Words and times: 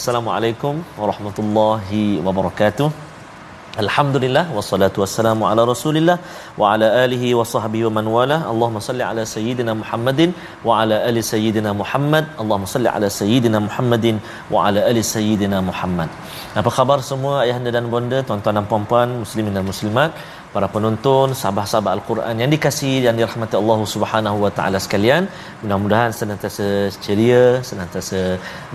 Assalamualaikum 0.00 0.74
warahmatullahi 0.98 2.02
wabarakatuh. 2.26 2.86
Alhamdulillah 3.82 4.44
wassalatu 4.56 5.02
wassalamu 5.02 5.44
ala 5.48 5.66
Rasulillah 5.70 6.16
wa 6.60 6.70
ala 6.72 6.86
alihi 7.02 7.36
wa 7.38 7.44
sahbihi 7.50 7.84
wa 7.88 7.92
man 7.98 8.06
wala. 8.14 8.38
Allahumma 8.52 8.80
salli 8.86 9.04
ala 9.08 9.22
sayyidina 9.32 9.76
Muhammadin 9.80 10.30
wa 10.68 10.80
ala 10.80 11.04
ali 11.08 11.20
sayyidina 11.32 11.76
Muhammad. 11.80 12.24
Allahumma 12.42 12.72
salli 12.74 12.88
ala 12.96 13.12
sayyidina 13.20 13.60
Muhammadin 13.66 14.16
wa 14.54 14.64
ala 14.68 14.88
ali 14.90 15.04
sayyidina 15.12 15.60
Muhammad. 15.68 16.08
Apa 16.62 16.72
khabar 16.78 16.98
semua 17.10 17.34
ayahanda 17.44 17.70
dan 17.76 17.92
bonda, 17.92 18.24
tuan-tuan 18.24 18.56
dan 18.56 18.66
puan-puan, 18.72 19.20
muslimin 19.24 19.52
dan 19.58 19.68
muslimat? 19.72 20.16
Para 20.54 20.66
penonton, 20.74 21.34
sahabat-sahabat 21.40 21.92
Al-Quran 21.98 22.34
yang 22.42 22.50
dikasihi 22.54 22.98
dan 23.06 23.14
dirahmati 23.18 23.54
Allah 23.62 23.80
Subhanahu 23.94 24.38
wa 24.44 24.52
taala 24.58 24.78
sekalian. 24.86 25.22
Mudah-mudahan 25.62 26.10
senantiasa 26.20 26.66
ceria, 27.04 27.44
senantiasa 27.70 28.20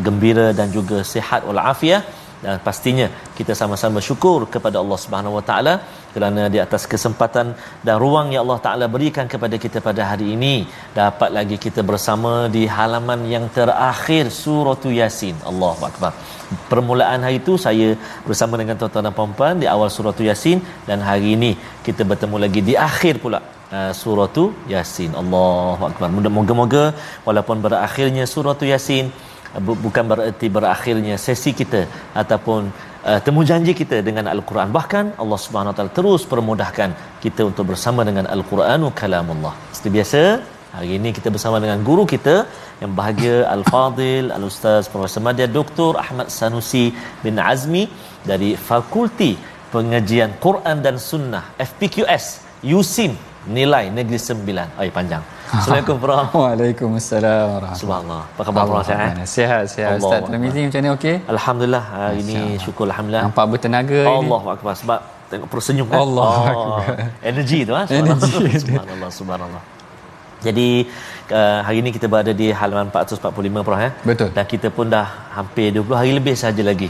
gembira 0.05 0.47
dan 0.59 0.69
juga 0.77 0.99
sihat 1.13 1.43
wal 1.47 1.61
afiat 1.73 2.03
dan 2.43 2.59
pastinya 2.67 3.07
kita 3.37 3.53
sama-sama 3.61 3.99
syukur 4.07 4.39
kepada 4.53 4.77
Allah 4.83 4.99
Subhanahu 5.03 5.37
Wa 5.37 5.43
Taala 5.49 5.73
kerana 6.15 6.43
di 6.53 6.59
atas 6.65 6.83
kesempatan 6.91 7.47
dan 7.85 7.95
ruang 8.03 8.27
yang 8.33 8.43
Allah 8.45 8.59
Taala 8.65 8.85
berikan 8.95 9.25
kepada 9.33 9.55
kita 9.63 9.79
pada 9.87 10.01
hari 10.11 10.27
ini 10.35 10.53
dapat 10.99 11.29
lagi 11.37 11.57
kita 11.65 11.83
bersama 11.91 12.33
di 12.55 12.63
halaman 12.77 13.23
yang 13.33 13.45
terakhir 13.57 14.31
surah 14.43 14.79
Yasin. 14.99 15.35
Allahu 15.51 15.83
Akbar. 15.89 16.11
Permulaan 16.71 17.25
hari 17.25 17.39
itu 17.43 17.53
saya 17.65 17.89
bersama 18.27 18.55
dengan 18.61 18.77
tuan-tuan 18.79 19.05
dan 19.07 19.15
puan-puan 19.19 19.55
di 19.63 19.67
awal 19.75 19.89
surah 19.97 20.15
Yasin 20.29 20.59
dan 20.89 21.01
hari 21.09 21.27
ini 21.37 21.51
kita 21.87 22.01
bertemu 22.11 22.37
lagi 22.45 22.63
di 22.69 22.75
akhir 22.89 23.15
pula 23.23 23.39
uh, 23.77 23.91
surah 24.01 24.29
Yasin. 24.73 25.11
Allahu 25.21 25.83
Akbar. 25.89 26.09
Moga-moga 26.39 26.85
walaupun 27.27 27.59
berakhirnya 27.65 28.25
surah 28.33 28.59
Yasin 28.73 29.07
bukan 29.85 30.05
bererti 30.11 30.47
berakhirnya 30.57 31.15
sesi 31.25 31.51
kita 31.61 31.81
ataupun 32.21 32.61
uh, 33.09 33.19
temu 33.25 33.41
janji 33.49 33.73
kita 33.81 33.99
dengan 34.07 34.25
al-Quran. 34.33 34.69
Bahkan 34.77 35.05
Allah 35.21 35.39
Subhanahu 35.45 35.71
Wa 35.71 35.77
Taala 35.77 35.93
terus 35.99 36.23
permudahkan 36.33 36.89
kita 37.23 37.41
untuk 37.49 37.65
bersama 37.71 38.03
dengan 38.09 38.25
al-Quranu 38.35 38.89
kalamullah. 39.01 39.53
Seperti 39.75 39.91
biasa 39.97 40.21
hari 40.75 40.89
ini 40.99 41.09
kita 41.17 41.29
bersama 41.35 41.57
dengan 41.63 41.79
guru 41.87 42.03
kita 42.13 42.35
yang 42.83 42.91
bahagia 42.99 43.35
al-Fadil 43.55 44.25
al-Ustaz 44.37 44.91
Profesor 44.93 45.23
Madya 45.27 45.47
Dr 45.57 45.91
Ahmad 46.05 46.27
Sanusi 46.37 46.85
bin 47.25 47.37
Azmi 47.51 47.83
dari 48.31 48.51
Fakulti 48.69 49.33
Pengajian 49.75 50.31
Quran 50.45 50.77
dan 50.85 50.95
Sunnah 51.09 51.45
FPQS 51.69 52.25
USIM 52.75 53.13
nilai 53.47 53.93
negeri 53.93 54.19
sembilan. 54.19 54.67
Ay 54.81 54.89
panjang. 54.89 55.23
Assalamualaikum 55.57 55.97
Prof. 56.01 56.33
Waalaikumsalam 56.33 57.77
Subhanallah. 57.77 58.23
Apa 58.33 58.41
khabar 58.49 58.63
Prof? 58.65 58.83
Sihat? 58.89 59.13
Sihat, 59.25 59.63
sihat. 59.69 59.97
Ustaz 60.01 60.25
Tirmizi 60.25 60.61
macam 60.65 60.81
ni 60.81 60.89
okey? 60.97 61.15
Alhamdulillah. 61.29 61.83
Hari 61.85 62.17
ini 62.25 62.37
syukur 62.57 62.89
alhamdulillah. 62.89 63.23
Nampak 63.29 63.45
bertenaga 63.53 63.99
ini. 64.01 64.17
Allahu 64.25 64.47
akbar 64.55 64.73
sebab 64.73 64.99
tengok 65.29 65.47
tersenyum 65.53 65.85
kan. 65.89 65.97
Allah 66.01 66.33
oh, 66.53 66.79
energi 67.21 67.59
tu 67.65 67.73
ah. 67.79 67.85
Energi. 67.85 68.61
Subhanallah, 68.65 69.09
subhanallah. 69.13 69.63
Jadi 70.45 70.85
uh, 71.33 71.59
hari 71.65 71.81
ini 71.81 71.89
kita 71.89 72.05
berada 72.05 72.29
di 72.29 72.53
halaman 72.53 72.89
445 72.93 73.65
Prof 73.65 73.79
ya. 73.81 73.91
Betul. 74.01 74.29
Dan 74.33 74.45
kita 74.49 74.67
pun 74.73 74.89
dah 74.89 75.05
hampir 75.37 75.69
20 75.73 76.01
hari 76.01 76.11
lebih 76.17 76.33
saja 76.33 76.61
lagi 76.65 76.89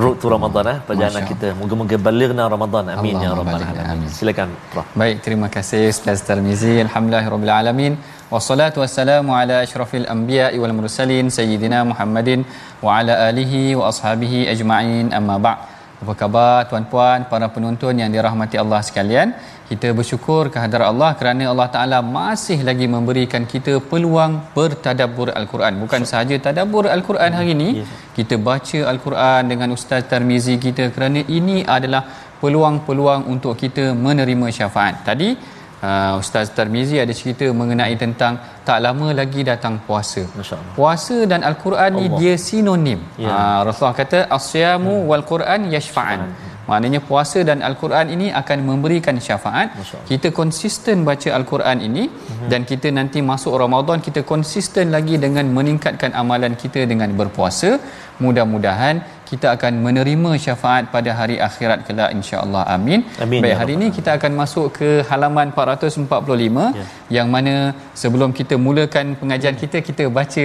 road 0.00 0.16
to 0.20 0.26
Ramadan 0.34 0.66
eh 0.72 0.78
perjalanan 0.88 1.24
kita. 1.30 1.48
Moga-moga 1.60 1.96
balighna 2.06 2.44
Ramadan. 2.54 2.84
Amin 2.96 3.16
ya 3.24 3.30
rabbal 3.40 3.64
alamin. 3.70 4.08
Silakan 4.18 4.50
Prof. 4.72 4.86
Baik 5.00 5.16
terima 5.24 5.48
kasih 5.56 5.82
Ustaz 5.94 6.24
Tarmizi. 6.28 6.74
Alhamdulillahirabbil 6.86 7.54
alamin. 7.60 7.94
Wassalatu 8.34 8.80
wassalamu 8.82 9.36
ala 9.40 9.56
asyrafil 9.64 10.06
anbiya'i 10.14 10.56
wal 10.62 10.72
mursalin 10.78 11.28
sayyidina 11.38 11.84
Muhammadin 11.90 12.40
wa 12.86 12.96
ala 12.98 13.28
alihi 13.28 13.76
wa 13.80 13.92
ashabihi 13.92 14.48
ajma'in. 14.54 15.12
Amma 15.18 15.36
ba' 15.46 15.56
apa 16.02 16.14
khabar 16.20 16.66
tuan-puan 16.70 17.30
para 17.32 17.46
penonton 17.54 17.94
yang 18.02 18.10
dirahmati 18.14 18.56
Allah 18.62 18.80
sekalian 18.88 19.28
kita 19.72 19.88
bersyukur 19.98 20.42
kehadrat 20.54 20.86
Allah 20.92 21.10
kerana 21.20 21.44
Allah 21.52 21.68
Taala 21.74 21.98
masih 22.16 22.58
lagi 22.68 22.86
memberikan 22.94 23.44
kita 23.52 23.74
peluang 23.90 24.32
bertadabbur 24.56 25.28
al-Quran 25.40 25.80
bukan 25.82 26.02
sahaja 26.10 26.36
tadabbur 26.46 26.84
al-Quran 26.96 27.32
hari 27.38 27.52
ini 27.56 27.70
kita 28.18 28.36
baca 28.48 28.80
al-Quran 28.92 29.42
dengan 29.52 29.70
ustaz 29.76 30.04
Tarmizi 30.12 30.56
kita 30.66 30.86
kerana 30.96 31.22
ini 31.38 31.56
adalah 31.76 32.02
peluang-peluang 32.42 33.24
untuk 33.34 33.54
kita 33.64 33.86
menerima 34.06 34.48
syafaat 34.60 34.96
tadi 35.10 35.30
Uh, 35.82 36.14
Ustaz 36.22 36.46
Tarmizi 36.56 36.96
ada 37.02 37.10
cerita 37.20 37.46
mengenai 37.60 37.94
tentang 38.02 38.34
tak 38.66 38.78
lama 38.84 39.06
lagi 39.20 39.40
datang 39.48 39.82
puasa. 39.86 40.22
Puasa 40.78 41.16
dan 41.30 41.42
Al-Quran 41.48 41.90
ni 41.98 42.06
dia 42.18 42.34
sinonim. 42.44 43.00
Ya. 43.18 43.26
Uh, 43.26 43.60
Rasulullah 43.66 43.98
kata 44.02 44.18
asyamu 44.36 44.94
hmm. 44.94 45.08
wal 45.10 45.24
Quran 45.30 45.60
yashfa'an. 45.74 46.20
Maknanya 46.70 47.00
puasa 47.08 47.38
dan 47.48 47.58
Al-Quran 47.68 48.06
ini 48.14 48.26
akan 48.40 48.58
memberikan 48.70 49.16
syafaat. 49.26 49.68
Kita 50.10 50.28
konsisten 50.40 51.02
baca 51.08 51.28
Al-Quran 51.38 51.78
ini 51.88 52.04
uh-huh. 52.06 52.48
dan 52.52 52.62
kita 52.70 52.90
nanti 52.98 53.18
masuk 53.30 53.54
Ramadan 53.64 53.98
kita 54.06 54.22
konsisten 54.32 54.94
lagi 54.96 55.16
dengan 55.24 55.46
meningkatkan 55.58 56.12
amalan 56.22 56.54
kita 56.62 56.82
dengan 56.92 57.10
berpuasa. 57.20 57.70
Mudah-mudahan 58.24 58.96
kita 59.32 59.48
akan 59.56 59.74
menerima 59.84 60.30
syafaat 60.44 60.84
pada 60.94 61.10
hari 61.18 61.36
akhirat 61.46 61.78
kelak 61.88 62.10
insya-Allah 62.16 62.62
amin. 62.74 63.00
amin. 63.24 63.40
Baik 63.44 63.52
ya 63.52 63.56
hari 63.60 63.72
ini 63.78 63.86
kita 63.98 64.10
akan 64.18 64.32
masuk 64.40 64.66
ke 64.78 64.88
halaman 65.10 65.48
445 65.56 66.66
ya. 66.80 66.84
yang 67.16 67.28
mana 67.34 67.54
sebelum 68.02 68.30
kita 68.38 68.56
mulakan 68.66 69.16
pengajian 69.20 69.56
kita 69.62 69.80
kita 69.88 70.04
baca 70.18 70.42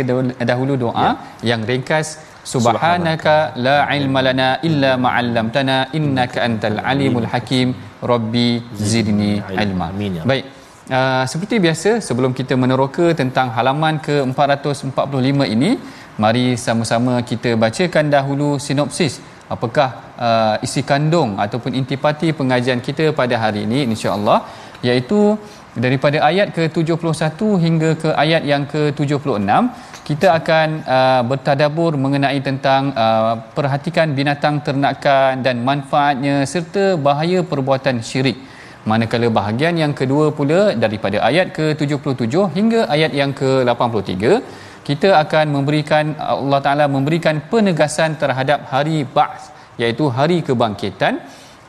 dahulu 0.51 0.75
doa 0.85 1.07
ya. 1.07 1.11
yang 1.51 1.61
ringkas 1.71 2.07
subhanaka 2.53 3.35
la 3.65 3.77
ilma 3.97 4.19
lana 4.27 4.49
illa 4.67 4.91
ma 5.03 5.09
'allamtana 5.19 5.77
innaka 5.99 6.39
antal 6.47 6.79
alimul 6.91 7.27
hakim. 7.33 7.69
Rabbi 8.11 8.49
zidni 8.89 9.33
ilma. 9.63 9.87
Ya. 10.17 10.23
Baik. 10.31 10.45
Uh, 10.97 11.23
seperti 11.31 11.55
biasa 11.65 11.91
sebelum 12.07 12.31
kita 12.39 12.53
meneroka 12.63 13.05
tentang 13.21 13.47
halaman 13.55 13.95
ke 14.05 14.15
445 14.23 15.53
ini 15.55 15.71
mari 16.23 16.45
sama-sama 16.65 17.15
kita 17.31 17.51
bacakan 17.63 18.05
dahulu 18.15 18.49
sinopsis. 18.65 19.15
Apakah 19.55 19.89
uh, 20.27 20.55
isi 20.65 20.81
kandung 20.89 21.31
ataupun 21.43 21.71
intipati 21.79 22.29
pengajian 22.39 22.79
kita 22.87 23.05
pada 23.19 23.35
hari 23.43 23.61
ini 23.67 23.79
insya-Allah. 23.91 24.39
Iaitu 24.87 25.19
daripada 25.85 26.17
ayat 26.29 26.47
ke-71 26.55 27.39
hingga 27.65 27.89
ke 28.01 28.09
ayat 28.23 28.43
yang 28.51 28.63
ke-76 28.71 29.41
kita 30.07 30.27
akan 30.39 30.67
uh, 30.95 31.21
bertadabur 31.29 31.91
mengenai 32.03 32.39
tentang 32.47 32.95
uh, 33.05 33.33
perhatikan 33.55 34.15
binatang 34.19 34.63
ternakan 34.67 35.43
dan 35.45 35.55
manfaatnya 35.69 36.35
serta 36.51 36.85
bahaya 37.07 37.39
perbuatan 37.51 37.99
syirik. 38.09 38.39
Manakala 38.89 39.27
bahagian 39.39 39.75
yang 39.83 39.93
kedua 39.99 40.25
pula 40.37 40.61
daripada 40.83 41.17
ayat 41.29 41.51
ke-77 41.57 42.35
hingga 42.57 42.81
ayat 42.95 43.11
yang 43.19 43.31
ke-83 43.39 44.15
kita 44.87 45.09
akan 45.23 45.45
memberikan 45.55 46.15
Allah 46.35 46.59
Taala 46.65 46.85
memberikan 46.95 47.43
penegasan 47.51 48.15
terhadap 48.21 48.59
hari 48.71 49.03
Ba'ts 49.15 49.51
iaitu 49.75 50.07
hari 50.17 50.39
kebangkitan 50.47 51.19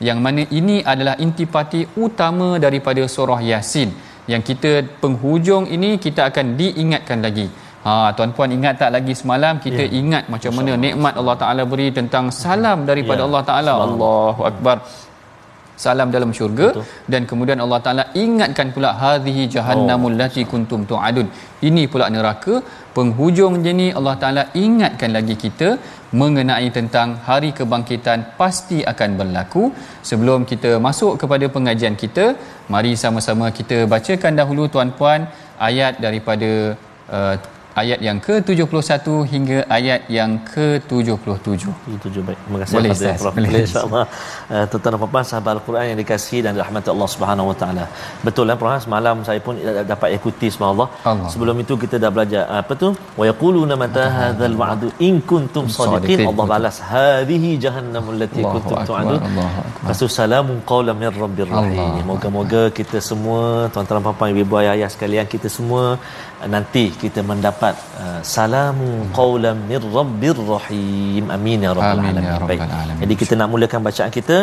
yang 0.07 0.23
mana 0.25 0.47
ini 0.59 0.79
adalah 0.93 1.19
intipati 1.25 1.81
utama 2.05 2.55
daripada 2.65 3.03
surah 3.15 3.43
Yasin. 3.51 3.91
Yang 4.31 4.43
kita 4.49 4.71
penghujung 5.03 5.67
ini 5.75 5.99
kita 6.05 6.31
akan 6.31 6.55
diingatkan 6.61 7.19
lagi 7.27 7.47
Ha 7.85 7.93
tuan-puan 8.17 8.51
ingat 8.55 8.73
tak 8.81 8.91
lagi 8.95 9.13
semalam 9.19 9.55
kita 9.65 9.83
ya. 9.87 9.93
ingat 9.99 10.23
macam 10.33 10.51
mana 10.57 10.71
nikmat 10.85 11.13
Allah 11.19 11.35
Taala 11.41 11.63
beri 11.73 11.87
tentang 11.99 12.25
salam 12.41 12.79
daripada 12.89 13.21
ya. 13.23 13.27
Allah 13.27 13.43
Taala. 13.49 13.73
Allahu 13.87 14.41
akbar 14.51 14.77
salam 15.83 16.07
dalam 16.15 16.31
syurga 16.37 16.67
Betul. 16.69 16.85
dan 17.11 17.21
kemudian 17.29 17.59
Allah 17.65 17.79
Taala 17.85 18.03
ingatkan 18.23 18.67
pula 18.75 18.89
hadhihi 19.03 19.43
jahannamul 19.55 20.15
oh. 20.15 20.19
lati 20.21 20.43
kuntum 20.51 20.81
tuadun 20.89 21.27
ini 21.67 21.83
pula 21.91 22.07
neraka 22.15 22.55
penghujung 22.97 23.55
ni 23.79 23.87
Allah 23.99 24.15
Taala 24.23 24.43
ingatkan 24.63 25.11
lagi 25.17 25.35
kita 25.43 25.69
mengenai 26.21 26.67
tentang 26.77 27.09
hari 27.27 27.51
kebangkitan 27.59 28.19
pasti 28.39 28.79
akan 28.91 29.09
berlaku 29.19 29.63
sebelum 30.09 30.43
kita 30.51 30.71
masuk 30.87 31.13
kepada 31.21 31.47
pengajian 31.55 31.95
kita 32.03 32.25
mari 32.75 32.93
sama-sama 33.03 33.47
kita 33.59 33.79
bacakan 33.93 34.35
dahulu 34.41 34.65
tuan-puan 34.75 35.21
ayat 35.69 35.95
daripada 36.05 36.51
uh, 37.17 37.35
ayat 37.81 37.99
yang 38.07 38.17
ke-71 38.25 39.07
hingga 39.33 39.57
ayat 39.77 40.01
yang 40.17 40.31
ke-77. 40.51 41.63
Itu 41.95 42.07
baik. 42.27 42.39
Terima 42.45 42.59
kasih 42.61 42.75
Boleh, 42.75 42.91
kepada 42.91 43.13
Prof. 43.21 43.33
Boleh 43.37 43.61
insya-Allah. 43.65 44.05
Uh, 44.53 44.65
tuan-tuan 44.69 44.93
dan 44.95 45.09
puan 45.13 45.25
sahabat 45.31 45.51
Al-Quran 45.57 45.85
yang 45.91 45.99
dikasihi 46.01 46.39
dan 46.45 46.51
dirahmati 46.57 46.89
Allah 46.95 47.09
Subhanahu 47.15 47.51
Wa 47.51 47.57
Taala. 47.61 47.85
Betul 48.27 48.45
lah 48.49 48.57
Prof. 48.61 48.77
semalam 48.85 49.15
saya 49.27 49.39
pun 49.47 49.55
dapat 49.93 50.09
ikuti 50.17 50.47
subhanallah. 50.55 50.89
Allah. 51.11 51.29
Sebelum 51.33 51.55
itu 51.63 51.73
kita 51.83 51.95
dah 52.03 52.11
belajar 52.15 52.43
apa 52.61 52.73
tu? 52.83 52.89
Wa 53.19 53.25
yaquluna 53.29 53.77
mata 53.83 54.05
hadzal 54.17 54.57
wa'du 54.61 54.89
in 55.07 55.15
kuntum 55.31 55.67
sadiqin. 55.77 56.25
Allah 56.31 56.47
balas 56.53 56.79
hadhihi 56.91 57.51
jahannamul 57.65 58.19
lati 58.23 58.41
kuntum 58.53 58.77
tu'adun. 58.89 59.21
Pastu 59.87 60.09
salamun 60.19 60.59
qawlan 60.71 60.97
min 61.01 61.09
rabbir 61.23 61.49
rahim. 61.53 62.03
Moga-moga 62.11 62.63
kita 62.79 62.97
semua 63.09 63.69
tuan-tuan 63.73 64.01
dan 64.07 64.15
puan 64.19 64.43
ibu 64.43 64.57
ayah 64.61 64.89
sekalian 64.95 65.25
kita 65.33 65.47
semua 65.57 65.83
nanti 66.53 66.83
kita 67.03 67.19
mendapat 67.31 67.68
uh, 68.03 68.19
salamu 68.35 68.89
qaulam 69.17 69.57
mir 69.69 69.81
rabbir 69.97 70.37
rahim. 70.51 71.25
Amin 71.35 71.65
ya 71.65 71.71
rabbal 71.77 71.99
amin, 72.01 72.11
alamin. 72.11 72.29
Ya 72.29 72.37
Baik. 72.51 72.61
alamin. 72.61 73.01
Jadi 73.03 73.13
kita 73.21 73.33
nak 73.39 73.49
mulakan 73.53 73.81
bacaan 73.87 74.11
kita 74.17 74.37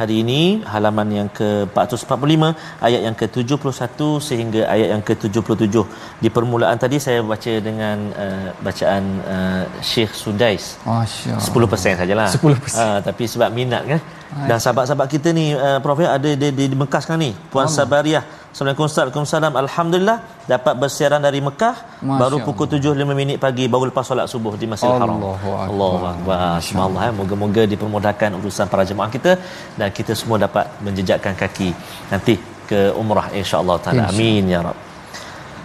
hari 0.00 0.14
ini 0.22 0.40
halaman 0.72 1.08
yang 1.18 1.28
ke-445 1.38 2.42
ayat 2.86 3.00
yang 3.06 3.16
ke-71 3.20 4.00
sehingga 4.28 4.62
ayat 4.74 4.88
yang 4.94 5.02
ke-77. 5.08 5.76
Di 6.24 6.28
permulaan 6.36 6.78
tadi 6.84 6.98
saya 7.06 7.20
baca 7.32 7.52
dengan 7.68 7.98
uh, 8.24 8.48
bacaan 8.66 9.04
uh, 9.34 9.62
Syekh 9.90 10.12
Sudais 10.22 10.64
masya 10.86 11.36
10% 11.40 12.00
sajalah. 12.02 12.28
10% 12.30 12.42
uh, 12.84 12.98
tapi 13.08 13.24
sebab 13.34 13.50
minat 13.60 13.84
kan. 13.92 14.00
Dan 14.48 14.56
sahabat-sahabat 14.64 15.08
kita 15.12 15.28
ni 15.36 15.52
uh, 15.52 15.78
Prof 15.84 16.00
ya, 16.00 16.16
ada 16.16 16.30
di, 16.32 16.48
di, 16.58 16.64
di 16.72 16.76
Mekah 16.82 17.00
sekarang 17.04 17.22
ni. 17.28 17.32
Puan 17.52 17.68
Allah. 17.68 17.76
Sabariah 17.76 18.24
Assalamualaikum 18.52 18.84
Waalaikumsalam 18.84 19.54
Alhamdulillah 19.64 20.18
dapat 20.44 20.74
bersiaran 20.76 21.24
dari 21.26 21.40
Mekah 21.40 22.04
Masya 22.04 22.20
baru 22.22 22.36
pukul 22.46 22.66
7.5 22.68 23.16
minit 23.20 23.36
pagi 23.44 23.64
baru 23.64 23.88
lepas 23.88 24.04
solat 24.04 24.28
subuh 24.28 24.52
di 24.60 24.68
Masjidil 24.72 25.00
Haram. 25.00 25.16
Allahu 25.16 26.04
Akbar. 26.12 26.60
Subhanallah 26.60 27.02
ya. 27.08 27.12
Moga-moga 27.20 27.62
dipermudahkan 27.72 28.30
urusan 28.36 28.68
para 28.68 28.84
jemaah 28.84 29.08
kita 29.16 29.40
dan 29.80 29.88
kita 29.98 30.12
semua 30.12 30.36
dapat 30.36 30.68
menjejakkan 30.84 31.32
kaki 31.32 31.72
nanti 32.12 32.36
ke 32.68 32.92
umrah 32.92 33.32
insya-Allah 33.40 33.76
taala. 33.80 34.12
Amin 34.12 34.44
ya 34.52 34.60
rab. 34.60 34.76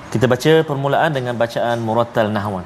Kita 0.08 0.26
baca 0.32 0.52
permulaan 0.72 1.12
dengan 1.12 1.36
bacaan 1.44 1.84
murattal 1.84 2.32
nahwan. 2.32 2.64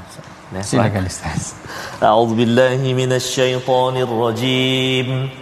Silakan 0.61 1.09
Ustaz. 1.09 1.57
A'udzubillahi 1.97 2.93
minasyaitonirrajim. 2.93 4.21
rajim. 4.21 5.40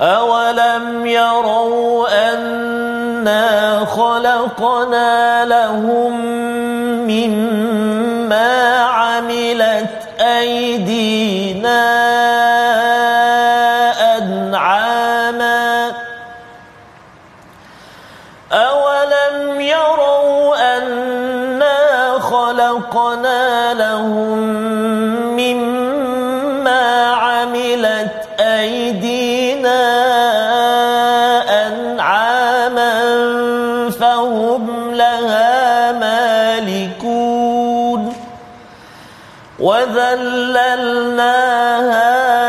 أولم 0.00 1.06
يروا 1.06 2.08
أنا 2.34 3.84
خلقنا 3.84 5.44
لهم 5.44 6.20
مما 7.06 8.76
عملت 8.82 9.90
أيدينا 10.20 11.84
أنعاما 14.18 15.92
أولم 18.52 19.60
يروا 19.60 20.76
أنا 20.78 22.18
خلقنا 22.18 23.74
لهم 23.74 24.38
مما 25.36 27.06
عملت 27.14 28.28
أيدينا 28.40 29.27
وذللناها 40.68 41.72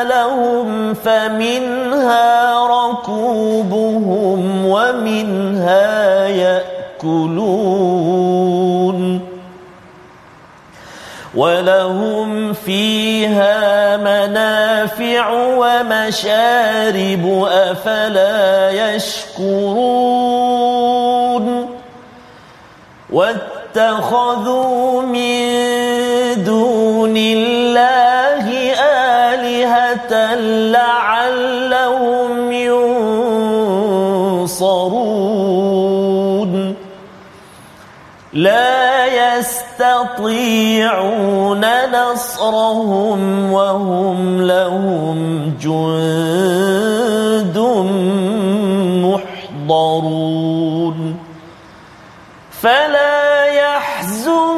لهم 0.04 0.94
فمنها 0.94 2.68
ركوبهم 2.68 4.66
ومنها 4.66 6.28
يأكلون 6.28 7.60
ولهم 11.36 12.54
فيها 12.54 13.98
منافع 13.98 15.30
ومشارب 15.58 17.24
أفلا 17.52 18.72
يشكرون 18.96 20.50
واتخذوا 23.10 25.02
من 25.02 25.89
الله 27.38 28.46
آلهة 29.34 30.14
لعلهم 30.76 32.32
ينصرون. 32.52 32.94
لا 38.34 39.06
يستطيعون 39.38 41.64
نصرهم 41.92 43.52
وهم 43.52 44.42
لهم 44.42 45.18
جند 45.62 47.58
محضرون. 49.68 51.00
فلا 52.62 53.46
يحزنك 53.46 54.50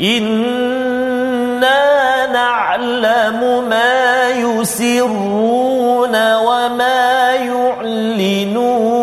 إنا 0.00 1.86
نعلم 2.32 3.68
ما 3.68 4.30
يسرون 4.30 6.34
وما 6.34 7.34
يعلنون 7.34 8.96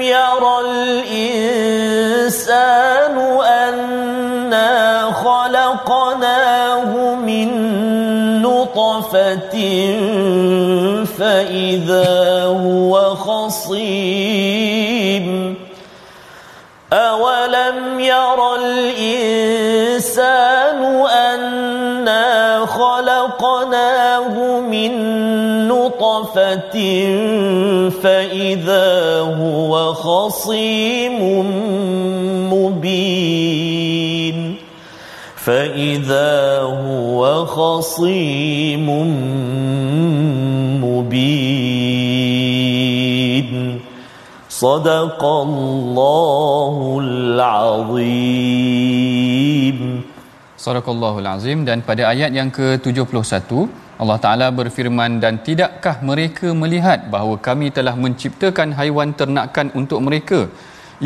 يرى 0.00 0.60
الإنسان 1.10 3.16
أنا 3.44 5.02
خلقناه 5.12 7.14
من 7.14 7.48
نطفة 8.42 9.56
فإذا 11.18 12.44
هو 12.44 13.14
خصيم 13.14 14.17
فإذا 28.03 29.19
هو 29.19 29.93
خصيم 29.93 31.19
مبين 32.53 34.37
فإذا 35.35 36.59
هو 36.61 37.45
خصيم 37.45 38.87
مبين 40.83 41.53
صدق 44.49 45.21
الله 45.23 46.75
العظيم 47.03 48.63
صدق 50.57 50.89
الله 50.89 51.19
العظيم 51.19 51.67
dan 51.67 51.83
pada 51.83 52.07
ayat 52.07 52.31
yang 52.31 52.47
ke-71 52.47 53.67
Allah 54.02 54.18
Ta'ala 54.24 54.48
berfirman 54.58 55.12
dan 55.22 55.34
tidakkah 55.46 55.96
mereka 56.10 56.48
melihat 56.62 57.10
bahawa 57.14 57.34
kami 57.48 57.68
telah 57.78 57.94
menciptakan 58.04 58.70
haiwan 58.78 59.10
ternakan 59.20 59.68
untuk 59.80 60.00
mereka 60.06 60.40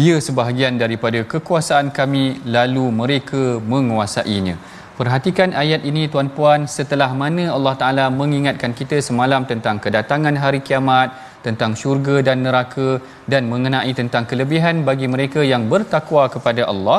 ia 0.05 0.17
sebahagian 0.27 0.77
daripada 0.83 1.21
kekuasaan 1.33 1.89
kami 1.99 2.25
lalu 2.57 2.85
mereka 3.01 3.43
menguasainya 3.73 4.57
Perhatikan 5.03 5.51
ayat 5.61 5.83
ini 5.91 6.03
tuan-puan 6.13 6.69
setelah 6.69 7.09
mana 7.21 7.45
Allah 7.57 7.73
Taala 7.81 8.05
mengingatkan 8.19 8.73
kita 8.81 8.97
semalam 9.07 9.43
tentang 9.51 9.77
kedatangan 9.85 10.37
hari 10.43 10.61
kiamat, 10.67 11.09
tentang 11.47 11.73
syurga 11.81 12.17
dan 12.27 12.45
neraka 12.47 12.89
dan 13.33 13.49
mengenai 13.53 13.93
tentang 14.01 14.29
kelebihan 14.31 14.85
bagi 14.89 15.09
mereka 15.15 15.41
yang 15.53 15.65
bertakwa 15.73 16.25
kepada 16.35 16.69
Allah. 16.73 16.99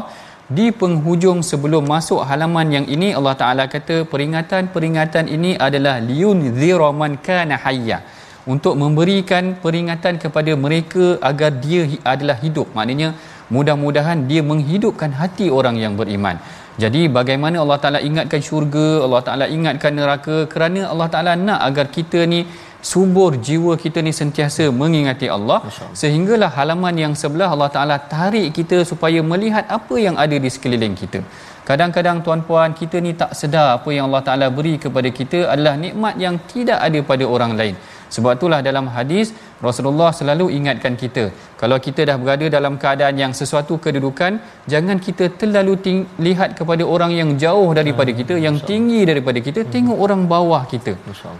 Di 0.51 0.75
penghujung 0.75 1.39
sebelum 1.39 1.87
masuk 1.87 2.19
halaman 2.27 2.67
yang 2.67 2.85
ini 2.95 3.15
Allah 3.15 3.31
Taala 3.41 3.63
kata 3.71 4.03
peringatan-peringatan 4.11 5.31
ini 5.31 5.55
adalah 5.55 6.03
liun 6.03 6.51
ziraman 6.59 7.15
kana 7.27 7.55
hayya 7.55 8.03
untuk 8.43 8.75
memberikan 8.75 9.55
peringatan 9.63 10.19
kepada 10.19 10.51
mereka 10.59 11.15
agar 11.23 11.47
dia 11.63 11.87
adalah 12.03 12.35
hidup. 12.43 12.75
Maknanya 12.75 13.15
mudah-mudahan 13.55 14.27
dia 14.27 14.43
menghidupkan 14.43 15.15
hati 15.15 15.47
orang 15.47 15.79
yang 15.79 15.95
beriman. 15.95 16.35
Jadi 16.75 17.07
bagaimana 17.07 17.63
Allah 17.63 17.79
Taala 17.79 17.99
ingatkan 18.03 18.43
syurga, 18.43 18.87
Allah 19.07 19.21
Taala 19.23 19.45
ingatkan 19.47 19.95
neraka 19.95 20.37
kerana 20.51 20.91
Allah 20.91 21.07
Taala 21.07 21.39
nak 21.39 21.59
agar 21.71 21.87
kita 21.87 22.27
ni 22.27 22.43
subur 22.91 23.31
jiwa 23.47 23.73
kita 23.83 23.99
ni 24.07 24.11
sentiasa 24.19 24.63
mengingati 24.81 25.27
Allah 25.35 25.59
sehinggalah 26.01 26.51
halaman 26.57 26.95
yang 27.03 27.13
sebelah 27.21 27.49
Allah 27.55 27.69
Taala 27.75 27.97
tarik 28.13 28.47
kita 28.57 28.79
supaya 28.91 29.19
melihat 29.31 29.65
apa 29.77 29.95
yang 30.05 30.15
ada 30.23 30.37
di 30.45 30.51
sekeliling 30.55 30.95
kita. 31.01 31.21
Kadang-kadang 31.69 32.17
tuan-puan 32.25 32.71
kita 32.79 32.99
ni 33.05 33.11
tak 33.21 33.31
sedar 33.39 33.67
apa 33.77 33.89
yang 33.95 34.05
Allah 34.09 34.23
Taala 34.27 34.47
beri 34.57 34.75
kepada 34.85 35.09
kita 35.19 35.39
adalah 35.53 35.75
nikmat 35.83 36.15
yang 36.25 36.35
tidak 36.53 36.79
ada 36.87 36.99
pada 37.11 37.25
orang 37.35 37.53
lain. 37.59 37.75
Sebab 38.15 38.31
itulah 38.37 38.59
dalam 38.69 38.85
hadis 38.95 39.27
Rasulullah 39.67 40.09
selalu 40.19 40.45
ingatkan 40.57 40.93
kita 41.03 41.23
kalau 41.61 41.77
kita 41.85 42.01
dah 42.09 42.15
berada 42.21 42.45
dalam 42.55 42.73
keadaan 42.81 43.15
yang 43.21 43.33
sesuatu 43.39 43.73
kedudukan 43.83 44.31
jangan 44.73 44.97
kita 45.05 45.25
terlalu 45.41 45.73
ting- 45.85 46.07
lihat 46.27 46.49
kepada 46.59 46.83
orang 46.93 47.11
yang 47.19 47.29
jauh 47.43 47.69
daripada 47.79 48.11
hmm, 48.11 48.19
kita 48.19 48.35
yang 48.45 48.57
tinggi 48.69 49.01
daripada 49.09 49.39
kita 49.47 49.61
hmm. 49.63 49.71
tengok 49.75 49.97
orang 50.05 50.21
bawah 50.33 50.61
kita. 50.73 50.93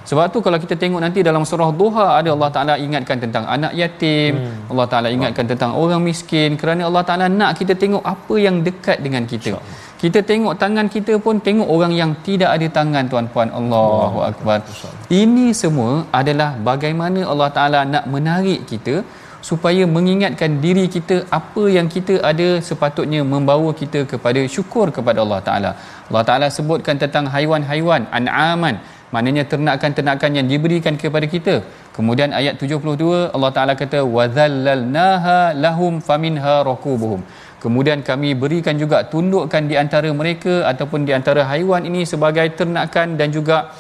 Sebab 0.10 0.26
tu 0.34 0.40
kalau 0.46 0.60
kita 0.64 0.78
tengok 0.84 1.02
nanti 1.06 1.20
dalam 1.30 1.44
surah 1.50 1.70
Duha 1.82 2.08
ada 2.20 2.30
Allah 2.36 2.50
Taala 2.56 2.76
ingatkan 2.86 3.20
tentang 3.24 3.46
anak 3.56 3.74
yatim, 3.82 4.32
hmm. 4.40 4.72
Allah 4.72 4.88
Taala 4.94 5.10
ingatkan 5.18 5.46
tentang 5.52 5.74
orang 5.82 6.02
miskin 6.10 6.56
kerana 6.62 6.88
Allah 6.90 7.04
Taala 7.10 7.28
nak 7.40 7.52
kita 7.60 7.76
tengok 7.84 8.04
apa 8.16 8.36
yang 8.48 8.58
dekat 8.68 8.98
dengan 9.06 9.26
kita. 9.34 9.54
Kita 10.04 10.20
tengok 10.30 10.56
tangan 10.62 10.88
kita 10.96 11.14
pun 11.26 11.36
tengok 11.48 11.68
orang 11.76 11.94
yang 12.00 12.12
tidak 12.28 12.50
ada 12.56 12.68
tangan 12.78 13.04
tuan-puan. 13.12 13.50
Allahu 13.60 14.20
akbar. 14.30 14.58
Ini 15.24 15.46
semua 15.60 15.92
adalah 16.20 16.50
bagaimana 16.70 17.22
Allah 17.32 17.48
Taala 17.58 17.80
nak 17.94 18.08
menarik 18.16 18.68
kita 18.72 18.96
supaya 19.50 19.84
mengingatkan 19.96 20.52
diri 20.66 20.84
kita 20.96 21.16
apa 21.38 21.64
yang 21.76 21.88
kita 21.96 22.16
ada 22.32 22.48
sepatutnya 22.70 23.22
membawa 23.34 23.70
kita 23.82 24.02
kepada 24.12 24.44
syukur 24.56 24.88
kepada 24.98 25.24
Allah 25.24 25.40
Taala. 25.48 25.72
Allah 26.10 26.26
Taala 26.30 26.48
sebutkan 26.58 27.00
tentang 27.04 27.28
haiwan-haiwan 27.36 28.04
an'aman 28.20 28.76
maknanya 29.14 29.44
ternakan-ternakan 29.52 30.32
yang 30.40 30.48
diberikan 30.52 30.96
kepada 31.02 31.28
kita. 31.36 31.56
Kemudian 31.96 32.30
ayat 32.40 32.56
72 32.60 33.32
Allah 33.36 33.52
Taala 33.56 33.74
kata 33.82 34.02
wadzallalnaha 34.18 35.40
lahum 35.66 35.96
faminha 36.08 36.56
rakubuhum. 36.70 37.22
Kemudian 37.64 38.04
kami 38.04 38.36
berikan 38.36 38.76
juga 38.76 39.08
tundukkan 39.08 39.64
di 39.72 39.80
antara 39.80 40.12
mereka 40.12 40.68
ataupun 40.68 41.08
di 41.08 41.16
antara 41.16 41.48
haiwan 41.48 41.88
ini 41.88 42.04
sebagai 42.04 42.44
ternakan 42.60 43.16
dan 43.16 43.32
juga 43.32 43.72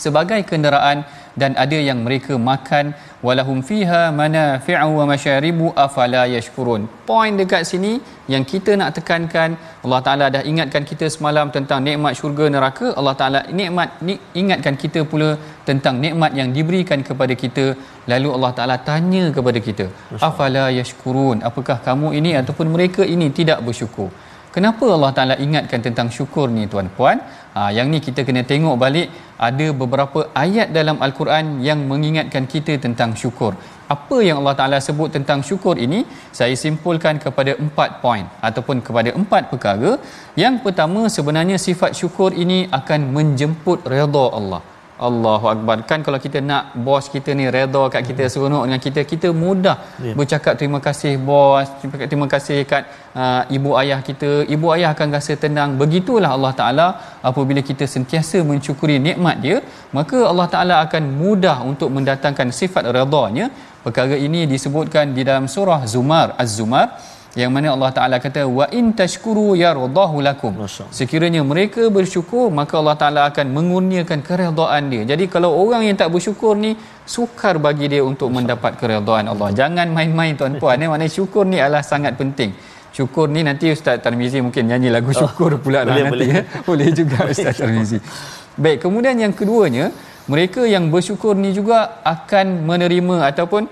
sebagai 0.00 0.40
kenderaan 0.48 1.04
dan 1.36 1.52
ada 1.60 1.76
yang 1.76 2.00
mereka 2.00 2.40
makan 2.40 2.96
walahum 3.26 3.58
fiha 3.68 4.02
manafi'u 4.20 4.90
wa 4.98 5.04
masyaribu 5.12 5.66
afala 5.84 6.22
yashkurun. 6.34 6.82
Point 7.08 7.36
dekat 7.40 7.62
sini 7.70 7.92
yang 8.32 8.44
kita 8.52 8.72
nak 8.80 8.90
tekankan 8.98 9.50
Allah 9.84 10.00
Taala 10.06 10.26
dah 10.34 10.42
ingatkan 10.50 10.84
kita 10.90 11.06
semalam 11.14 11.46
tentang 11.56 11.80
nikmat 11.88 12.14
syurga 12.20 12.46
neraka. 12.54 12.86
Allah 12.98 13.14
Taala 13.20 13.40
nikmat 13.60 13.88
ni, 14.08 14.14
ingatkan 14.42 14.76
kita 14.84 15.02
pula 15.12 15.30
tentang 15.68 15.96
nikmat 16.04 16.32
yang 16.40 16.50
diberikan 16.56 17.02
kepada 17.08 17.36
kita. 17.42 17.66
Lalu 18.12 18.28
Allah 18.36 18.52
Taala 18.58 18.76
tanya 18.90 19.24
kepada 19.38 19.60
kita, 19.68 19.86
afala 20.28 20.64
yashkurun? 20.78 21.38
Apakah 21.50 21.78
kamu 21.88 22.08
ini 22.20 22.32
ataupun 22.42 22.68
mereka 22.76 23.02
ini 23.16 23.28
tidak 23.40 23.60
bersyukur? 23.68 24.10
Kenapa 24.56 24.86
Allah 24.96 25.10
Taala 25.16 25.34
ingatkan 25.46 25.80
tentang 25.86 26.08
syukur 26.18 26.46
ni 26.56 26.64
tuan-puan? 26.72 27.18
Ha, 27.56 27.60
yang 27.76 27.88
ni 27.92 27.98
kita 28.06 28.20
kena 28.28 28.42
tengok 28.50 28.76
balik 28.82 29.08
ada 29.48 29.66
beberapa 29.80 30.20
ayat 30.44 30.68
dalam 30.76 30.96
al-Quran 31.06 31.46
yang 31.68 31.80
mengingatkan 31.90 32.44
kita 32.54 32.76
tentang 32.84 33.10
syukur. 33.22 33.52
Apa 33.94 34.16
yang 34.26 34.36
Allah 34.40 34.56
Taala 34.58 34.78
sebut 34.86 35.08
tentang 35.16 35.40
syukur 35.48 35.74
ini? 35.86 36.00
Saya 36.38 36.54
simpulkan 36.64 37.16
kepada 37.24 37.54
empat 37.64 37.90
poin 38.04 38.24
ataupun 38.48 38.84
kepada 38.86 39.10
empat 39.20 39.42
perkara. 39.52 39.92
Yang 40.44 40.56
pertama 40.64 41.02
sebenarnya 41.16 41.56
sifat 41.66 41.92
syukur 42.00 42.30
ini 42.44 42.58
akan 42.80 43.00
menjemput 43.16 43.88
redha 43.94 44.26
Allah. 44.38 44.60
Allahu 45.08 45.46
Akbar. 45.52 45.76
Kan 45.90 46.00
kalau 46.06 46.18
kita 46.24 46.38
nak 46.50 46.72
bos 46.86 47.06
kita 47.14 47.30
ni 47.38 47.44
redha 47.56 47.82
kat 47.94 48.02
kita, 48.08 48.24
hmm. 48.24 48.32
seronok 48.32 48.62
dengan 48.66 48.80
kita, 48.86 49.00
kita 49.12 49.28
mudah 49.44 49.76
yeah. 50.00 50.16
bercakap 50.18 50.54
terima 50.60 50.78
kasih 50.86 51.12
bos, 51.28 51.68
terima 52.10 52.26
kasih 52.34 52.58
kat 52.70 52.88
uh, 53.22 53.42
ibu 53.56 53.76
ayah 53.80 54.00
kita. 54.08 54.30
Ibu 54.54 54.66
ayah 54.76 54.90
akan 54.96 55.08
rasa 55.16 55.36
tenang. 55.44 55.76
Begitulah 55.82 56.30
Allah 56.36 56.52
Taala 56.60 56.86
apabila 57.30 57.60
kita 57.70 57.84
sentiasa 57.94 58.40
mencukuri 58.50 58.96
nikmat 59.08 59.36
dia, 59.44 59.58
maka 59.98 60.18
Allah 60.32 60.48
Taala 60.54 60.74
akan 60.86 61.04
mudah 61.22 61.58
untuk 61.70 61.92
mendatangkan 61.96 62.48
sifat 62.60 62.88
redha-Nya. 62.98 63.48
Perkara 63.84 64.16
ini 64.28 64.40
disebutkan 64.50 65.14
di 65.16 65.22
dalam 65.28 65.46
surah 65.46 65.80
Zumar, 65.92 66.34
Az-Zumar 66.42 67.15
yang 67.40 67.52
mana 67.54 67.68
Allah 67.76 67.90
Taala 67.96 68.16
kata 68.24 68.42
wa 68.58 68.64
in 68.78 68.96
tashkuru 68.98 69.52
yardahu 69.62 70.24
lakum. 70.24 70.52
Sekiranya 70.98 71.44
mereka 71.44 71.82
bersyukur 71.96 72.48
maka 72.58 72.80
Allah 72.80 72.96
Taala 73.02 73.20
akan 73.30 73.46
mengurniakan 73.56 74.20
keredaan 74.28 74.82
dia. 74.92 75.02
Jadi 75.12 75.28
kalau 75.34 75.50
orang 75.52 75.84
yang 75.84 75.96
tak 76.00 76.08
bersyukur 76.14 76.56
ni 76.56 76.72
sukar 77.04 77.60
bagi 77.66 77.92
dia 77.92 78.00
untuk 78.00 78.32
mendapat 78.32 78.80
keredaan 78.80 79.28
Allah. 79.32 79.52
Jangan 79.52 79.92
main-main 79.92 80.32
tuan-puan. 80.40 80.80
Eh 80.80 80.88
maknanya 80.88 81.12
syukur 81.12 81.44
ni 81.44 81.60
adalah 81.60 81.84
sangat 81.84 82.16
penting. 82.16 82.56
Syukur 82.96 83.28
ni 83.28 83.44
nanti 83.44 83.68
Ustaz 83.68 84.00
Tarmizi 84.00 84.40
mungkin 84.40 84.72
nyanyi 84.72 84.88
lagu 84.88 85.12
oh, 85.12 85.20
syukur 85.20 85.50
oh, 85.56 85.60
pula 85.60 85.84
lah 85.84 85.92
boleh, 85.92 86.04
nanti 86.08 86.16
boleh. 86.16 86.28
Eh. 86.40 86.44
boleh 86.64 86.88
juga 86.96 87.18
Ustaz 87.36 87.60
Tarmizi. 87.60 88.00
Baik 88.56 88.88
kemudian 88.88 89.20
yang 89.20 89.36
keduanya 89.36 89.92
mereka 90.32 90.64
yang 90.64 90.88
bersyukur 90.88 91.36
ni 91.36 91.52
juga 91.52 92.00
akan 92.00 92.64
menerima 92.64 93.28
ataupun 93.28 93.68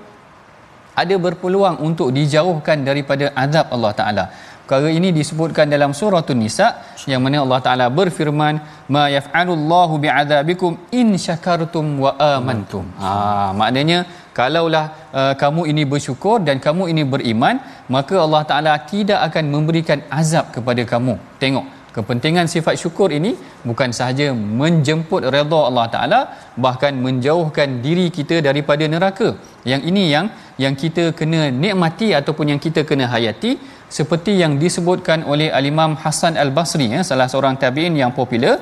ada 1.02 1.14
berpeluang 1.24 1.76
untuk 1.88 2.08
dijauhkan 2.16 2.86
daripada 2.88 3.34
azab 3.44 3.66
Allah 3.74 3.92
Taala. 4.00 4.24
Perkara 4.64 4.88
ini 4.98 5.08
disebutkan 5.12 5.68
dalam 5.68 5.92
surah 5.92 6.24
An-Nisa 6.32 6.66
yang 7.12 7.20
mana 7.24 7.44
Allah 7.44 7.60
Taala 7.66 7.86
berfirman, 7.98 8.54
"Ma 8.94 9.02
yaf'alullahu 9.12 10.00
bi'adzabikum 10.04 10.72
in 11.00 11.08
syakartum 11.24 12.00
wa 12.04 12.12
amantum." 12.16 12.84
Ha, 12.96 13.52
maknanya 13.60 13.98
kalaulah 14.38 15.12
uh, 15.12 15.34
kamu 15.42 15.68
ini 15.68 15.82
bersyukur 15.92 16.40
dan 16.46 16.64
kamu 16.66 16.96
ini 16.96 17.04
beriman, 17.04 17.60
maka 17.92 18.16
Allah 18.24 18.42
Taala 18.48 18.74
tidak 18.92 19.20
akan 19.28 19.52
memberikan 19.52 20.00
azab 20.20 20.48
kepada 20.56 20.80
kamu. 20.92 21.20
Tengok, 21.42 21.66
kepentingan 21.96 22.46
sifat 22.52 22.74
syukur 22.82 23.08
ini 23.18 23.32
bukan 23.68 23.90
sahaja 23.98 24.26
menjemput 24.60 25.22
redha 25.34 25.60
Allah 25.68 25.86
Taala 25.94 26.20
bahkan 26.64 26.92
menjauhkan 27.06 27.78
diri 27.86 28.06
kita 28.16 28.38
daripada 28.48 28.84
neraka. 28.94 29.28
Yang 29.72 29.82
ini 29.90 30.04
yang 30.14 30.26
yang 30.64 30.74
kita 30.82 31.04
kena 31.18 31.40
nikmati 31.62 32.08
ataupun 32.18 32.52
yang 32.52 32.60
kita 32.66 32.82
kena 32.88 33.06
hayati 33.14 33.52
seperti 33.98 34.32
yang 34.42 34.52
disebutkan 34.62 35.18
oleh 35.32 35.48
al-Imam 35.58 35.92
Hasan 36.02 36.34
Al-Basri 36.44 36.86
ya 36.94 37.00
salah 37.08 37.26
seorang 37.32 37.54
tabi'in 37.62 37.94
yang 38.00 38.12
popular 38.18 38.54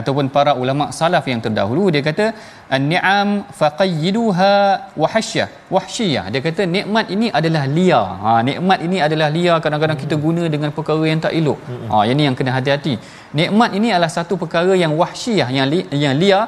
ataupun 0.00 0.26
para 0.36 0.52
ulama 0.62 0.84
salaf 0.98 1.24
yang 1.32 1.40
terdahulu. 1.44 1.84
Dia 1.94 2.02
kata 2.08 2.26
an-ni'am 2.76 3.30
faqayyiduha 3.58 4.54
wahsyah 5.02 5.48
wahsyiyah 5.74 6.24
dia 6.32 6.40
kata 6.46 6.64
nikmat 6.76 7.06
ini 7.16 7.28
adalah 7.40 7.64
liar 7.76 8.06
ha 8.24 8.32
nikmat 8.48 8.78
ini 8.86 8.98
adalah 9.06 9.28
liar 9.36 9.58
kadang-kadang 9.64 10.00
kita 10.04 10.16
guna 10.24 10.44
dengan 10.54 10.72
perkara 10.78 11.04
yang 11.10 11.20
tak 11.26 11.34
elok. 11.40 11.60
Ha 11.92 12.00
ini 12.14 12.24
yang 12.28 12.38
kena 12.40 12.54
hati-hati. 12.56 12.96
Nikmat 13.40 13.70
ini 13.80 13.90
adalah 13.94 14.12
satu 14.18 14.36
perkara 14.42 14.72
yang 14.84 14.94
wahsyiyah 15.02 15.48
yang 15.58 15.68
li, 15.72 15.80
yang 16.04 16.16
liar 16.22 16.42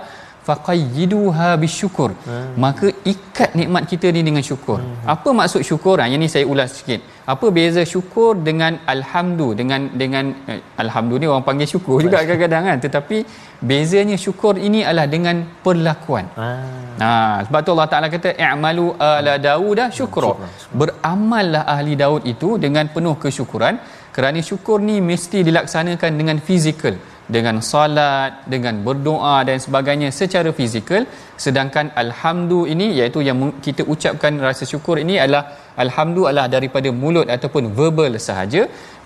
faqayyiduha 0.48 1.48
bisyukur. 1.62 2.10
Hmm. 2.26 2.52
maka 2.64 2.86
ikat 3.12 3.50
nikmat 3.58 3.82
kita 3.90 4.08
ni 4.16 4.20
dengan 4.28 4.44
syukur. 4.50 4.78
Hmm. 4.80 4.96
apa 5.14 5.28
maksud 5.40 5.62
syukur? 5.70 5.96
Ha 6.00 6.08
yang 6.12 6.22
ni 6.24 6.28
saya 6.34 6.44
ulas 6.52 6.70
sikit 6.80 7.00
apa 7.32 7.46
beza 7.56 7.82
syukur 7.92 8.30
dengan 8.48 8.72
alhamdu? 8.94 9.46
Dengan 9.60 9.80
dengan 10.02 10.24
eh, 10.52 10.60
alhamdu 10.82 11.14
ni 11.22 11.26
orang 11.32 11.44
panggil 11.48 11.68
syukur 11.72 11.96
juga 12.04 12.16
kadang-kadang 12.22 12.64
kan. 12.70 12.78
Tetapi 12.86 13.18
bezanya 13.70 14.16
syukur 14.24 14.54
ini 14.68 14.80
adalah 14.88 15.06
dengan 15.14 15.36
perlakuan. 15.66 16.26
Ah. 16.46 16.58
ha 17.02 17.10
sebab 17.46 17.60
tu 17.66 17.70
Allah 17.74 17.88
Taala 17.92 18.08
kata 18.16 18.32
i'malu 18.46 18.86
ala 19.10 19.34
dauda 19.48 19.86
syukra. 19.98 20.32
beramallah 20.80 21.62
ahli 21.74 21.94
daud 22.02 22.24
itu 22.34 22.50
dengan 22.64 22.86
penuh 22.96 23.16
kesyukuran. 23.24 23.76
Kerana 24.14 24.40
syukur 24.50 24.78
ni 24.88 24.98
mesti 25.10 25.38
dilaksanakan 25.48 26.12
dengan 26.20 26.36
fizikal 26.46 26.94
dengan 27.34 27.56
salat 27.70 28.32
dengan 28.52 28.74
berdoa 28.86 29.36
dan 29.48 29.58
sebagainya 29.64 30.08
secara 30.20 30.50
fizikal. 30.58 31.02
Sedangkan 31.44 31.86
alhamdu 32.02 32.60
ini 32.72 32.86
iaitu 32.98 33.20
yang 33.28 33.38
kita 33.66 33.82
ucapkan 33.92 34.32
rasa 34.46 34.64
syukur 34.72 34.96
ini 35.04 35.14
adalah 35.24 35.44
alhamdu 35.84 36.22
adalah 36.30 36.46
daripada 36.54 36.88
mulut 37.02 37.26
ataupun 37.36 37.72
verbal 37.78 38.14
sahaja. 38.28 38.64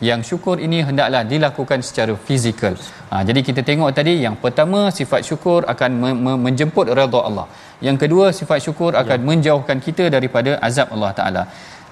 Yang 0.08 0.20
syukur 0.30 0.56
ini 0.66 0.78
hendaklah 0.86 1.22
dilakukan 1.32 1.80
secara 1.88 2.14
fizikal. 2.26 2.74
Ha, 3.10 3.22
jadi 3.28 3.40
kita 3.48 3.60
tengok 3.68 3.90
tadi 3.98 4.14
yang 4.24 4.36
pertama 4.44 4.80
sifat 4.98 5.22
syukur 5.28 5.60
akan 5.72 5.90
me- 6.02 6.18
me- 6.24 6.40
menjemput 6.46 6.88
redha 6.98 7.20
Allah. 7.28 7.46
Yang 7.86 7.96
kedua 8.02 8.26
sifat 8.38 8.58
syukur 8.66 8.90
akan 9.02 9.18
ya. 9.20 9.26
menjauhkan 9.30 9.78
kita 9.86 10.04
daripada 10.16 10.50
azab 10.68 10.88
Allah 10.96 11.12
taala 11.20 11.42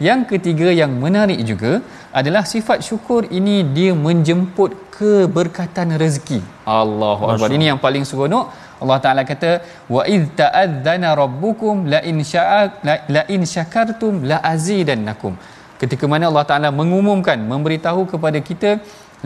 yang 0.00 0.24
ketiga 0.30 0.68
yang 0.72 0.92
menarik 1.04 1.40
juga 1.50 1.72
adalah 2.18 2.42
sifat 2.52 2.78
syukur 2.88 3.28
ini 3.38 3.56
dia 3.76 3.92
menjemput 4.06 4.70
keberkatan 4.96 5.96
rezeki. 6.02 6.40
Allahu 6.64 7.22
akbar. 7.32 7.48
Ini 7.56 7.64
yang 7.72 7.80
paling 7.84 8.04
seronok. 8.08 8.46
Allah 8.82 8.98
Taala 9.04 9.22
kata 9.22 9.50
wa 9.94 10.02
id 10.14 10.34
ta'adzana 10.40 11.14
rabbukum 11.22 11.86
la 11.92 12.00
in 12.10 12.18
sya'a 12.32 12.82
la 13.14 13.22
in 13.34 13.42
syakartum 13.54 14.26
la 14.30 14.38
azidannakum. 14.52 15.34
Ketika 15.78 16.04
mana 16.12 16.26
Allah 16.30 16.46
Taala 16.50 16.68
mengumumkan 16.80 17.38
memberitahu 17.52 18.02
kepada 18.12 18.38
kita 18.48 18.70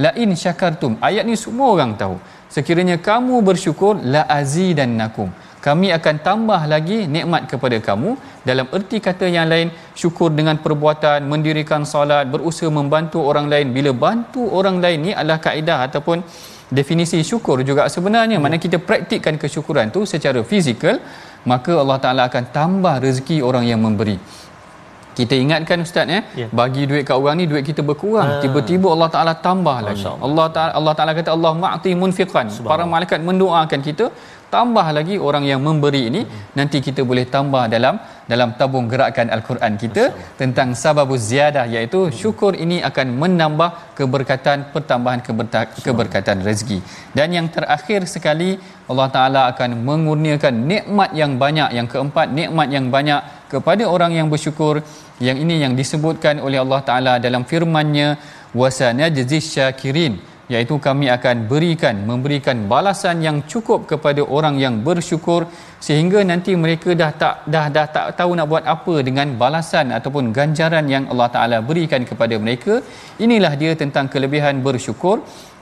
la 0.04 0.12
in 0.23 0.32
syakartum. 0.44 1.00
Ayat 1.08 1.25
ni 1.28 1.37
semua 1.44 1.68
orang 1.73 1.92
tahu. 2.02 2.16
Sekiranya 2.52 2.96
kamu 3.08 3.40
bersyukur 3.49 3.96
la 4.14 4.23
azidannakum 4.40 5.30
kami 5.66 5.88
akan 5.99 6.16
tambah 6.26 6.61
lagi 6.73 6.99
nikmat 7.14 7.42
kepada 7.50 7.76
kamu. 7.87 8.11
Dalam 8.49 8.66
erti 8.76 8.99
kata 9.06 9.26
yang 9.37 9.50
lain 9.52 9.68
syukur 10.00 10.30
dengan 10.38 10.56
perbuatan 10.64 11.26
mendirikan 11.32 11.82
solat 11.92 12.30
berusaha 12.35 12.70
membantu 12.78 13.18
orang 13.30 13.46
lain. 13.52 13.75
Bila 13.76 13.90
bantu 14.04 14.42
orang 14.58 14.78
lain 14.85 14.99
ni 15.06 15.12
adalah 15.20 15.38
kaedah 15.46 15.78
ataupun 15.90 16.23
definisi 16.78 17.18
syukur 17.30 17.66
juga 17.70 17.90
sebenarnya. 17.96 18.38
Mana 18.44 18.62
kita 18.64 18.78
praktikkan 18.88 19.35
kesyukuran 19.42 19.90
tu 19.96 20.06
secara 20.12 20.40
fizikal 20.50 20.99
maka 21.50 21.73
Allah 21.82 21.99
Taala 22.04 22.23
akan 22.30 22.44
tambah 22.58 22.94
rezeki 23.06 23.38
orang 23.49 23.66
yang 23.70 23.82
memberi. 23.87 24.18
Kita 25.18 25.35
ingatkan 25.42 25.80
ustaz 25.85 26.06
ya. 26.14 26.20
Yeah. 26.40 26.50
bagi 26.58 26.82
duit 26.88 27.02
kat 27.08 27.16
orang 27.20 27.37
ni 27.40 27.44
duit 27.50 27.64
kita 27.68 27.80
berkurang. 27.90 28.28
Ha. 28.30 28.40
tiba-tiba 28.44 28.88
Allah 28.94 29.08
Taala 29.14 29.32
tambah 29.46 29.76
lagi. 29.87 30.04
Allah. 30.26 30.46
Taala 30.54 30.73
Allah 30.78 30.92
Taala 30.99 31.12
kata 31.18 31.30
Allah 31.37 31.52
ma'ti 31.64 31.90
munfiqan. 32.02 32.46
Para 32.70 32.85
malaikat 32.94 33.20
mendoakan 33.28 33.80
kita 33.88 34.06
tambah 34.55 34.87
lagi 34.99 35.15
orang 35.29 35.45
yang 35.50 35.61
memberi 35.69 36.03
ini 36.11 36.23
hmm. 36.25 36.57
nanti 36.59 36.79
kita 36.81 37.03
boleh 37.11 37.26
tambah 37.37 37.65
dalam 37.75 37.97
dalam 38.26 38.59
tabung 38.59 38.87
gerakan 38.91 39.29
al-Quran 39.31 39.75
kita 39.79 40.07
Masya 40.07 40.37
tentang 40.41 40.69
sababuz 40.83 41.23
ziyadah 41.31 41.65
iaitu 41.75 42.00
syukur 42.21 42.53
ini 42.65 42.79
akan 42.88 43.07
menambah 43.23 43.97
keberkatan 43.99 44.59
pertambahan 44.75 45.21
keberkatan 45.87 46.45
rezeki. 46.47 46.79
Dan 47.17 47.33
yang 47.37 47.47
terakhir 47.49 48.05
sekali 48.15 48.61
Allah 48.93 49.09
Taala 49.17 49.43
akan 49.53 49.71
mengurniakan 49.88 50.55
nikmat 50.71 51.11
yang 51.21 51.33
banyak. 51.43 51.69
Yang 51.79 51.87
keempat 51.97 52.26
nikmat 52.38 52.69
yang 52.76 52.87
banyak 52.97 53.21
kepada 53.53 53.85
orang 53.95 54.12
yang 54.19 54.29
bersyukur. 54.33 54.85
Yang 55.19 55.37
ini 55.45 55.55
yang 55.65 55.73
disebutkan 55.81 56.38
oleh 56.47 56.61
Allah 56.61 56.81
Taala 56.88 57.12
dalam 57.26 57.43
firman-Nya 57.49 58.09
wasanajzis 58.53 59.45
syakirin 59.57 60.36
iaitu 60.53 60.75
kami 60.87 61.07
akan 61.17 61.37
berikan 61.50 61.97
memberikan 62.11 62.59
balasan 62.73 63.19
yang 63.26 63.38
cukup 63.53 63.81
kepada 63.91 64.23
orang 64.37 64.57
yang 64.65 64.75
bersyukur 64.87 65.41
sehingga 65.87 66.21
nanti 66.31 66.53
mereka 66.65 66.91
dah 67.00 67.11
tak 67.23 67.35
dah 67.55 67.67
dah 67.76 67.87
tak 67.97 68.07
tahu 68.19 68.31
nak 68.38 68.47
buat 68.53 68.65
apa 68.75 68.95
dengan 69.09 69.35
balasan 69.43 69.91
ataupun 69.99 70.31
ganjaran 70.37 70.87
yang 70.95 71.05
Allah 71.12 71.29
Taala 71.35 71.59
berikan 71.71 72.03
kepada 72.11 72.35
mereka. 72.45 72.75
Inilah 73.25 73.53
dia 73.62 73.73
tentang 73.83 74.07
kelebihan 74.12 74.62
bersyukur 74.67 75.17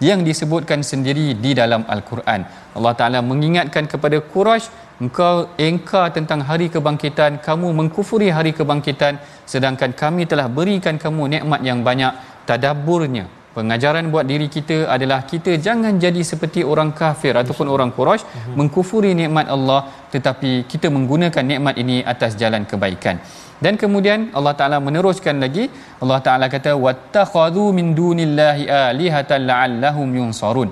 yang 0.09 0.21
disebutkan 0.29 0.81
sendiri 0.91 1.27
di 1.45 1.53
dalam 1.61 1.83
al-Quran. 1.95 2.41
Allah 2.77 2.95
Taala 3.01 3.21
mengingatkan 3.31 3.87
kepada 3.93 4.19
Quraisy 4.33 4.69
engkau 5.05 5.35
engkar 5.69 6.07
tentang 6.17 6.41
hari 6.49 6.67
kebangkitan 6.75 7.43
kamu 7.47 7.69
mengkufuri 7.79 8.29
hari 8.37 8.53
kebangkitan 8.59 9.19
sedangkan 9.53 9.91
kami 10.03 10.23
telah 10.31 10.47
berikan 10.59 10.95
kamu 11.05 11.23
nikmat 11.35 11.61
yang 11.67 11.83
banyak 11.89 12.15
tadabburnya 12.47 13.27
pengajaran 13.57 14.11
buat 14.13 14.27
diri 14.31 14.47
kita 14.57 14.77
adalah 14.95 15.21
kita 15.33 15.53
jangan 15.67 15.95
jadi 16.05 16.23
seperti 16.31 16.61
orang 16.73 16.91
kafir 17.01 17.35
ataupun 17.43 17.67
orang 17.75 17.91
Quraisy 17.97 18.55
mengkufuri 18.59 19.13
nikmat 19.21 19.47
Allah 19.57 19.81
tetapi 20.15 20.53
kita 20.73 20.91
menggunakan 20.97 21.45
nikmat 21.53 21.75
ini 21.83 21.97
atas 22.15 22.35
jalan 22.43 22.65
kebaikan. 22.73 23.19
Dan 23.65 23.75
kemudian 23.83 24.21
Allah 24.39 24.55
Taala 24.59 24.79
meneruskan 24.87 25.39
lagi 25.45 25.65
Allah 26.03 26.19
Taala 26.27 26.47
kata 26.55 26.73
wattakhadhu 26.85 27.65
min 27.79 27.87
dunillahi 28.01 28.67
alihatan 28.91 29.47
la'allahum 29.51 30.09
yunsarun. 30.21 30.71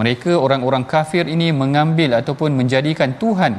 Mereka 0.00 0.32
orang-orang 0.46 0.84
kafir 0.94 1.24
ini 1.34 1.48
mengambil 1.62 2.18
ataupun 2.20 2.50
menjadikan 2.60 3.14
tuhan. 3.22 3.54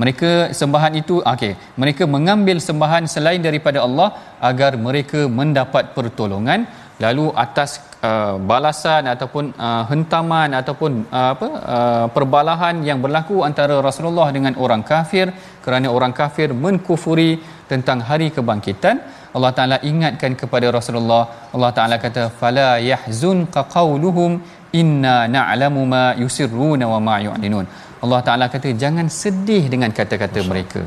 Mereka 0.00 0.30
sembahan 0.58 0.92
itu 1.00 1.14
okey 1.32 1.52
mereka 1.80 2.04
mengambil 2.14 2.56
sembahan 2.66 3.04
selain 3.14 3.42
daripada 3.46 3.78
Allah 3.86 4.08
agar 4.50 4.72
mereka 4.86 5.20
mendapat 5.40 5.92
pertolongan 5.96 6.64
lalu 7.04 7.26
atas 7.44 7.70
uh, 8.08 8.34
balasan 8.50 9.04
ataupun 9.12 9.44
uh, 9.66 9.84
hentaman 9.90 10.50
ataupun 10.60 10.92
uh, 11.18 11.28
apa 11.34 11.48
uh, 11.76 12.06
perbalahan 12.16 12.76
yang 12.88 12.98
berlaku 13.04 13.36
antara 13.48 13.76
Rasulullah 13.88 14.28
dengan 14.36 14.54
orang 14.64 14.82
kafir 14.92 15.26
kerana 15.64 15.88
orang 15.96 16.12
kafir 16.20 16.48
menkufuri 16.64 17.32
tentang 17.72 18.00
hari 18.10 18.28
kebangkitan 18.36 18.98
Allah 19.36 19.52
Taala 19.56 19.76
ingatkan 19.90 20.32
kepada 20.40 20.66
Rasulullah. 20.76 21.22
Allah 21.54 21.70
Taala 21.76 21.96
kata 22.04 22.22
fala 22.40 22.70
yahzun 22.90 23.38
qawluhum 23.74 24.30
inna 24.80 25.16
na'lamu 25.36 25.82
ma 25.92 26.06
yusirruna 26.22 26.86
wa 26.92 26.98
ma 27.08 27.16
yu'linun. 27.26 27.66
Allah 28.04 28.20
Taala 28.26 28.46
kata 28.54 28.68
jangan 28.82 29.06
sedih 29.22 29.62
dengan 29.72 29.90
kata-kata 29.98 30.42
mereka 30.50 30.82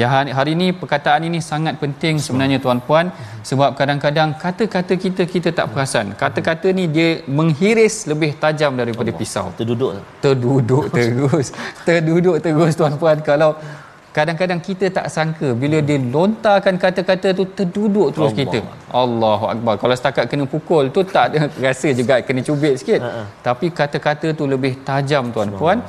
Ya 0.00 0.06
hari 0.38 0.52
ini 0.58 0.66
perkataan 0.80 1.26
ini 1.28 1.38
sangat 1.50 1.74
penting 1.82 2.14
sebenarnya 2.24 2.58
tuan-puan 2.64 3.06
sebab 3.48 3.70
kadang-kadang 3.78 4.30
kata-kata 4.44 4.94
kita 5.04 5.22
kita 5.32 5.50
tak 5.58 5.66
perasan. 5.74 6.14
Kata-kata 6.22 6.70
ni 6.78 6.84
dia 6.96 7.08
menghiris 7.38 7.96
lebih 8.10 8.30
tajam 8.42 8.78
daripada 8.80 9.10
pisau. 9.20 9.46
Terduduk. 9.58 9.98
Terduduk 10.24 10.84
terus. 10.96 11.50
Terduduk 11.88 12.36
terus 12.46 12.72
tuan-puan 12.78 13.18
kalau 13.30 13.50
kadang-kadang 14.18 14.60
kita 14.68 14.86
tak 14.98 15.06
sangka 15.14 15.48
bila 15.62 15.78
dia 15.88 15.98
lontarkan 16.14 16.74
kata-kata 16.84 17.28
tu 17.38 17.44
terduduk 17.58 18.08
terus 18.14 18.30
Allah. 18.30 18.40
kita. 18.40 18.58
Allahu 19.02 19.44
akbar. 19.54 19.74
Kalau 19.82 19.94
setakat 19.98 20.24
kena 20.30 20.46
pukul 20.54 20.84
tu 20.94 21.02
tak 21.16 21.24
ada 21.34 21.40
rasa 21.66 21.88
juga 22.00 22.22
kena 22.28 22.40
cubit 22.46 22.74
sikit. 22.82 23.00
Uh-huh. 23.02 23.26
Tapi 23.48 23.66
kata-kata 23.80 24.30
tu 24.38 24.46
lebih 24.54 24.72
tajam 24.88 25.34
tuan-puan. 25.34 25.80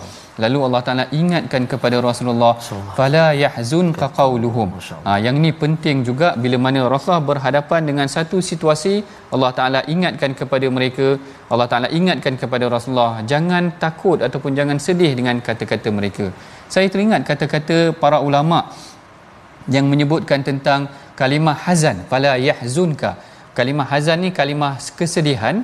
Lalu 0.44 0.60
Allah 0.66 0.82
Taala 0.88 1.06
ingatkan 1.20 1.64
kepada 1.72 1.98
Rasulullah 2.08 2.54
fala 2.98 3.26
yahzunka 3.44 4.08
qauluhum. 4.20 4.70
Ha, 5.08 5.20
yang 5.26 5.36
ini 5.42 5.52
penting 5.64 5.98
juga 6.08 6.28
bila 6.44 6.58
mana 6.66 6.82
Rasulullah 6.94 7.26
berhadapan 7.32 7.82
dengan 7.90 8.08
satu 8.16 8.38
situasi 8.50 8.94
Allah 9.36 9.52
Taala 9.58 9.80
ingatkan 9.94 10.32
kepada 10.40 10.68
mereka 10.78 11.08
Allah 11.54 11.68
Taala 11.72 11.88
ingatkan 12.00 12.40
kepada 12.44 12.68
Rasulullah 12.76 13.20
jangan 13.32 13.76
takut 13.84 14.24
ataupun 14.28 14.56
jangan 14.60 14.80
sedih 14.88 15.12
dengan 15.20 15.44
kata-kata 15.50 15.92
mereka. 16.00 16.28
Saya 16.74 16.88
teringat 16.94 17.22
kata-kata 17.30 17.78
para 18.04 18.20
ulama 18.30 18.62
yang 19.76 19.86
menyebutkan 19.92 20.40
tentang 20.50 20.88
kalimah 21.20 21.58
hazan 21.68 22.08
fala 22.12 22.34
yahzunka. 22.50 23.12
Kalimah 23.58 23.88
hazan 23.92 24.24
ni 24.24 24.30
kalimah 24.40 24.80
kesedihan 25.00 25.56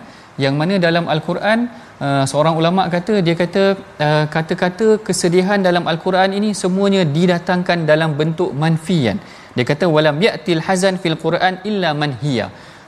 yang 0.43 0.55
mana 0.59 0.75
dalam 0.85 1.07
al-Quran 1.13 1.59
uh, 2.05 2.23
seorang 2.31 2.55
ulama 2.61 2.83
kata 2.95 3.13
dia 3.25 3.35
kata 3.41 3.63
uh, 4.05 4.25
kata-kata 4.35 4.87
kesedihan 5.07 5.59
dalam 5.67 5.83
al-Quran 5.93 6.31
ini 6.39 6.49
semuanya 6.63 7.01
didatangkan 7.17 7.79
dalam 7.91 8.13
bentuk 8.19 8.51
manfian 8.63 9.17
dia 9.55 9.65
kata 9.71 9.85
walam 9.95 10.17
ya'til 10.27 10.63
hazan 10.67 10.95
fil 11.03 11.17
Quran 11.25 11.55
illa 11.69 11.91
manhiya 12.01 12.47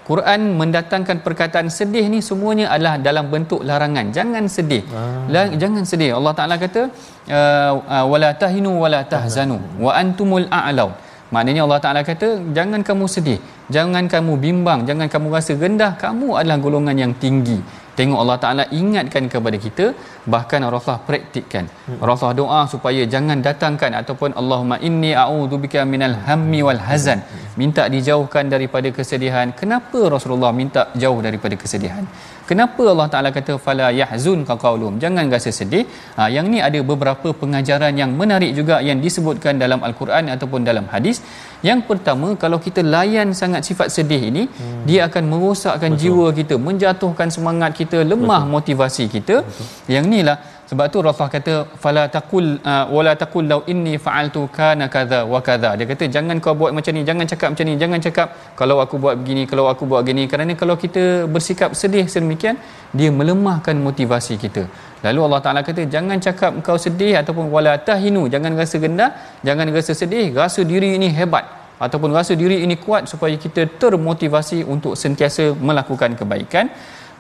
Quran 0.10 0.42
mendatangkan 0.60 1.18
perkataan 1.26 1.68
sedih 1.78 2.06
ni 2.12 2.20
semuanya 2.28 2.66
adalah 2.74 2.96
dalam 3.08 3.26
bentuk 3.34 3.60
larangan. 3.70 4.06
Jangan 4.18 4.46
sedih. 4.56 4.84
Ah. 5.00 5.52
jangan 5.62 5.84
sedih. 5.90 6.16
Allah 6.18 6.34
Taala 6.38 6.56
kata 6.62 6.82
uh, 7.38 7.72
uh, 7.96 8.06
wala 8.12 8.30
tahinu 8.44 8.72
wala 8.84 9.02
tahzanu 9.14 9.58
wa 9.86 9.92
antumul 10.02 10.48
a'lau 10.60 10.90
maknanya 11.36 11.62
Allah 11.68 11.80
Taala 11.84 12.02
kata 12.12 12.30
jangan 12.58 12.88
kamu 12.90 13.06
sedih. 13.16 13.40
Jangan 13.76 14.08
kamu 14.14 14.40
bimbang. 14.46 14.88
Jangan 14.90 15.12
kamu 15.12 15.28
rasa 15.36 15.60
rendah. 15.64 15.92
Kamu 16.06 16.40
adalah 16.40 16.56
golongan 16.66 16.96
yang 17.04 17.14
tinggi 17.24 17.60
tengok 18.00 18.20
Allah 18.24 18.38
Taala 18.44 18.64
ingatkan 18.80 19.26
kepada 19.34 19.58
kita 19.66 19.86
bahkan 20.34 20.62
Rasulullah 20.74 21.04
praktikkan 21.10 21.66
hmm. 21.70 22.00
Rasulullah 22.08 22.38
doa 22.42 22.62
supaya 22.74 23.02
jangan 23.14 23.40
datangkan 23.48 23.92
ataupun 24.02 24.32
Allahumma 24.42 24.78
inni 24.88 25.12
a'udzubika 25.24 25.82
minal 25.94 26.16
hammi 26.28 26.62
wal 26.68 26.82
hazan 26.90 27.22
minta 27.62 27.84
dijauhkan 27.94 28.46
daripada 28.54 28.90
kesedihan 28.98 29.50
kenapa 29.62 30.00
Rasulullah 30.16 30.52
minta 30.62 30.82
jauh 31.04 31.20
daripada 31.28 31.56
kesedihan 31.64 32.04
kenapa 32.50 32.84
Allah 32.94 33.08
Taala 33.14 33.30
kata 33.38 33.54
fala 33.66 33.88
yahzun 34.00 34.42
qaulum 34.66 34.94
jangan 35.04 35.26
rasa 35.36 35.52
sedih 35.60 35.84
ha, 36.18 36.30
yang 36.36 36.48
ni 36.54 36.60
ada 36.68 36.80
beberapa 36.92 37.30
pengajaran 37.42 37.94
yang 38.02 38.12
menarik 38.22 38.52
juga 38.60 38.78
yang 38.90 39.00
disebutkan 39.06 39.56
dalam 39.64 39.82
al-Quran 39.88 40.32
ataupun 40.36 40.62
dalam 40.70 40.86
hadis 40.94 41.20
yang 41.70 41.80
pertama 41.90 42.28
kalau 42.44 42.60
kita 42.66 42.82
layan 42.96 43.30
sangat 43.42 43.62
sifat 43.70 43.90
sedih 43.98 44.22
ini 44.30 44.44
hmm. 44.46 44.82
dia 44.90 45.00
akan 45.10 45.24
merosakkan 45.32 45.92
Betul. 45.94 46.02
jiwa 46.04 46.28
kita 46.40 46.56
menjatuhkan 46.68 47.30
semangat 47.36 47.72
kita 47.82 48.00
lemah 48.12 48.42
Betul. 48.44 48.54
motivasi 48.56 49.06
kita 49.16 49.36
Betul. 49.42 49.68
yang 49.96 50.06
inilah 50.18 50.38
sebab 50.70 50.86
tu 50.94 51.00
Rasulullah 51.06 51.34
kata 51.36 51.54
fala 51.84 52.04
taqul 52.16 52.46
uh, 52.72 52.86
wala 52.96 53.12
taqul 53.22 53.46
law 53.52 53.60
inni 53.74 53.94
fa'altu 54.06 54.42
kana 54.58 54.86
kadza 54.96 55.20
wa 55.34 55.40
kadza 55.48 55.70
dia 55.80 55.86
kata 55.92 56.06
jangan 56.16 56.38
kau 56.46 56.54
buat 56.62 56.72
macam 56.78 56.92
ni 56.98 57.04
jangan 57.10 57.26
cakap 57.32 57.48
macam 57.54 57.66
ni 57.70 57.76
jangan 57.84 58.00
cakap 58.08 58.28
kalau 58.60 58.78
aku 58.84 58.96
buat 59.04 59.16
begini 59.22 59.44
kalau 59.52 59.66
aku 59.74 59.84
buat 59.92 60.02
begini 60.06 60.24
kerana 60.32 60.56
kalau 60.62 60.76
kita 60.84 61.04
bersikap 61.36 61.72
sedih 61.82 62.06
sedemikian 62.14 62.58
dia 63.00 63.12
melemahkan 63.20 63.76
motivasi 63.88 64.36
kita. 64.44 64.64
Lalu 65.06 65.20
Allah 65.26 65.40
Taala 65.46 65.62
kata 65.70 65.82
jangan 65.96 66.18
cakap 66.28 66.52
kau 66.68 66.78
sedih 66.86 67.14
ataupun 67.22 67.48
wala 67.56 67.74
tahinu. 67.88 68.24
Jangan 68.34 68.52
rasa 68.62 68.76
rendah 68.86 69.10
jangan 69.48 69.68
rasa 69.78 69.94
sedih 70.02 70.28
rasa 70.42 70.62
diri 70.72 70.90
ini 71.00 71.10
hebat 71.20 71.46
ataupun 71.86 72.10
rasa 72.18 72.34
diri 72.42 72.58
ini 72.66 72.76
kuat 72.86 73.04
supaya 73.12 73.36
kita 73.46 73.64
termotivasi 73.82 74.60
untuk 74.74 74.94
sentiasa 75.04 75.44
melakukan 75.70 76.18
kebaikan 76.20 76.68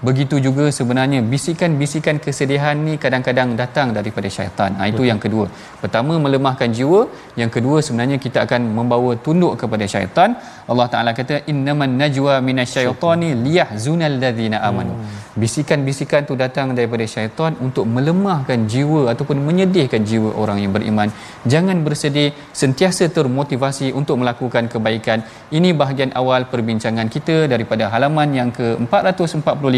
begitu 0.08 0.38
juga 0.38 0.70
sebenarnya 0.70 1.20
bisikan-bisikan 1.26 2.18
kesedihan 2.22 2.78
ni 2.78 2.96
kadang-kadang 3.04 3.58
datang 3.62 3.94
daripada 3.98 4.30
syaitan. 4.30 4.72
Ha, 4.78 4.90
itu 4.92 5.02
Betul. 5.02 5.10
yang 5.10 5.20
kedua. 5.26 5.46
Pertama 5.84 6.14
melemahkan 6.26 6.70
jiwa, 6.70 7.10
yang 7.42 7.50
kedua 7.50 7.82
sebenarnya 7.82 8.18
kita 8.26 8.46
akan 8.46 8.62
membawa 8.78 9.18
tunduk 9.26 9.58
kepada 9.62 9.86
syaitan. 9.90 10.38
Allah 10.72 10.88
Taala 10.94 11.12
kata 11.20 11.36
innaman 11.52 11.98
najwa 12.02 12.34
minasyaitani 12.50 13.30
liyahzunal 13.46 14.18
ladzina 14.24 14.60
amanu. 14.70 14.94
Hmm. 14.94 15.42
Bisikan-bisikan 15.42 16.26
tu 16.30 16.34
datang 16.44 16.74
daripada 16.78 17.06
syaitan 17.06 17.54
untuk 17.66 17.86
melemahkan 17.96 18.66
jiwa 18.74 19.02
ataupun 19.14 19.38
menyedihkan 19.48 20.02
jiwa 20.02 20.30
orang 20.42 20.60
yang 20.64 20.74
beriman. 20.78 21.10
Jangan 21.54 21.78
bersedih, 21.86 22.30
sentiasa 22.62 23.10
termotivasi 23.18 23.94
untuk 24.00 24.18
melakukan 24.22 24.66
kebaikan. 24.74 25.22
Ini 25.58 25.72
bahagian 25.82 26.12
awal 26.22 26.50
perbincangan 26.54 27.08
kita 27.16 27.46
daripada 27.54 27.90
halaman 27.94 28.30
yang 28.40 28.50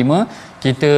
ke-445 0.10 0.64
kita 0.64 0.92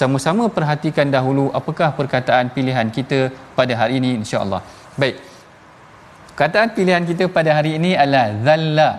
sama-sama 0.00 0.44
perhatikan 0.56 1.08
dahulu 1.16 1.44
apakah 1.58 1.90
perkataan 1.98 2.46
pilihan 2.56 2.88
kita 2.96 3.18
pada 3.58 3.74
hari 3.80 3.94
ini 4.00 4.10
insya-Allah. 4.20 4.62
Baik. 5.00 5.16
Kataan 6.40 6.70
pilihan 6.76 7.02
kita 7.10 7.24
pada 7.36 7.50
hari 7.56 7.70
ini 7.78 7.90
adalah 8.02 8.26
zalla, 8.46 8.90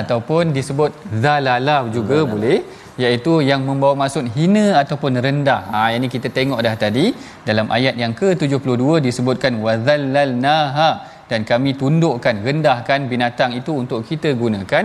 ataupun 0.00 0.56
disebut 0.56 0.92
zalala 1.24 1.76
juga 1.96 2.18
zalla. 2.24 2.30
boleh 2.32 2.58
iaitu 3.04 3.32
yang 3.48 3.60
membawa 3.68 3.94
maksud 4.02 4.24
hina 4.36 4.66
ataupun 4.82 5.20
rendah. 5.26 5.60
Ha 5.72 5.80
ini 5.96 6.08
kita 6.14 6.28
tengok 6.36 6.60
dah 6.66 6.74
tadi 6.84 7.12
dalam 7.48 7.68
ayat 7.76 7.94
yang 8.02 8.12
ke-72 8.20 9.04
disebutkan 9.06 9.60
wazallalnaha 9.66 10.90
dan 11.30 11.44
kami 11.50 11.70
tundukkan 11.82 12.36
rendahkan 12.46 13.00
binatang 13.12 13.52
itu 13.60 13.72
untuk 13.82 14.00
kita 14.10 14.32
gunakan 14.42 14.84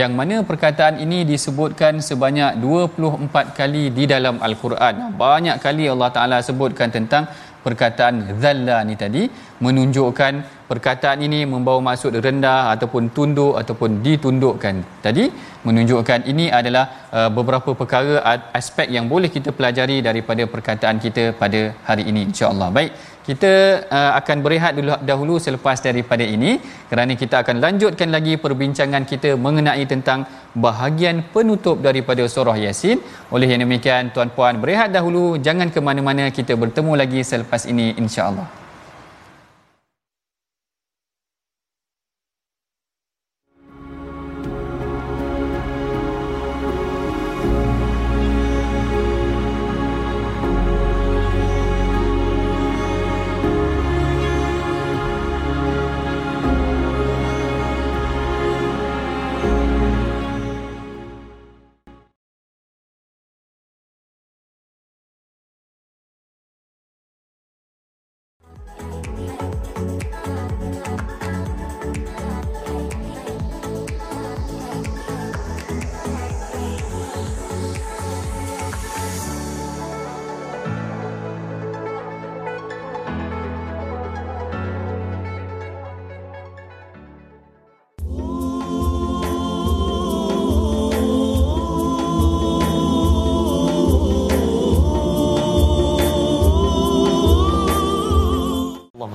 yang 0.00 0.12
mana 0.18 0.36
perkataan 0.50 0.94
ini 1.04 1.18
disebutkan 1.30 2.04
sebanyak 2.08 2.60
24 2.62 3.58
kali 3.58 3.84
di 3.98 4.04
dalam 4.12 4.36
al-Quran. 4.46 4.94
Banyak 5.22 5.56
kali 5.64 5.84
Allah 5.92 6.10
Taala 6.16 6.38
sebutkan 6.48 6.92
tentang 6.96 7.24
perkataan 7.66 8.16
zalla 8.42 8.76
ni 8.88 8.94
tadi 9.02 9.22
menunjukkan 9.64 10.34
perkataan 10.70 11.18
ini 11.26 11.40
membawa 11.52 11.80
maksud 11.88 12.12
rendah 12.26 12.60
ataupun 12.74 13.04
tunduk 13.16 13.54
ataupun 13.60 13.90
ditundukkan. 14.06 14.76
Tadi 15.06 15.24
menunjukkan 15.66 16.28
ini 16.32 16.46
adalah 16.58 16.84
uh, 17.18 17.30
beberapa 17.38 17.72
perkara 17.80 18.14
aspek 18.60 18.88
yang 18.96 19.08
boleh 19.12 19.30
kita 19.36 19.50
pelajari 19.56 19.98
daripada 20.08 20.44
perkataan 20.54 20.98
kita 21.06 21.24
pada 21.42 21.62
hari 21.88 22.04
ini 22.12 22.22
insya-Allah. 22.30 22.68
Baik, 22.78 22.92
kita 23.28 23.52
uh, 23.96 24.12
akan 24.20 24.36
berehat 24.44 24.72
dulu 24.78 24.94
dahulu 25.10 25.34
selepas 25.46 25.78
daripada 25.86 26.24
ini 26.36 26.52
kerana 26.90 27.12
kita 27.22 27.42
akan 27.42 27.56
lanjutkan 27.64 28.10
lagi 28.16 28.34
perbincangan 28.44 29.02
kita 29.12 29.30
mengenai 29.46 29.84
tentang 29.92 30.20
bahagian 30.66 31.26
penutup 31.34 31.82
daripada 31.86 32.22
surah 32.34 32.58
Yasin. 32.66 33.00
Oleh 33.34 33.50
yang 33.52 33.62
demikian 33.66 34.14
tuan-puan 34.14 34.62
berehat 34.62 34.94
dahulu 34.98 35.24
jangan 35.48 35.70
ke 35.74 35.82
mana-mana 35.88 36.30
kita 36.38 36.54
bertemu 36.54 36.94
lagi 37.02 37.22
selepas 37.32 37.64
ini 37.72 37.98
insya-Allah. 38.02 38.65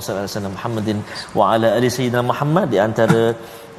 Allahumma 0.09 0.55
Muhammadin 0.57 0.99
wa 1.37 1.43
ala 1.53 1.67
ali 1.77 1.89
sayyidina 1.97 2.23
Muhammad 2.31 2.67
di 2.73 2.79
antara 2.87 3.21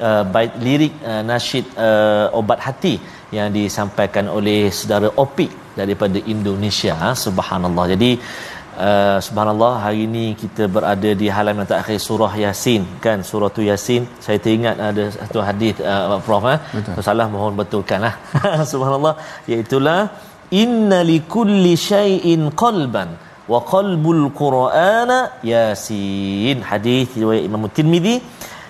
uh, 0.07 0.23
bait 0.33 0.53
lirik 0.65 0.93
uh, 1.11 1.21
nasyid 1.31 1.65
uh, 1.87 2.39
obat 2.39 2.59
hati 2.67 2.95
yang 3.37 3.49
disampaikan 3.59 4.25
oleh 4.37 4.59
saudara 4.77 5.09
Opik 5.23 5.51
daripada 5.79 6.17
Indonesia. 6.33 6.95
Subhanallah. 7.25 7.85
Jadi 7.93 8.11
uh, 8.87 9.17
subhanallah 9.27 9.73
hari 9.85 10.01
ini 10.07 10.25
kita 10.41 10.63
berada 10.75 11.11
di 11.21 11.27
halaman 11.35 11.65
terakhir 11.71 11.97
surah 12.07 12.33
yasin 12.45 12.83
kan? 13.05 13.25
Surah 13.29 13.49
tu 13.55 13.63
yasin. 13.69 14.03
Saya 14.25 14.37
teringat 14.45 14.77
ada 14.89 15.05
satu 15.17 15.39
hadis 15.47 15.75
uh, 15.93 16.19
prof 16.27 16.45
eh? 16.55 16.59
Salah 17.07 17.27
mohon 17.35 17.57
betulkanlah 17.61 18.13
subhanallah. 18.71 19.15
Iaitu 19.49 19.79
inna 20.61 20.99
likulli 21.11 21.73
syai'in 21.89 22.41
qalban 22.63 23.09
wa 23.51 23.59
qalbul 23.73 24.23
qur'ana 24.41 25.19
yasin. 25.51 26.59
Hadis 26.71 27.09
riwayat 27.21 27.43
Imam 27.49 27.65
Tirmizi 27.77 28.15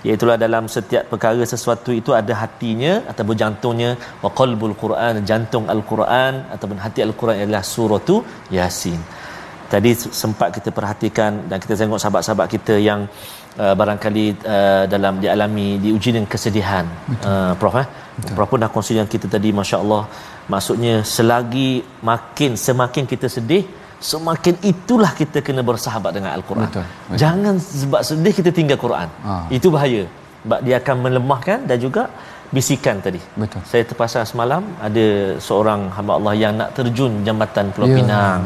iaitu 0.08 0.28
dalam 0.46 0.64
setiap 0.76 1.04
perkara 1.12 1.44
sesuatu 1.54 1.92
itu 2.00 2.12
ada 2.22 2.34
hatinya 2.44 2.94
ataupun 3.12 3.36
jantungnya. 3.42 3.92
Wa 4.24 4.32
qalbul 4.40 4.76
quran 4.84 5.24
jantung 5.30 5.68
al-quran 5.74 6.34
ataupun 6.56 6.80
hati 6.86 7.02
al-quran 7.08 7.38
adalah 7.46 7.64
surah 7.74 8.02
tu 8.10 8.18
yasin. 8.58 9.00
Tadi 9.74 9.92
sempat 10.22 10.50
kita 10.56 10.70
perhatikan 10.78 11.50
dan 11.50 11.58
kita 11.64 11.74
tengok 11.80 12.00
sahabat-sahabat 12.02 12.48
kita 12.56 12.76
yang 12.90 13.10
uh, 13.64 13.74
barangkali 13.80 14.26
uh, 14.56 14.84
dalam 14.94 15.18
dialami 15.24 15.68
diuji 15.84 16.10
dengan 16.14 16.30
kesedihan. 16.34 16.86
Uh, 17.30 17.54
prof 17.62 17.76
eh? 17.82 17.88
Betul. 18.18 18.34
Prof 18.38 18.50
pun 18.54 18.62
dah 18.64 18.70
kongsi 18.76 18.94
dengan 18.94 19.10
kita 19.14 19.26
tadi 19.36 19.50
masya-Allah 19.60 20.04
maksudnya 20.54 20.96
selagi 21.16 21.72
makin 22.10 22.52
semakin 22.66 23.04
kita 23.14 23.28
sedih 23.36 23.64
semakin 24.12 24.56
itulah 24.72 25.12
kita 25.22 25.40
kena 25.48 25.62
bersahabat 25.70 26.12
dengan 26.18 26.32
al-Quran. 26.38 26.68
Betul, 26.68 26.86
betul. 27.08 27.20
Jangan 27.24 27.56
sebab 27.82 28.02
sedih 28.10 28.34
kita 28.40 28.52
tinggal 28.60 28.78
Quran. 28.86 29.08
Ha. 29.28 29.34
Itu 29.58 29.68
bahaya. 29.76 30.04
Sebab 30.44 30.60
dia 30.68 30.76
akan 30.82 30.96
melemahkan 31.06 31.60
dan 31.70 31.78
juga 31.86 32.04
bisikan 32.56 32.98
tadi. 33.06 33.20
Betul. 33.42 33.62
Saya 33.70 33.84
terpasang 33.90 34.26
semalam 34.32 34.64
ada 34.88 35.06
seorang 35.46 35.82
hamba 35.96 36.14
Allah 36.18 36.34
yang 36.42 36.54
nak 36.62 36.70
terjun 36.78 37.14
jambatan 37.28 37.66
Pulau 37.76 37.88
ya, 37.92 37.96
Pinang. 37.98 38.42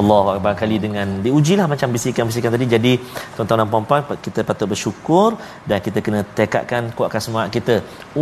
Allah 0.00 0.24
Allah 0.36 0.54
kali 0.62 0.76
dengan 0.86 1.08
diujilah 1.26 1.66
macam 1.72 1.88
bisikan-bisikan 1.96 2.52
tadi. 2.56 2.66
Jadi 2.74 2.92
tuan-tuan 3.36 3.60
dan 3.62 3.70
puan-puan 3.72 4.02
kita 4.26 4.42
patut 4.50 4.68
bersyukur 4.72 5.30
dan 5.70 5.78
kita 5.86 5.98
kena 6.06 6.20
tekadkan 6.40 6.92
kuatkan 6.98 7.22
semangat 7.26 7.50
kita 7.56 7.76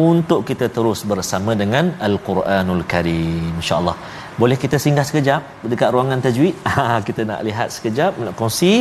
untuk 0.06 0.42
kita 0.50 0.68
terus 0.76 1.02
bersama 1.12 1.52
dengan 1.62 1.96
Al-Quranul 2.08 2.84
Karim. 2.92 3.50
Insya-Allah 3.62 3.96
Boleh 4.41 4.57
kita 4.63 4.77
singgah 4.83 5.05
sekejap 5.09 5.41
dekat 5.71 5.89
ruangan 5.93 6.19
tajwid? 6.25 6.55
Ha, 6.71 6.83
kita 7.07 7.21
nak 7.29 7.39
lihat 7.47 7.67
sekejap, 7.75 8.11
nak 8.25 8.33
kongsi 8.39 8.73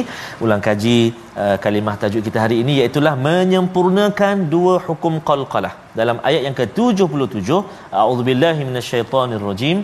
ulang 0.44 0.62
kaji 0.66 0.98
uh, 1.42 1.56
kalimah 1.64 1.96
tajwid 2.02 2.22
kita 2.28 2.38
hari 2.44 2.56
ini 2.62 2.72
iaitu 2.80 3.00
menyempurnakan 3.26 4.35
dua 4.54 4.74
hukum 4.87 5.14
qalqalah. 5.28 5.72
Dalam 6.00 6.16
ayat 6.28 6.42
yang 6.46 6.56
ke-77, 6.61 7.48
a'udzubillahi 8.00 8.61
minasyaitonirrajim. 8.68 9.78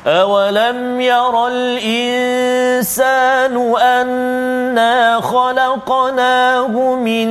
أولم 0.00 1.00
ير 1.00 1.34
الإنسان 1.52 3.54
أنا 3.76 5.20
خلقناه 5.20 6.72
من 6.96 7.28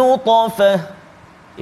نطفة 0.00 1.00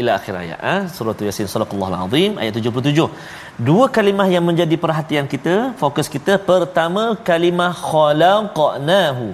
ila 0.01 0.11
akhir 0.19 0.35
ayat 0.43 0.59
ha? 0.67 0.75
surah 0.97 1.15
yasin 1.29 1.47
sallallahu 1.51 1.91
alazim 1.91 2.31
ayat 2.43 2.55
77 2.55 3.11
dua 3.58 3.86
kalimah 3.96 4.28
yang 4.36 4.46
menjadi 4.50 4.76
perhatian 4.84 5.26
kita 5.34 5.78
fokus 5.82 6.08
kita 6.16 6.36
pertama 6.38 7.04
kalimah 7.30 7.74
khalaqnahu. 7.90 9.28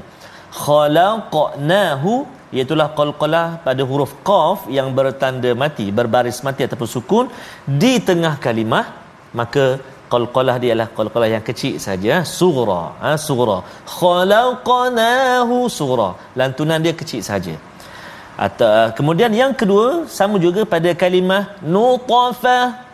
Khalaqnahu 0.64 2.12
iaitu 2.56 2.76
qalqalah 3.00 3.62
pada 3.66 3.84
huruf 3.90 4.12
qaf 4.30 4.66
yang 4.78 4.90
bertanda 4.98 5.54
mati 5.64 5.88
berbaris 6.00 6.42
mati 6.48 6.64
ataupun 6.68 6.90
sukun. 6.96 7.26
Di 7.82 7.94
tengah 8.10 8.36
kalimah 8.46 8.86
maka 9.40 9.66
qalqalah 10.14 10.56
dia 10.62 10.74
adalah 10.74 10.90
qalqalah 10.98 11.30
yang 11.36 11.46
kecil 11.50 11.78
saja 11.88 12.26
sughra. 12.26 12.84
Ha 13.04 13.12
sughra. 13.28 13.58
Khalaqnahu 13.98 15.58
sughra. 15.80 16.10
Lantunan 16.40 16.82
dia 16.86 16.94
kecil 17.02 17.22
saja. 17.32 17.56
Atau 18.46 18.68
kemudian 18.98 19.32
yang 19.36 19.54
kedua 19.62 20.08
sama 20.08 20.36
juga 20.46 20.62
pada 20.74 20.92
kalimah 21.02 21.44
nutafah 21.76 22.89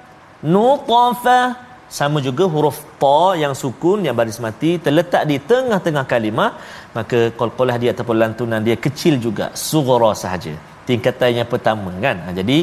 nutafah 0.53 1.65
sama 1.97 2.17
juga 2.27 2.43
huruf 2.53 2.77
ta 3.01 3.19
yang 3.41 3.53
sukun 3.61 3.99
yang 4.05 4.15
baris 4.19 4.39
mati 4.45 4.71
terletak 4.85 5.23
di 5.29 5.37
tengah-tengah 5.51 6.05
kalimah. 6.13 6.51
Maka 6.97 7.19
qalqalah 7.39 7.75
dia 7.81 7.91
ataupun 7.95 8.17
lantunan 8.23 8.61
dia 8.67 8.77
kecil 8.85 9.15
juga. 9.25 9.45
Sughra 9.67 10.11
sahaja. 10.23 10.53
Tingkatan 10.89 11.31
yang 11.39 11.49
pertama 11.53 11.91
kan? 12.05 12.17
Ha, 12.25 12.29
jadi 12.39 12.57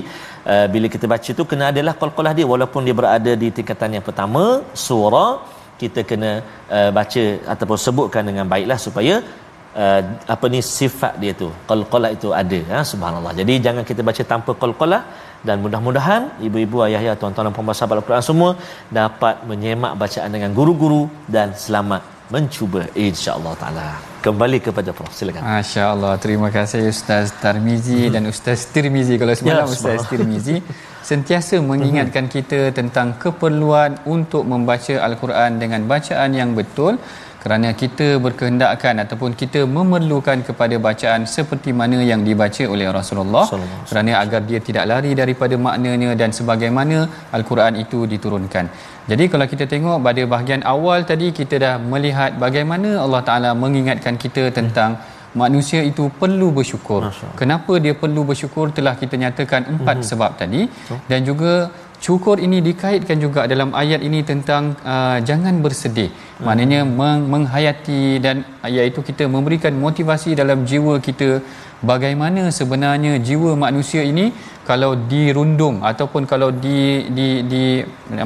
uh, 0.53 0.67
bila 0.75 0.87
kita 0.95 1.07
baca 1.13 1.31
tu 1.39 1.45
kena 1.51 1.65
adalah 1.73 1.95
qalqalah 2.03 2.33
dia. 2.39 2.47
Walaupun 2.53 2.87
dia 2.87 2.97
berada 3.01 3.33
di 3.43 3.49
tingkatan 3.59 3.99
yang 3.99 4.05
pertama 4.09 4.43
surah 4.87 5.33
kita 5.83 6.01
kena 6.11 6.31
uh, 6.77 6.91
baca 6.99 7.25
ataupun 7.55 7.79
sebutkan 7.85 8.23
dengan 8.31 8.47
baiklah 8.53 8.79
supaya 8.87 9.15
uh, 9.85 10.01
apa 10.35 10.47
ni 10.55 10.61
sifat 10.77 11.15
dia 11.23 11.33
tu. 11.43 11.49
Qalqalah 11.71 12.11
itu 12.17 12.31
ada 12.43 12.61
ha 12.73 12.81
subhanallah. 12.93 13.35
Jadi 13.41 13.55
jangan 13.67 13.85
kita 13.91 14.03
baca 14.09 14.25
tanpa 14.33 14.53
qalqalah 14.63 15.03
dan 15.49 15.59
mudah-mudahan 15.65 16.23
ibu-ibu 16.47 16.87
ayah-ayah 16.87 17.15
tuan-tuan 17.21 17.47
dan 17.49 17.55
puan-puan 17.57 17.79
sahabat 17.79 17.97
Al-Quran 17.99 18.25
semua 18.31 18.51
dapat 19.01 19.37
menyemak 19.51 19.93
bacaan 20.03 20.31
dengan 20.37 20.51
guru-guru 20.59 21.03
dan 21.37 21.51
selamat 21.65 22.03
mencuba 22.35 22.83
insya-Allah 23.07 23.53
taala. 23.63 23.89
Kembali 24.27 24.59
kepada 24.67 24.91
Prof 24.97 25.13
silakan. 25.19 25.43
masya-Allah. 25.49 26.13
Terima 26.25 26.49
kasih 26.57 26.81
Ustaz 26.93 27.35
Tarmizi 27.43 28.01
hmm. 28.07 28.13
dan 28.15 28.23
Ustaz 28.33 28.61
Tirmizi. 28.75 29.15
Kalau 29.23 29.35
semalam 29.41 29.67
ya, 29.67 29.75
Ustaz 29.75 30.07
Tirmizi 30.11 30.57
sentiasa 31.11 31.59
mengingatkan 31.71 32.25
hmm. 32.27 32.35
kita 32.37 32.61
tentang 32.79 33.09
keperluan 33.23 33.99
untuk 34.15 34.47
membaca 34.53 34.95
Al-Quran 35.09 35.59
dengan 35.63 35.83
bacaan 35.93 36.31
yang 36.41 36.53
betul 36.61 36.95
kerana 37.43 37.69
kita 37.81 38.09
berkehendakkan 38.25 38.97
ataupun 39.05 39.31
kita 39.41 39.61
memerlukan 39.77 40.39
kepada 40.49 40.77
bacaan 40.87 41.23
seperti 41.35 41.71
mana 41.81 41.99
yang 42.11 42.21
dibaca 42.29 42.65
oleh 42.75 42.89
Rasulullah 42.99 43.47
kerana 43.91 44.13
agar 44.23 44.43
dia 44.51 44.61
tidak 44.69 44.85
lari 44.93 45.13
daripada 45.21 45.57
maknanya 45.67 46.11
dan 46.23 46.31
sebagaimana 46.39 46.99
al-Quran 47.39 47.77
itu 47.85 48.01
diturunkan. 48.13 48.67
Jadi 49.11 49.25
kalau 49.33 49.47
kita 49.53 49.67
tengok 49.73 49.99
pada 50.07 50.23
bahagian 50.33 50.63
awal 50.75 51.01
tadi 51.11 51.29
kita 51.39 51.55
dah 51.65 51.75
melihat 51.93 52.39
bagaimana 52.45 52.91
Allah 53.05 53.23
Taala 53.29 53.51
mengingatkan 53.65 54.15
kita 54.25 54.45
tentang 54.59 54.93
manusia 55.43 55.81
itu 55.91 56.05
perlu 56.21 56.49
bersyukur. 56.59 57.01
Kenapa 57.41 57.73
dia 57.85 57.95
perlu 58.03 58.23
bersyukur 58.31 58.67
telah 58.77 58.95
kita 59.03 59.17
nyatakan 59.23 59.63
empat 59.75 59.97
hmm. 60.01 60.09
sebab 60.11 60.31
tadi 60.41 60.63
dan 61.11 61.21
juga 61.29 61.53
syukur 62.05 62.37
ini 62.47 62.59
dikaitkan 62.69 63.19
juga 63.25 63.41
dalam 63.53 63.71
ayat 63.83 64.01
ini 64.09 64.21
tentang 64.31 64.75
uh, 64.93 65.19
jangan 65.29 65.55
bersedih 65.65 66.11
hmm. 66.11 66.45
maknanya 66.47 66.81
meng- 67.01 67.27
menghayati 67.35 68.03
dan 68.25 68.37
iaitu 68.77 69.01
kita 69.09 69.27
memberikan 69.35 69.75
motivasi 69.85 70.31
dalam 70.41 70.67
jiwa 70.71 70.95
kita 71.09 71.29
bagaimana 71.91 72.43
sebenarnya 72.59 73.13
jiwa 73.29 73.53
manusia 73.65 74.03
ini 74.13 74.27
kalau 74.69 74.91
dirundung 75.13 75.77
ataupun 75.91 76.23
kalau 76.33 76.49
di 76.65 76.79
di 77.17 77.29
di 77.53 77.65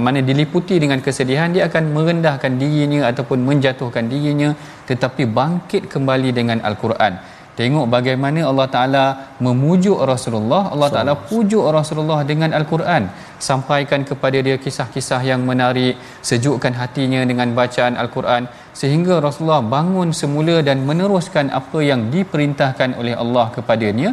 mana 0.06 0.20
diliputi 0.28 0.76
dengan 0.82 1.00
kesedihan 1.06 1.52
dia 1.54 1.64
akan 1.68 1.84
merendahkan 1.96 2.52
dirinya 2.62 3.00
ataupun 3.10 3.40
menjatuhkan 3.48 4.04
dirinya 4.12 4.50
tetapi 4.90 5.24
bangkit 5.38 5.84
kembali 5.94 6.32
dengan 6.38 6.60
al-Quran 6.68 7.14
Tengok 7.56 7.86
bagaimana 7.88 8.40
Allah 8.44 8.68
Taala 8.74 9.04
memujuk 9.40 9.96
Rasulullah, 10.10 10.68
Allah 10.74 10.88
Taala 10.92 11.12
pujuk 11.28 11.64
Rasulullah 11.78 12.20
dengan 12.30 12.52
Al-Quran. 12.58 13.08
Sampaikan 13.40 14.04
kepada 14.04 14.36
dia 14.46 14.60
kisah-kisah 14.60 15.24
yang 15.24 15.40
menarik, 15.40 15.96
sejukkan 16.20 16.76
hatinya 16.76 17.24
dengan 17.24 17.56
bacaan 17.56 17.96
Al-Quran 17.96 18.44
sehingga 18.80 19.14
Rasulullah 19.24 19.64
bangun 19.74 20.08
semula 20.20 20.56
dan 20.68 20.84
meneruskan 20.88 21.48
apa 21.58 21.78
yang 21.90 22.00
diperintahkan 22.14 22.90
oleh 23.00 23.14
Allah 23.22 23.46
kepadanya. 23.56 24.08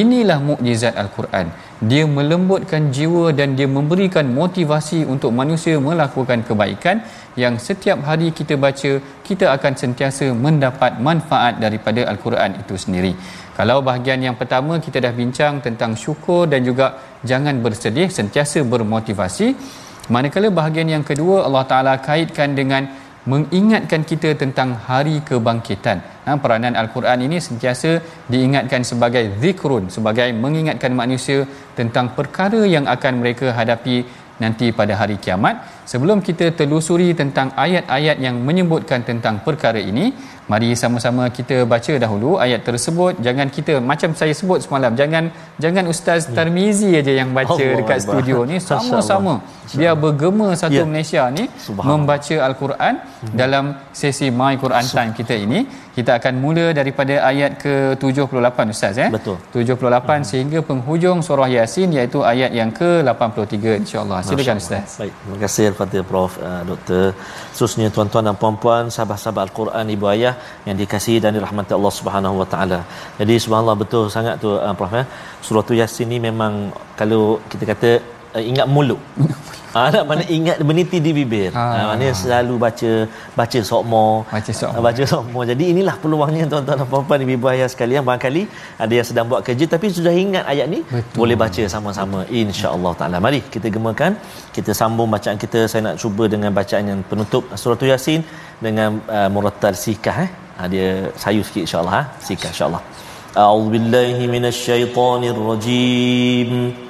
Inilah 0.00 0.38
mukjizat 0.48 0.94
Al-Quran. 1.02 1.46
Dia 1.90 2.04
melembutkan 2.16 2.82
jiwa 2.96 3.24
dan 3.38 3.58
dia 3.58 3.68
memberikan 3.76 4.26
motivasi 4.40 5.00
untuk 5.14 5.30
manusia 5.40 5.76
melakukan 5.88 6.46
kebaikan 6.48 7.02
yang 7.42 7.54
setiap 7.66 7.98
hari 8.08 8.30
kita 8.38 8.54
baca 8.64 8.92
kita 9.26 9.46
akan 9.56 9.72
sentiasa 9.82 10.26
mendapat 10.46 11.02
manfaat 11.08 11.58
daripada 11.64 12.06
al-Quran 12.12 12.62
itu 12.62 12.74
sendiri. 12.84 13.12
Kalau 13.58 13.78
bahagian 13.88 14.22
yang 14.26 14.36
pertama 14.40 14.78
kita 14.84 14.98
dah 15.04 15.12
bincang 15.20 15.58
tentang 15.66 15.92
syukur 16.04 16.46
dan 16.52 16.62
juga 16.68 16.86
jangan 17.30 17.58
bersedih 17.64 18.08
sentiasa 18.18 18.62
bermotivasi. 18.72 19.48
Manakala 20.14 20.48
bahagian 20.58 20.88
yang 20.94 21.04
kedua 21.10 21.36
Allah 21.46 21.64
Taala 21.70 21.94
kaitkan 22.08 22.52
dengan 22.60 23.03
mengingatkan 23.24 24.04
kita 24.04 24.36
tentang 24.36 24.76
hari 24.88 25.24
kebangkitan. 25.28 25.98
Ha, 26.24 26.36
peranan 26.36 26.76
Al-Quran 26.76 27.24
ini 27.26 27.40
sentiasa 27.40 28.00
diingatkan 28.32 28.84
sebagai 28.84 29.24
zikrun, 29.40 29.88
sebagai 29.88 30.28
mengingatkan 30.44 30.92
manusia 30.92 31.48
tentang 31.78 32.12
perkara 32.18 32.62
yang 32.68 32.84
akan 32.84 33.24
mereka 33.24 33.52
hadapi 33.56 34.04
nanti 34.42 34.74
pada 34.78 34.94
hari 35.00 35.16
kiamat. 35.24 35.83
Sebelum 35.92 36.18
kita 36.26 36.46
telusuri 36.58 37.08
tentang 37.12 37.52
ayat-ayat 37.64 38.16
yang 38.26 38.36
menyebutkan 38.48 39.00
tentang 39.08 39.44
perkara 39.46 39.76
ini, 39.76 40.06
mari 40.52 40.68
sama-sama 40.82 41.24
kita 41.38 41.56
baca 41.72 41.92
dahulu 42.04 42.30
ayat 42.44 42.60
tersebut. 42.68 43.20
Jangan 43.26 43.48
kita 43.56 43.74
macam 43.90 44.10
saya 44.20 44.32
sebut 44.40 44.64
semalam, 44.64 44.92
jangan 45.00 45.28
jangan 45.64 45.84
ustaz 45.92 46.28
ya. 46.28 46.34
Tarmizi 46.36 46.90
aja 47.00 47.12
yang 47.20 47.30
baca 47.38 47.52
Allah 47.56 47.78
dekat 47.80 47.98
Allah. 48.00 48.06
studio 48.08 48.38
ni 48.50 48.56
sama-sama. 48.68 49.34
Dia 49.80 49.92
bergema 50.04 50.48
satu 50.62 50.80
ya. 50.80 50.88
Malaysia 50.88 51.22
ni 51.36 51.44
membaca 51.90 52.36
al-Quran 52.48 52.94
hmm. 53.04 53.36
dalam 53.40 53.64
sesi 54.00 54.28
My 54.40 54.54
Quran 54.64 54.86
Time 54.96 55.12
kita 55.20 55.36
ini. 55.46 55.60
Kita 55.94 56.18
akan 56.18 56.34
mula 56.42 56.66
daripada 56.74 57.22
ayat 57.30 57.52
ke-78 57.62 58.58
ustaz 58.74 58.98
ya. 58.98 59.08
Betul. 59.14 59.36
78 59.54 59.78
hmm. 59.78 60.24
sehingga 60.30 60.58
penghujung 60.70 61.22
surah 61.22 61.46
Yasin 61.56 61.94
iaitu 61.94 62.18
ayat 62.32 62.50
yang 62.50 62.74
ke-83 62.74 63.54
insya-Allah. 63.86 64.18
Silakan 64.26 64.58
ustaz. 64.64 64.98
Baik, 64.98 65.14
terima 65.22 65.38
kasih 65.44 65.64
kepada 65.74 65.98
Prof 66.10 66.32
uh, 66.48 66.62
Dr. 66.70 67.02
Khususnya 67.52 67.88
tuan-tuan 67.94 68.24
dan 68.28 68.36
puan-puan 68.42 68.88
sahabat-sahabat 68.94 69.42
Al-Quran 69.46 69.84
ibu 69.96 70.06
ayah 70.14 70.34
yang 70.66 70.76
dikasihi 70.82 71.18
dan 71.24 71.36
dirahmati 71.36 71.72
Allah 71.78 71.94
Subhanahu 72.00 72.40
Wa 72.42 72.48
Taala. 72.52 72.80
Jadi 73.20 73.34
subhanallah 73.44 73.76
betul 73.82 74.04
sangat 74.16 74.40
tu 74.44 74.50
uh, 74.54 74.74
Prof 74.78 74.94
ya. 75.00 75.04
Surah 75.46 75.66
Yasin 75.80 76.08
ni 76.12 76.18
memang 76.28 76.72
kalau 77.00 77.22
kita 77.52 77.64
kata 77.72 77.90
uh, 78.38 78.42
ingat 78.50 78.66
mulut. 78.70 79.02
Ah 79.78 79.88
nak 79.94 80.04
mana 80.10 80.22
ingat 80.36 80.56
meniti 80.68 80.98
di 81.06 81.10
bibir. 81.16 81.50
Ha, 81.58 81.62
ah, 81.62 81.84
maknanya 81.88 82.14
selalu 82.20 82.54
baca 82.64 82.90
baca 83.38 83.60
sokmo, 83.70 84.06
baca 84.34 84.52
sokmo. 84.60 84.80
baca 84.86 85.04
sokmo. 85.12 85.40
Jadi 85.50 85.64
inilah 85.72 85.96
peluangnya 86.02 86.44
tuan-tuan 86.52 86.78
dan 86.80 86.88
puan-puan 86.92 87.26
ibu 87.36 87.48
ayah 87.52 87.68
sekalian 87.72 88.02
barangkali 88.08 88.42
ada 88.84 88.92
yang 88.98 89.06
sedang 89.10 89.26
buat 89.32 89.42
kerja 89.48 89.64
tapi 89.74 89.86
sudah 89.96 90.14
ingat 90.24 90.44
ayat 90.52 90.66
ni 90.74 90.80
Betul. 90.94 91.18
boleh 91.20 91.36
baca 91.42 91.62
sama-sama 91.74 92.20
insya-Allah 92.42 92.92
taala. 93.00 93.18
Mari 93.26 93.40
kita 93.56 93.68
gemakan, 93.76 94.14
kita 94.56 94.70
sambung 94.80 95.10
bacaan 95.16 95.38
kita. 95.44 95.60
Saya 95.72 95.82
nak 95.88 95.98
cuba 96.04 96.24
dengan 96.34 96.50
bacaan 96.60 96.84
yang 96.92 97.02
penutup 97.10 97.44
surah 97.62 97.90
Yasin 97.92 98.22
dengan 98.66 98.90
uh, 99.18 99.28
murattal 99.34 99.76
sikah 99.84 100.16
eh. 100.26 100.30
Ha, 100.58 100.62
dia 100.72 100.88
sayu 101.22 101.42
sikit 101.46 101.62
insya-Allah 101.66 101.94
ha. 101.98 102.02
Sikah 102.28 102.50
insya-Allah. 102.54 102.82
A'udzubillahi 103.42 104.24
minasyaitonirrajim. 104.34 105.46
rajim. 105.50 106.83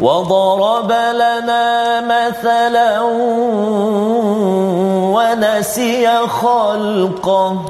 وضرب 0.00 0.92
لنا 0.92 2.00
مثلا 2.00 3.00
ونسي 5.14 6.08
خلقه 6.26 7.66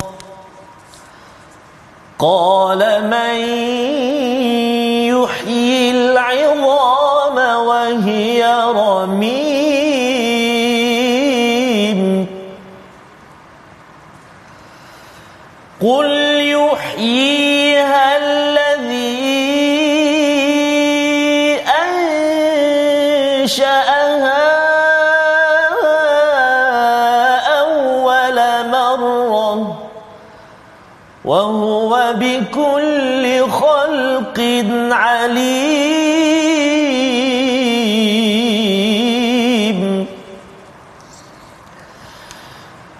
قال 2.19 2.79
من 3.11 3.35
يحيي 5.13 5.91
العظام 5.91 7.37
وهي 7.67 8.45
رميم 8.77 9.65
قل 15.83 16.11
يحييها 16.41 18.17
عليم 34.93 36.45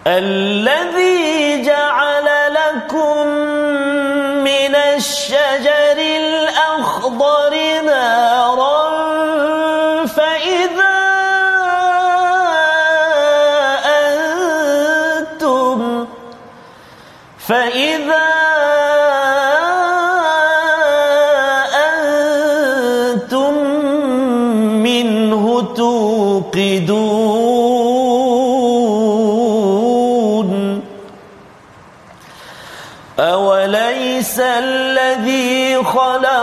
الذي 0.07 1.63
جعل 1.63 2.29
لكم 2.55 3.27
من 4.45 4.75
الشجر 4.75 5.99
الأخضر 5.99 7.55
نارا 7.87 8.74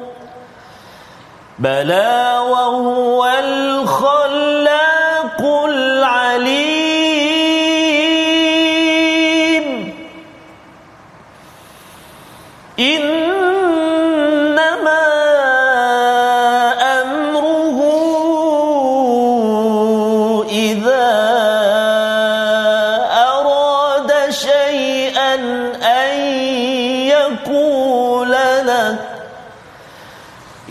بلى 1.59 2.37
وهو 2.49 3.25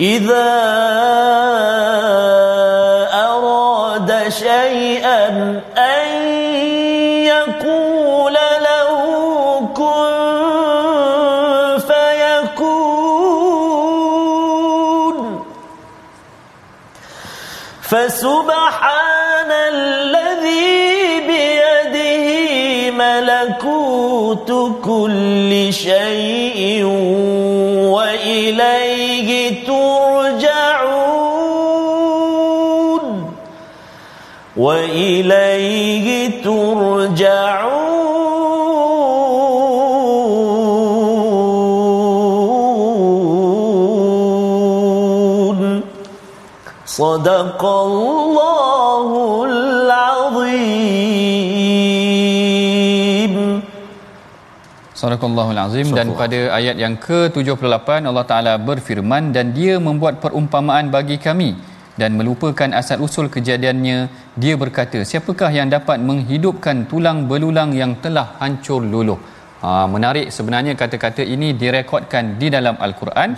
إذا 0.00 0.50
أراد 3.12 4.28
شيئا 4.28 5.26
أن 5.76 6.08
يقول 7.24 8.34
له 8.34 8.90
كن 9.76 10.20
فيكون. 11.78 12.70
فسبحان 17.82 19.50
الذي 19.50 21.20
بيده 21.26 22.26
ملكوت 22.90 24.50
كل 24.84 25.72
شيء 25.72 26.84
وإليه 27.94 28.89
وإليه 34.59 36.07
ترجعون 36.43 37.95
صدق 46.85 47.61
الله 47.65 49.09
العظيم 49.51 50.95
Sadaqallahul 54.95 55.59
Azim 55.59 55.87
dan 55.91 56.07
pada 56.15 56.39
ayat 56.57 56.79
yang 56.79 56.95
ke-78 57.05 57.89
Allah 58.09 58.25
Taala 58.31 58.53
berfirman 58.55 59.35
dan 59.35 59.51
dia 59.57 59.75
membuat 59.87 60.23
perumpamaan 60.23 60.87
bagi 60.87 61.19
kami 61.19 61.49
dan 62.00 62.16
melupakan 62.18 62.70
asal 62.80 63.04
usul 63.06 63.26
kejadiannya 63.34 63.98
dia 64.42 64.54
berkata 64.62 64.98
siapakah 65.10 65.50
yang 65.58 65.68
dapat 65.76 65.98
menghidupkan 66.08 66.76
tulang 66.90 67.18
belulang 67.30 67.70
yang 67.80 67.92
telah 68.04 68.26
hancur 68.40 68.80
luluh? 68.92 69.20
Ha, 69.60 69.84
menarik 69.94 70.26
sebenarnya 70.36 70.72
kata-kata 70.82 71.20
ini 71.34 71.48
direkodkan 71.62 72.40
di 72.40 72.48
dalam 72.54 72.76
Al-Quran 72.86 73.30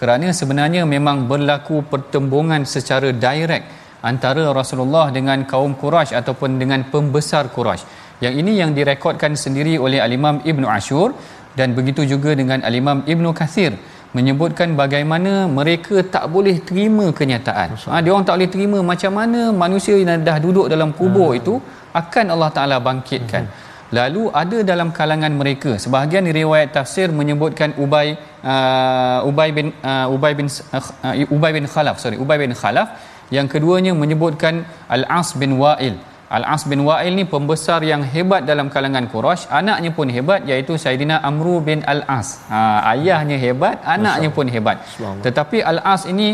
kerana 0.00 0.28
sebenarnya 0.40 0.82
memang 0.94 1.24
berlaku 1.30 1.76
pertembungan 1.92 2.68
secara 2.74 3.10
direct 3.26 3.64
antara 4.10 4.44
Rasulullah 4.58 5.06
dengan 5.16 5.48
kaum 5.52 5.72
Quraisy 5.82 6.12
ataupun 6.20 6.60
dengan 6.60 6.84
pembesar 6.92 7.48
Quraisy. 7.56 7.84
Yang 8.24 8.34
ini 8.44 8.52
yang 8.60 8.70
direkodkan 8.78 9.32
sendiri 9.44 9.74
oleh 9.86 10.00
Al-Imam 10.06 10.44
Ibn 10.50 10.64
Ashur 10.76 11.16
dan 11.58 11.72
begitu 11.78 12.04
juga 12.12 12.36
dengan 12.40 12.60
Al-Imam 12.68 13.00
Ibn 13.12 13.24
Kathir 13.40 13.72
menyebutkan 14.16 14.68
bagaimana 14.82 15.32
mereka 15.58 16.02
tak 16.14 16.24
boleh 16.34 16.56
terima 16.68 17.06
kenyataan. 17.18 17.68
Ha, 17.90 18.02
dia 18.02 18.10
orang 18.14 18.26
tak 18.28 18.36
boleh 18.38 18.50
terima 18.54 18.78
macam 18.92 19.12
mana 19.20 19.40
manusia 19.64 19.94
yang 19.94 20.24
dah 20.28 20.36
duduk 20.44 20.66
dalam 20.72 20.90
kubur 20.98 21.30
hmm. 21.30 21.40
itu 21.40 21.54
akan 21.94 22.26
Allah 22.34 22.50
Taala 22.56 22.76
bangkitkan. 22.88 23.44
Hmm. 23.46 23.68
Lalu 23.98 24.22
ada 24.42 24.58
dalam 24.70 24.88
kalangan 24.98 25.32
mereka 25.34 25.74
sebahagian 25.84 26.26
riwayat 26.40 26.70
tafsir 26.76 27.10
menyebutkan 27.20 27.74
Ubay 27.84 28.14
uh, 28.46 29.26
Ubay 29.30 29.50
bin 29.56 29.74
uh, 29.82 30.06
Ubay 30.14 30.32
bin 30.38 30.46
uh, 30.46 31.34
Ubay 31.34 31.50
bin 31.56 31.66
Khalaf 31.66 31.98
sorry 32.02 32.18
Ubay 32.24 32.38
bin 32.38 32.54
Khalaf 32.54 32.88
yang 33.34 33.50
keduanya 33.50 33.92
menyebutkan 34.02 34.62
Al-As 34.96 35.34
bin 35.34 35.58
Wa'il 35.58 35.98
Al-As 36.36 36.62
bin 36.70 36.80
Wa'il 36.86 37.12
ni 37.18 37.24
pembesar 37.34 37.80
yang 37.82 38.02
hebat 38.14 38.46
dalam 38.50 38.66
kalangan 38.74 39.06
Quraisy 39.12 39.50
anaknya 39.60 39.90
pun 39.96 40.08
hebat 40.16 40.46
iaitu 40.50 40.78
Saidina 40.82 41.18
Amru 41.30 41.58
bin 41.68 41.82
Al-As. 41.92 42.28
Ha, 42.52 42.58
ayahnya 42.94 43.36
hebat 43.44 43.82
anaknya 43.94 44.30
pun 44.36 44.46
hebat. 44.54 44.78
Tetapi 45.26 45.58
Al-As 45.72 46.06
ini 46.12 46.28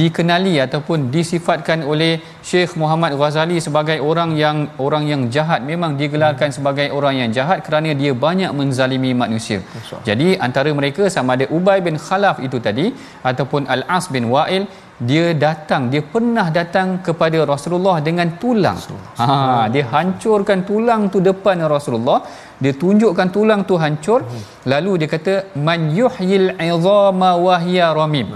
dikenali 0.00 0.54
ataupun 0.64 1.08
disifatkan 1.14 1.80
oleh 1.92 2.12
Syekh 2.48 2.72
Muhammad 2.80 3.12
Ghazali 3.20 3.56
sebagai 3.66 3.98
orang 4.10 4.30
yang 4.42 4.58
orang 4.86 5.04
yang 5.12 5.22
jahat. 5.36 5.60
Memang 5.70 5.94
digelarkan 6.00 6.50
sebagai 6.56 6.88
orang 6.98 7.14
yang 7.20 7.30
jahat 7.38 7.62
kerana 7.66 7.94
dia 8.02 8.12
banyak 8.26 8.50
menzalimi 8.60 9.12
manusia. 9.22 9.62
Jadi 10.08 10.28
antara 10.48 10.72
mereka 10.80 11.06
sama 11.16 11.38
ada 11.38 11.48
Ubay 11.58 11.78
bin 11.86 11.96
Khalaf 12.06 12.42
itu 12.48 12.58
tadi 12.68 12.86
ataupun 13.30 13.70
Al-As 13.76 14.06
bin 14.16 14.26
Wa'il 14.34 14.66
dia 14.98 15.30
datang 15.46 15.82
dia 15.92 16.02
pernah 16.14 16.46
datang 16.50 16.98
kepada 17.06 17.38
Rasulullah 17.46 17.96
dengan 18.02 18.34
tulang. 18.42 18.78
Ha 19.20 19.70
dia 19.74 19.84
hancurkan 19.94 20.66
tulang 20.70 21.06
tu 21.12 21.22
depan 21.28 21.62
Rasulullah 21.74 22.18
dia 22.62 22.72
tunjukkan 22.82 23.28
tulang 23.34 23.60
tu 23.68 23.74
hancur 23.82 24.20
lalu 24.72 24.92
dia 25.00 25.08
kata 25.14 25.34
man 25.66 25.80
yuhyil 25.98 26.48
izama 26.68 27.30
wa 27.46 27.56
hiya 27.64 27.88
ramim. 27.98 28.26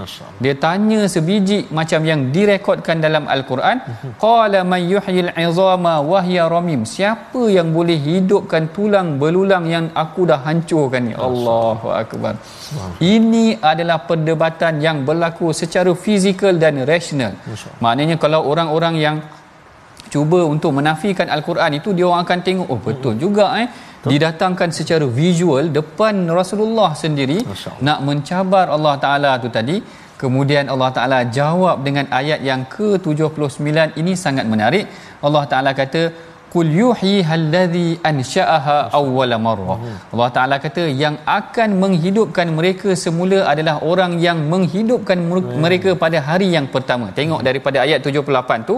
Dia 0.44 0.54
tanya 0.64 1.00
sebiji 1.14 1.58
macam 1.78 2.00
yang 2.10 2.20
direkodkan 2.36 3.02
dalam 3.06 3.26
al-Quran 3.34 3.82
qala 4.24 4.62
man 4.72 4.82
yuhyil 4.92 5.30
izama 5.46 5.94
wa 6.12 6.22
hiya 6.28 6.46
ramim. 6.54 6.82
Siapa 6.94 7.42
yang 7.56 7.70
boleh 7.76 7.98
hidupkan 8.08 8.70
tulang 8.76 9.10
belulang 9.22 9.66
yang 9.74 9.86
aku 10.04 10.30
dah 10.30 10.40
hancurkan 10.46 11.02
ni? 11.10 11.14
Allahu 11.28 11.90
akbar. 12.02 12.34
Ini 13.14 13.46
adalah 13.72 13.98
perdebatan 14.10 14.78
yang 14.86 14.98
berlaku 15.08 15.50
secara 15.62 15.92
fizikal 16.06 16.54
dan 16.64 16.78
rasional. 16.92 17.34
Maknanya 17.84 18.16
kalau 18.24 18.42
orang-orang 18.52 18.96
yang 19.06 19.16
cuba 20.12 20.40
untuk 20.54 20.70
menafikan 20.78 21.26
al-Quran 21.34 21.80
itu 21.80 21.90
dia 21.96 22.04
orang 22.08 22.22
akan 22.26 22.40
tengok 22.46 22.68
oh 22.72 22.80
betul 22.86 23.14
juga 23.24 23.46
eh 23.62 23.68
Betul. 24.02 24.12
didatangkan 24.18 24.70
secara 24.78 25.06
visual 25.18 25.64
depan 25.76 26.14
Rasulullah 26.38 26.90
sendiri 27.02 27.38
nak 27.86 27.98
mencabar 28.08 28.66
Allah 28.76 28.94
Taala 29.04 29.32
tu 29.42 29.50
tadi. 29.56 29.76
Kemudian 30.22 30.64
Allah 30.72 30.90
Taala 30.96 31.18
jawab 31.36 31.76
dengan 31.86 32.06
ayat 32.20 32.40
yang 32.48 32.62
ke-79 32.74 33.94
ini 34.00 34.12
sangat 34.24 34.46
menarik. 34.52 34.84
Allah 35.26 35.44
Taala 35.50 35.70
kata 35.80 36.02
kul 36.52 36.70
yuhyi 36.80 37.14
alladhi 37.36 37.86
ansha'aha 38.10 38.76
awwala 38.98 39.36
marrah. 39.46 39.78
Allah 40.12 40.28
Taala 40.36 40.56
kata 40.64 40.84
yang 41.02 41.16
akan 41.38 41.70
menghidupkan 41.82 42.50
mereka 42.58 42.90
semula 43.04 43.38
adalah 43.52 43.76
orang 43.90 44.14
yang 44.26 44.40
menghidupkan 44.52 45.18
mereka 45.64 45.92
pada 46.04 46.20
hari 46.30 46.48
yang 46.56 46.66
pertama. 46.74 47.08
Tengok 47.18 47.42
daripada 47.48 47.80
ayat 47.86 48.00
78 48.02 48.68
tu 48.70 48.76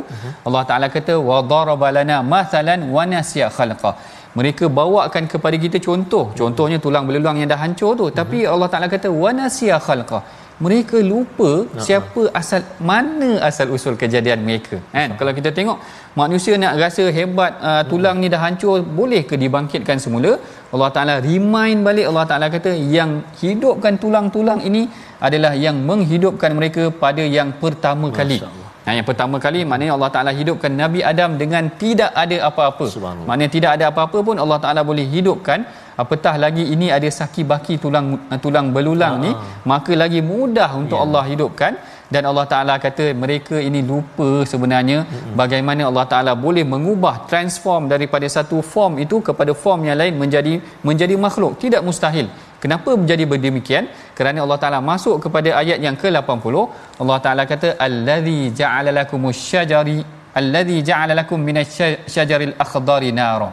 Allah 0.49 0.65
Taala 0.69 0.89
kata 0.97 1.17
wa 1.29 1.39
daraba 1.55 1.89
lana 1.99 2.19
mathalan 2.35 2.83
wa 2.97 3.05
nasiya 3.15 3.49
khalqa 3.59 3.93
mereka 4.39 4.65
bawakan 4.79 5.25
kepada 5.33 5.57
kita 5.65 5.79
contoh. 5.89 6.25
Contohnya 6.41 6.79
tulang 6.85 7.05
belulang 7.09 7.37
yang 7.41 7.51
dah 7.53 7.61
hancur 7.65 7.93
tu. 8.01 8.07
Tapi 8.21 8.39
Allah 8.55 8.69
Taala 8.73 8.89
kata 8.95 9.09
wanasiya 9.25 9.79
khalqa. 9.87 10.21
Mereka 10.65 10.97
lupa 11.13 11.51
uh-huh. 11.51 11.83
siapa 11.87 12.23
asal 12.41 12.63
mana 12.91 13.31
asal 13.49 13.67
usul 13.77 13.95
kejadian 14.03 14.41
mereka 14.49 14.77
kan? 14.95 15.09
Uh-huh. 15.09 15.19
kalau 15.19 15.33
kita 15.39 15.51
tengok 15.57 15.79
manusia 16.21 16.55
nak 16.63 16.79
rasa 16.83 17.05
hebat 17.17 17.53
uh, 17.71 17.83
tulang 17.91 18.17
uh-huh. 18.23 18.31
ni 18.31 18.35
dah 18.35 18.41
hancur 18.45 18.77
boleh 19.01 19.23
ke 19.31 19.35
dibangkitkan 19.43 19.99
semula? 20.05 20.33
Allah 20.75 20.91
Taala 20.97 21.15
remind 21.31 21.81
balik. 21.89 22.07
Allah 22.11 22.27
Taala 22.33 22.49
kata 22.57 22.73
yang 22.99 23.13
hidupkan 23.43 23.97
tulang-tulang 24.05 24.63
ini 24.71 24.85
adalah 25.27 25.55
yang 25.67 25.79
menghidupkan 25.91 26.53
mereka 26.61 26.85
pada 27.05 27.25
yang 27.39 27.51
pertama 27.65 28.09
kali 28.21 28.39
Nah, 28.87 28.93
yang 28.97 29.07
pertama 29.09 29.37
kali 29.45 29.61
maknanya 29.71 29.93
Allah 29.97 30.11
Taala 30.15 30.33
hidupkan 30.41 30.73
Nabi 30.83 31.01
Adam 31.11 31.31
dengan 31.43 31.65
tidak 31.83 32.11
ada 32.23 32.37
apa-apa. 32.49 32.87
Maknanya 33.29 33.51
tidak 33.57 33.71
ada 33.77 33.85
apa-apa 33.91 34.19
pun 34.29 34.37
Allah 34.45 34.59
Taala 34.65 34.81
boleh 34.91 35.07
hidupkan 35.15 35.65
apatah 36.03 36.35
lagi 36.45 36.65
ini 36.75 36.87
ada 36.97 37.09
saki 37.19 37.43
baki 37.51 37.75
tulang 37.85 38.07
tulang 38.45 38.69
belulang 38.77 39.15
ha. 39.19 39.23
ni 39.25 39.31
maka 39.73 39.93
lagi 40.03 40.21
mudah 40.31 40.71
untuk 40.83 40.99
ya. 40.99 41.05
Allah 41.07 41.23
hidupkan 41.33 41.73
dan 42.15 42.23
Allah 42.31 42.47
Taala 42.53 42.75
kata 42.85 43.05
mereka 43.23 43.57
ini 43.69 43.81
lupa 43.91 44.29
sebenarnya 44.53 44.99
hmm. 45.03 45.35
bagaimana 45.41 45.83
Allah 45.91 46.07
Taala 46.13 46.33
boleh 46.47 46.65
mengubah 46.75 47.15
transform 47.31 47.85
daripada 47.93 48.27
satu 48.37 48.59
form 48.73 49.01
itu 49.05 49.19
kepada 49.29 49.55
form 49.63 49.83
yang 49.89 49.99
lain 50.03 50.17
menjadi 50.23 50.55
menjadi 50.89 51.17
makhluk 51.27 51.55
tidak 51.65 51.83
mustahil 51.89 52.29
kenapa 52.65 52.91
menjadi 53.01 53.25
berdemikian 53.33 53.87
kerana 54.19 54.39
Allah 54.45 54.59
Taala 54.63 54.79
masuk 54.91 55.17
kepada 55.25 55.51
ayat 55.63 55.79
yang 55.87 55.97
ke-80 56.03 56.55
Allah 57.03 57.19
Taala 57.25 57.43
kata 57.53 57.71
allazi 57.87 58.41
ja'ala 58.61 58.91
lakumus 59.01 59.41
syajari 59.51 59.99
allazi 60.41 60.77
ja'ala 60.89 61.13
lakum 61.21 61.41
minasyajaril 61.49 62.55
akhdari 62.65 63.11
nara. 63.19 63.49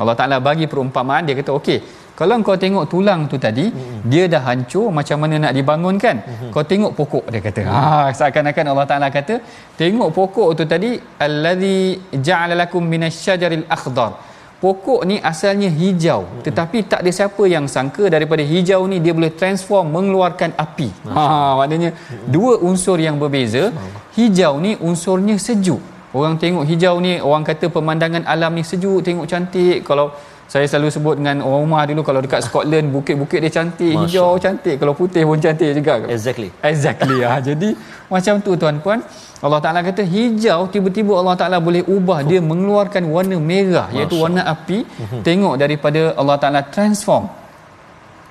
Allah 0.00 0.16
Taala 0.20 0.36
bagi 0.48 0.66
perumpamaan 0.72 1.24
dia 1.28 1.36
kata 1.40 1.52
okey 1.60 1.78
kalau 2.18 2.36
kau 2.48 2.56
tengok 2.64 2.84
tulang 2.92 3.22
tu 3.30 3.36
tadi 3.46 3.64
mm-hmm. 3.68 3.98
dia 4.12 4.24
dah 4.34 4.40
hancur 4.48 4.86
macam 4.98 5.18
mana 5.22 5.36
nak 5.44 5.52
dibangunkan? 5.58 6.16
Mm-hmm. 6.20 6.50
kau 6.54 6.64
tengok 6.70 6.92
pokok 6.98 7.24
dia 7.32 7.40
kata. 7.48 7.62
Ha 7.72 7.82
seakan-akan 8.18 8.66
Allah 8.72 8.86
Taala 8.92 9.08
kata 9.16 9.34
tengok 9.80 10.10
pokok 10.18 10.48
tu 10.58 10.64
tadi 10.72 10.90
allazi 11.26 11.76
ja'ala 12.28 12.56
lakum 12.62 12.84
minasyajaril 12.94 13.66
akhdar 13.76 14.12
pokok 14.62 15.00
ni 15.08 15.16
asalnya 15.30 15.68
hijau 15.80 16.20
mm-hmm. 16.24 16.44
tetapi 16.46 16.78
tak 16.90 17.00
ada 17.04 17.10
siapa 17.18 17.42
yang 17.54 17.66
sangka 17.74 18.04
daripada 18.14 18.42
hijau 18.52 18.80
ni 18.92 18.98
dia 19.04 19.12
boleh 19.18 19.32
transform 19.40 19.92
mengeluarkan 19.96 20.52
api 20.64 20.88
ha 21.16 21.24
maknanya 21.60 21.90
mm-hmm. 21.92 22.28
dua 22.36 22.54
unsur 22.68 22.98
yang 23.06 23.18
berbeza 23.22 23.64
hijau 24.16 24.54
ni 24.64 24.72
unsurnya 24.88 25.36
sejuk 25.48 25.82
Orang 26.16 26.34
tengok 26.42 26.64
hijau 26.70 26.96
ni 27.04 27.12
orang 27.28 27.44
kata 27.44 27.68
pemandangan 27.74 28.24
alam 28.32 28.52
ni 28.56 28.64
sejuk, 28.70 29.04
tengok 29.06 29.26
cantik. 29.28 29.84
Kalau 29.88 30.06
saya 30.52 30.64
selalu 30.70 30.88
sebut 30.94 31.14
dengan 31.18 31.44
orang 31.44 31.62
rumah 31.66 31.82
dulu 31.90 32.02
kalau 32.08 32.20
dekat 32.24 32.40
Scotland 32.46 32.88
bukit-bukit 32.94 33.42
dia 33.44 33.52
cantik, 33.56 33.92
Masya. 33.92 34.06
hijau 34.06 34.30
cantik, 34.44 34.76
kalau 34.80 34.94
putih 35.00 35.22
pun 35.28 35.38
cantik 35.44 35.70
juga. 35.76 35.94
Exactly. 36.16 36.48
Exactly. 36.70 37.18
ha. 37.26 37.36
Jadi 37.48 37.76
macam 38.08 38.34
tu 38.40 38.56
tuan-puan. 38.56 39.04
Allah 39.46 39.60
Taala 39.64 39.80
kata 39.88 40.02
hijau 40.14 40.60
tiba-tiba 40.74 41.12
Allah 41.20 41.36
Taala 41.40 41.58
boleh 41.68 41.82
ubah 41.96 42.18
dia 42.30 42.40
mengeluarkan 42.50 43.04
warna 43.14 43.36
merah 43.50 43.86
Masya. 43.88 43.96
iaitu 43.96 44.16
warna 44.22 44.42
api. 44.54 44.78
Mhm. 45.04 45.20
Tengok 45.28 45.54
daripada 45.62 46.02
Allah 46.20 46.36
Taala 46.42 46.60
transform 46.76 47.26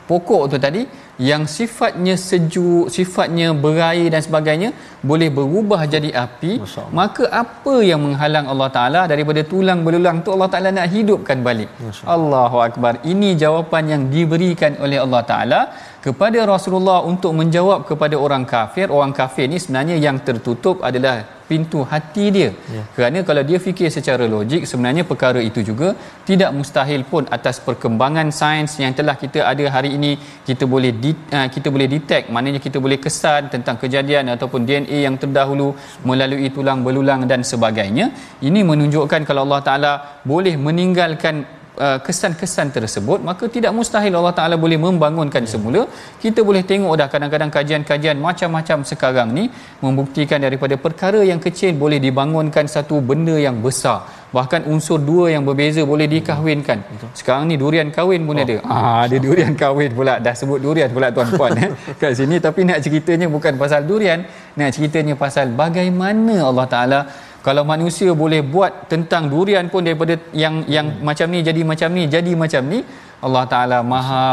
pokok 0.10 0.44
tu 0.54 0.58
tadi 0.66 0.82
yang 1.30 1.44
sifatnya 1.48 2.16
sejuk, 2.20 2.86
sifatnya 2.96 3.48
berair 3.64 4.08
dan 4.14 4.20
sebagainya 4.28 4.70
boleh 5.10 5.30
berubah 5.38 5.82
jadi 5.94 6.10
api, 6.26 6.52
maka 7.00 7.24
apa 7.42 7.76
yang 7.90 8.04
menghalang 8.06 8.48
Allah 8.52 8.70
Taala 8.78 9.02
daripada 9.12 9.42
tulang 9.52 9.80
belulang 9.88 10.20
tu 10.26 10.36
Allah 10.36 10.50
Taala 10.54 10.70
nak 10.78 10.92
hidupkan 10.96 11.40
balik. 11.48 11.72
Allahu 12.16 12.60
akbar. 12.68 12.94
Ini 13.14 13.30
jawapan 13.44 13.84
yang 13.94 14.04
diberikan 14.16 14.76
oleh 14.84 15.00
Allah 15.06 15.22
Taala 15.32 15.60
kepada 16.06 16.40
Rasulullah 16.54 17.00
untuk 17.12 17.32
menjawab 17.40 17.80
kepada 17.90 18.16
orang 18.26 18.44
kafir. 18.52 18.88
Orang 18.98 19.14
kafir 19.20 19.46
ni 19.52 19.58
sebenarnya 19.64 19.96
yang 20.06 20.18
tertutup 20.28 20.86
adalah 20.90 21.16
pintu 21.50 21.80
hati 21.92 22.26
dia. 22.36 22.50
Ya. 22.76 22.84
Kerana 22.96 23.20
kalau 23.30 23.42
dia 23.50 23.58
fikir 23.66 23.90
secara 23.96 24.26
logik 24.36 24.62
sebenarnya 24.70 25.04
perkara 25.12 25.42
itu 25.50 25.62
juga 25.70 25.90
tidak 26.30 26.50
mustahil 26.58 27.02
pun 27.12 27.24
atas 27.38 27.58
perkembangan 27.68 28.30
sains 28.40 28.74
yang 28.84 28.94
telah 29.00 29.16
kita 29.24 29.42
ada 29.52 29.66
hari 29.76 29.92
ini 29.98 30.12
kita 30.50 30.66
boleh 30.74 30.92
di, 31.04 31.12
uh, 31.38 31.48
kita 31.56 31.70
boleh 31.76 31.88
detect 31.96 32.30
maknanya 32.34 32.62
kita 32.68 32.78
boleh 32.86 32.98
kesan 33.06 33.50
tentang 33.54 33.78
kejadian 33.84 34.34
ataupun 34.36 34.62
DNA 34.70 35.00
yang 35.06 35.18
terdahulu 35.22 35.70
melalui 36.10 36.50
tulang 36.58 36.82
belulang 36.86 37.24
dan 37.30 37.42
sebagainya. 37.52 38.08
Ini 38.50 38.62
menunjukkan 38.72 39.22
kalau 39.30 39.44
Allah 39.46 39.62
Taala 39.68 39.94
boleh 40.34 40.58
meninggalkan 40.68 41.65
Uh, 41.76 42.00
kesan-kesan 42.00 42.68
tersebut 42.72 43.20
maka 43.30 43.46
tidak 43.56 43.72
mustahil 43.78 44.14
Allah 44.16 44.32
Taala 44.38 44.56
boleh 44.56 44.80
membangunkan 44.80 45.44
ya. 45.44 45.52
semula. 45.54 45.82
Kita 46.24 46.40
boleh 46.50 46.64
tengok 46.64 46.94
dah 47.00 47.08
kadang-kadang 47.14 47.52
kajian-kajian 47.56 48.16
macam-macam 48.28 48.88
sekarang 48.92 49.30
ni 49.38 49.44
membuktikan 49.84 50.40
daripada 50.40 50.76
perkara 50.86 51.20
yang 51.32 51.42
kecil 51.46 51.76
boleh 51.84 52.00
dibangunkan 52.06 52.72
satu 52.76 53.04
benda 53.10 53.36
yang 53.48 53.60
besar. 53.66 54.08
Bahkan 54.36 54.62
unsur 54.72 55.00
dua 55.10 55.26
yang 55.34 55.44
berbeza 55.48 55.82
boleh 55.92 56.08
dikahwinkan. 56.14 56.80
Sekarang 57.20 57.44
ni 57.52 57.56
durian 57.62 57.88
kahwin 57.98 58.22
pun 58.28 58.36
oh. 58.40 58.44
ada. 58.44 58.56
Ah 58.68 58.98
ada 59.06 59.18
durian 59.26 59.54
kahwin 59.62 59.92
pula. 59.98 60.16
Dah 60.26 60.36
sebut 60.40 60.60
durian 60.66 60.90
pula 60.96 61.08
tuan-puan 61.16 61.52
eh. 61.64 61.70
Kat 62.02 62.12
sini 62.20 62.40
tapi 62.48 62.68
nak 62.70 62.80
ceritanya 62.86 63.28
bukan 63.36 63.56
pasal 63.62 63.88
durian. 63.92 64.20
Nak 64.60 64.70
ceritanya 64.76 65.16
pasal 65.24 65.56
bagaimana 65.64 66.36
Allah 66.50 66.68
Taala 66.74 67.00
kalau 67.46 67.64
manusia 67.74 68.10
boleh 68.22 68.42
buat 68.54 68.90
tentang 68.92 69.24
durian 69.34 69.66
pun 69.74 69.86
daripada 69.88 70.14
yang 70.44 70.56
yang 70.76 70.88
hmm. 70.90 71.04
macam 71.08 71.28
ni 71.34 71.40
jadi 71.50 71.62
macam 71.72 71.90
ni 71.98 72.04
jadi 72.16 72.32
macam 72.44 72.64
ni 72.74 72.80
Allah 73.28 73.44
Taala 73.52 73.78
Maha 73.92 74.24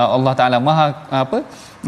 uh, 0.00 0.10
Allah 0.16 0.32
Taala 0.38 0.58
Maha 0.68 0.86
apa 1.22 1.38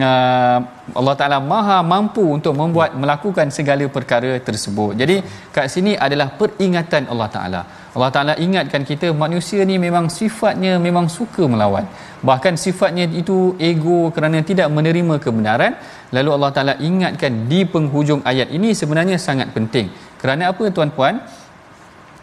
uh, 0.06 0.58
Allah 1.00 1.14
Taala 1.20 1.38
Maha 1.52 1.78
mampu 1.92 2.24
untuk 2.36 2.54
membuat 2.60 2.90
melakukan 3.02 3.48
segala 3.56 3.84
perkara 3.96 4.32
tersebut. 4.48 4.92
Jadi 5.00 5.16
kat 5.54 5.66
sini 5.74 5.92
adalah 6.06 6.28
peringatan 6.40 7.08
Allah 7.12 7.28
Taala. 7.36 7.62
Allah 7.96 8.10
Taala 8.14 8.34
ingatkan 8.46 8.82
kita 8.90 9.08
manusia 9.24 9.60
ni 9.70 9.76
memang 9.86 10.08
sifatnya 10.18 10.72
memang 10.86 11.06
suka 11.18 11.44
melawan. 11.54 11.84
Bahkan 12.28 12.54
sifatnya 12.64 13.04
itu 13.22 13.38
ego 13.70 14.00
kerana 14.16 14.40
tidak 14.50 14.68
menerima 14.76 15.16
kebenaran. 15.24 15.74
Lalu 16.16 16.30
Allah 16.36 16.50
Taala 16.56 16.74
ingatkan 16.88 17.48
di 17.50 17.60
penghujung 17.64 18.20
ayat 18.30 18.48
ini 18.56 18.76
sebenarnya 18.80 19.16
sangat 19.16 19.48
penting. 19.56 19.88
Kerana 20.20 20.52
apa 20.52 20.64
tuan-puan? 20.68 21.16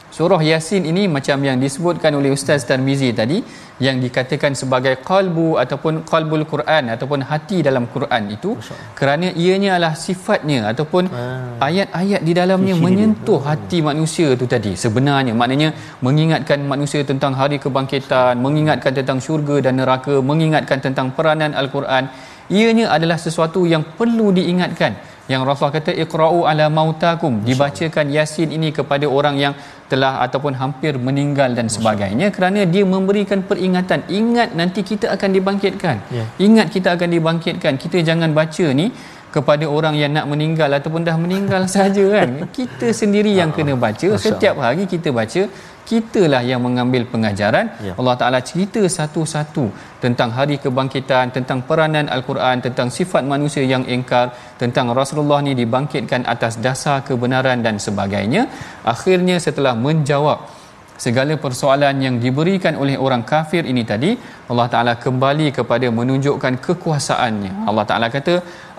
Surah 0.09 0.41
Yasin 0.41 0.83
ini 0.89 1.05
macam 1.15 1.37
yang 1.47 1.57
disebutkan 1.63 2.11
oleh 2.17 2.33
Ustaz 2.33 2.65
Tarmizi 2.69 3.09
tadi 3.19 3.37
yang 3.85 4.01
dikatakan 4.03 4.57
sebagai 4.61 4.93
qalbu 5.09 5.61
ataupun 5.63 6.01
qalbul 6.11 6.43
Quran 6.49 6.89
ataupun 6.93 7.19
hati 7.29 7.57
dalam 7.67 7.85
Quran 7.93 8.23
itu 8.35 8.57
kerana 8.99 9.29
ianya 9.43 9.77
adalah 9.77 9.93
sifatnya 10.05 10.59
ataupun 10.73 11.03
ah. 11.13 11.61
ayat-ayat 11.67 12.21
di 12.27 12.33
dalamnya 12.39 12.75
Isi 12.75 12.83
menyentuh 12.85 13.39
dia. 13.39 13.47
hati 13.53 13.77
manusia 13.89 14.27
itu 14.35 14.45
tadi 14.55 14.73
sebenarnya 14.83 15.33
maknanya 15.41 15.69
mengingatkan 16.07 16.59
manusia 16.73 17.05
tentang 17.11 17.37
hari 17.41 17.61
kebangkitan 17.63 18.35
mengingatkan 18.45 18.91
tentang 18.99 19.21
syurga 19.21 19.57
dan 19.69 19.77
neraka 19.79 20.17
mengingatkan 20.31 20.81
tentang 20.83 21.13
peranan 21.15 21.53
Al-Quran 21.53 22.09
ianya 22.57 22.85
adalah 22.95 23.17
sesuatu 23.25 23.63
yang 23.73 23.83
perlu 23.97 24.27
diingatkan. 24.37 24.93
Yang 25.31 25.41
Rasulullah 25.45 25.75
kata 25.77 25.91
iqra'u 26.03 26.39
ala 26.51 26.65
mautakum. 26.77 27.33
Dibacakan 27.47 28.09
yasin 28.17 28.49
ini 28.57 28.69
kepada 28.77 29.05
orang 29.17 29.35
yang 29.43 29.53
telah 29.91 30.13
ataupun 30.25 30.53
hampir 30.61 30.93
meninggal 31.07 31.53
dan 31.57 31.67
sebagainya 31.75 32.27
kerana 32.35 32.61
dia 32.73 32.85
memberikan 32.95 33.39
peringatan 33.49 34.05
ingat 34.19 34.49
nanti 34.59 34.81
kita 34.91 35.07
akan 35.15 35.29
dibangkitkan. 35.37 35.97
Ya. 36.17 36.25
ingat 36.47 36.67
kita 36.75 36.97
akan 36.97 37.09
dibangkitkan. 37.15 37.73
Kita 37.83 37.97
jangan 38.09 38.33
baca 38.39 38.65
ni 38.81 38.87
kepada 39.29 39.65
orang 39.69 39.95
yang 40.01 40.11
nak 40.17 40.25
meninggal 40.31 40.69
ataupun 40.73 41.01
dah 41.07 41.17
meninggal 41.17 41.63
saja 41.75 42.05
kan. 42.15 42.29
Kita 42.49 42.89
sendiri 42.89 43.31
yang 43.33 43.53
kena 43.55 43.73
baca. 43.77 44.09
Setiap 44.17 44.55
hari 44.65 44.85
kita 44.89 45.09
baca 45.13 45.43
kitalah 45.89 46.45
yang 46.45 46.61
mengambil 46.61 47.01
pengajaran. 47.09 47.65
Ya. 47.81 47.93
Allah 47.97 48.15
Taala 48.21 48.39
cerita 48.45 48.77
satu-satu 48.97 49.65
tentang 50.03 50.29
hari 50.37 50.61
kebangkitan 50.61 51.33
tentang 51.33 51.65
peranan 51.65 52.05
al-Quran 52.15 52.61
tentang 52.61 52.93
sifat 52.93 53.25
manusia 53.25 53.65
yang 53.65 53.81
engkar 53.89 54.29
tentang 54.61 54.93
Rasulullah 54.93 55.41
ni 55.41 55.57
dibangkitkan 55.57 56.29
atas 56.29 56.61
dasar 56.61 57.01
kebenaran 57.01 57.65
dan 57.65 57.81
sebagainya. 57.81 58.45
Akhirnya 58.85 59.41
setelah 59.41 59.73
menjawab 59.73 60.58
segala 61.05 61.33
persoalan 61.43 61.95
yang 62.05 62.15
diberikan 62.23 62.75
oleh 62.83 62.95
orang 63.05 63.23
kafir 63.31 63.63
ini 63.71 63.83
tadi 63.91 64.11
Allah 64.51 64.67
Taala 64.73 64.93
kembali 65.05 65.47
kepada 65.57 65.87
menunjukkan 65.99 66.55
kekuasaannya. 66.65 67.51
Allah 67.69 67.85
Taala 67.89 68.07
kata 68.15 68.35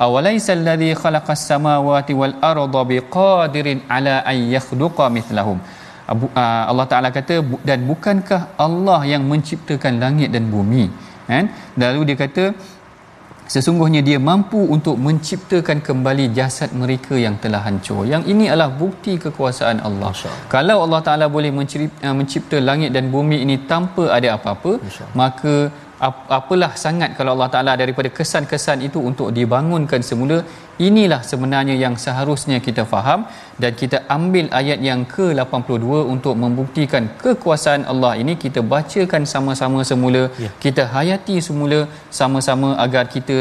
awalaisal 0.06 0.62
ladzi 0.68 0.90
khalaqas 1.02 1.44
samawati 1.50 2.18
wal 2.20 2.34
arda 2.52 2.82
biqadirin 2.92 3.80
ala 3.96 4.16
an 4.32 4.38
yakhluqa 4.56 5.06
mithlahum. 5.16 5.60
Uh, 6.10 6.64
Allah 6.70 6.86
Taala 6.92 7.08
kata 7.18 7.36
dan 7.68 7.80
bukankah 7.90 8.40
Allah 8.66 9.00
yang 9.12 9.24
menciptakan 9.32 9.96
langit 10.04 10.30
dan 10.36 10.46
bumi? 10.54 10.84
Kan? 11.30 11.46
Lalu 11.82 12.00
dia 12.10 12.18
kata 12.24 12.44
sesungguhnya 13.52 14.00
dia 14.08 14.18
mampu 14.30 14.60
untuk 14.76 14.96
menciptakan 15.06 15.78
kembali 15.88 16.24
jasad 16.38 16.70
mereka 16.82 17.14
yang 17.26 17.36
telah 17.44 17.60
hancur. 17.66 18.02
Yang 18.12 18.22
ini 18.32 18.44
adalah 18.52 18.70
bukti 18.82 19.12
kekuasaan 19.24 19.78
Allah. 19.88 20.12
Kalau 20.54 20.78
Allah 20.86 21.00
Taala 21.06 21.26
boleh 21.36 21.50
uh, 21.50 22.14
mencipta 22.20 22.58
langit 22.70 22.90
dan 22.96 23.06
bumi 23.14 23.38
ini 23.46 23.56
tanpa 23.72 24.04
ada 24.16 24.28
apa-apa 24.38 24.72
maka 25.20 25.54
apalah 26.38 26.72
sangat 26.84 27.10
kalau 27.16 27.30
Allah 27.36 27.50
Taala 27.54 27.72
daripada 27.82 28.08
kesan-kesan 28.18 28.78
itu 28.88 28.98
untuk 29.10 29.28
dibangunkan 29.38 30.00
semula 30.10 30.38
inilah 30.88 31.20
sebenarnya 31.30 31.76
yang 31.84 31.94
seharusnya 32.04 32.58
kita 32.66 32.82
faham 32.92 33.20
dan 33.62 33.72
kita 33.80 33.98
ambil 34.16 34.46
ayat 34.60 34.78
yang 34.88 35.00
ke-82 35.14 35.86
untuk 36.14 36.34
membuktikan 36.42 37.04
kekuasaan 37.24 37.84
Allah 37.92 38.12
ini 38.22 38.34
kita 38.44 38.62
bacakan 38.74 39.24
sama-sama 39.34 39.80
semula 39.90 40.22
ya. 40.44 40.50
kita 40.64 40.84
hayati 40.94 41.36
semula 41.48 41.80
sama-sama 42.20 42.70
agar 42.84 43.04
kita 43.16 43.38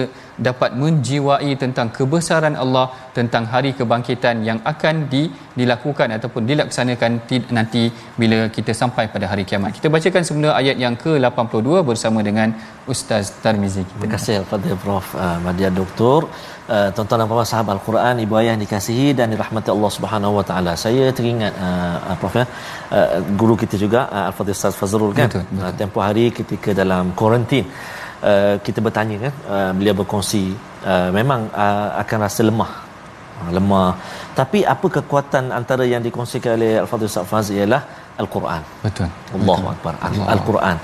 dapat 0.48 0.72
menjiwai 0.82 1.52
tentang 1.64 1.88
kebesaran 1.98 2.56
Allah 2.64 2.86
tentang 3.18 3.44
hari 3.54 3.72
kebangkitan 3.80 4.36
yang 4.48 4.60
akan 4.72 4.96
di, 5.14 5.24
dilakukan 5.60 6.16
ataupun 6.18 6.44
dilaksanakan 6.50 7.12
nanti 7.58 7.84
bila 8.22 8.40
kita 8.56 8.72
sampai 8.82 9.06
pada 9.14 9.28
hari 9.32 9.44
kiamat. 9.50 9.76
Kita 9.78 9.92
bacakan 9.96 10.24
semula 10.30 10.50
ayat 10.62 10.80
yang 10.84 10.96
ke-82 11.04 11.84
bersama 11.90 12.20
dengan 12.30 12.56
Ustaz 12.94 13.36
Tarmizi. 13.44 13.84
Terima 13.92 14.08
kasih 14.16 14.36
kepada 14.48 14.70
Prof. 14.84 15.08
Uh, 15.14 15.38
Madia 15.46 15.70
Doktor. 15.82 16.32
Uh, 16.70 16.90
tuan-tuan 16.94 17.18
dan 17.22 17.28
puan 17.30 17.48
sahabat 17.52 17.74
Al-Quran, 17.78 18.16
ibu 18.24 18.34
ayah 18.40 18.52
yang 18.54 18.62
dikasihi 18.62 19.08
dan 19.18 19.34
dirahmati 19.34 19.70
Allah 19.74 19.92
Subhanahu 19.96 20.34
Wa 20.38 20.44
Taala. 20.50 20.72
Saya 20.82 21.06
teringat 21.18 21.54
uh, 21.68 22.14
uh, 22.14 22.16
Prof 22.22 22.36
ya, 22.40 22.46
uh, 22.46 23.26
guru 23.40 23.54
kita 23.62 23.76
juga 23.84 24.06
uh, 24.06 24.30
Al-Fadhil 24.30 24.54
Ustaz 24.58 24.78
Fazrul 24.82 25.10
kan. 25.20 25.34
Betul, 25.34 25.44
betul. 25.50 25.66
Uh, 25.66 25.74
tempoh 25.80 26.04
hari 26.08 26.26
ketika 26.40 26.70
dalam 26.82 27.10
kuarantin 27.18 27.66
uh, 28.22 28.62
kita 28.62 28.86
bertanya 28.86 29.18
kan? 29.26 29.34
Uh, 29.56 29.72
beliau 29.82 29.96
berkongsi 30.02 30.44
uh, 30.86 31.10
memang 31.10 31.50
uh, 31.66 31.90
akan 32.06 32.18
rasa 32.28 32.42
lemah. 32.50 32.72
Uh, 33.42 33.52
lemah. 33.58 33.90
Tapi 34.38 34.62
apa 34.76 34.88
kekuatan 34.98 35.50
antara 35.60 35.90
yang 35.90 36.06
dikongsikan 36.06 36.54
oleh 36.54 36.72
Al-Fadhil 36.86 37.10
Ustaz 37.10 37.26
Faz 37.34 37.50
ialah 37.50 37.82
Al-Quran. 38.22 38.62
Betul 38.86 39.10
Allahu 39.42 39.68
Akbar. 39.74 39.94
Al-Quran. 40.38 40.78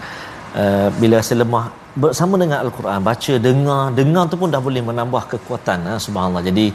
Uh, 0.57 0.89
bila 0.97 1.21
rasa 1.21 1.37
lemah 1.37 1.65
bersama 2.02 2.34
dengan 2.42 2.58
al-Quran 2.64 2.98
baca 3.08 3.32
dengar 3.46 3.80
dengar 3.98 4.24
tu 4.32 4.36
pun 4.40 4.48
dah 4.54 4.60
boleh 4.66 4.82
menambah 4.88 5.22
kekuatan 5.32 5.78
ha, 5.88 5.92
subhanallah 6.04 6.42
jadi 6.48 6.66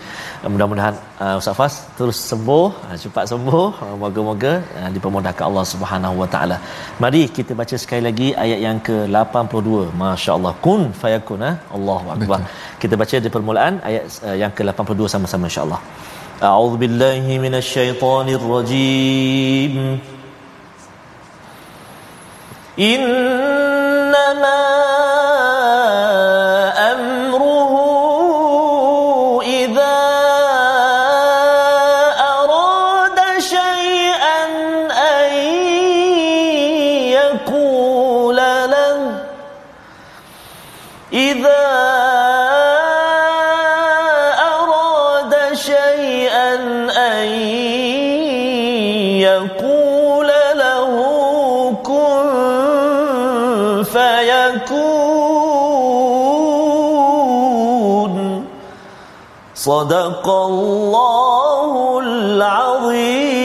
uh, 0.43 0.49
mudah-mudahan 0.53 0.95
uh, 1.25 1.35
Ustaz 1.39 1.55
Fas 1.59 1.73
terus 1.97 2.17
sembuh 2.31 2.65
uh, 2.85 2.95
cepat 3.03 3.25
sembuh 3.31 3.67
uh, 3.85 3.95
moga-moga 4.01 4.53
uh, 4.79 4.89
dipermudahkan 4.95 5.43
Allah 5.49 5.65
Subhanahu 5.73 6.15
wa 6.21 6.27
taala 6.33 6.57
mari 7.03 7.21
kita 7.37 7.51
baca 7.61 7.75
sekali 7.83 8.01
lagi 8.07 8.27
ayat 8.45 8.59
yang 8.67 8.79
ke-82 8.87 9.69
masya-Allah 10.01 10.53
kun 10.65 10.81
fayakun 11.03 11.39
ha? 11.47 11.51
Allahu 11.77 12.07
akbar 12.15 12.39
kita 12.83 12.93
baca 13.03 13.15
di 13.27 13.31
permulaan 13.37 13.73
ayat 13.91 14.03
uh, 14.27 14.35
yang 14.41 14.51
ke-82 14.57 15.01
sama-sama 15.15 15.43
insya-Allah 15.51 15.81
a'udzubillahi 16.49 17.33
minasyaitonirrajim 17.45 19.73
إنما 22.79 24.88
صدق 59.59 60.25
الله 60.49 61.71
العظيم 62.05 63.35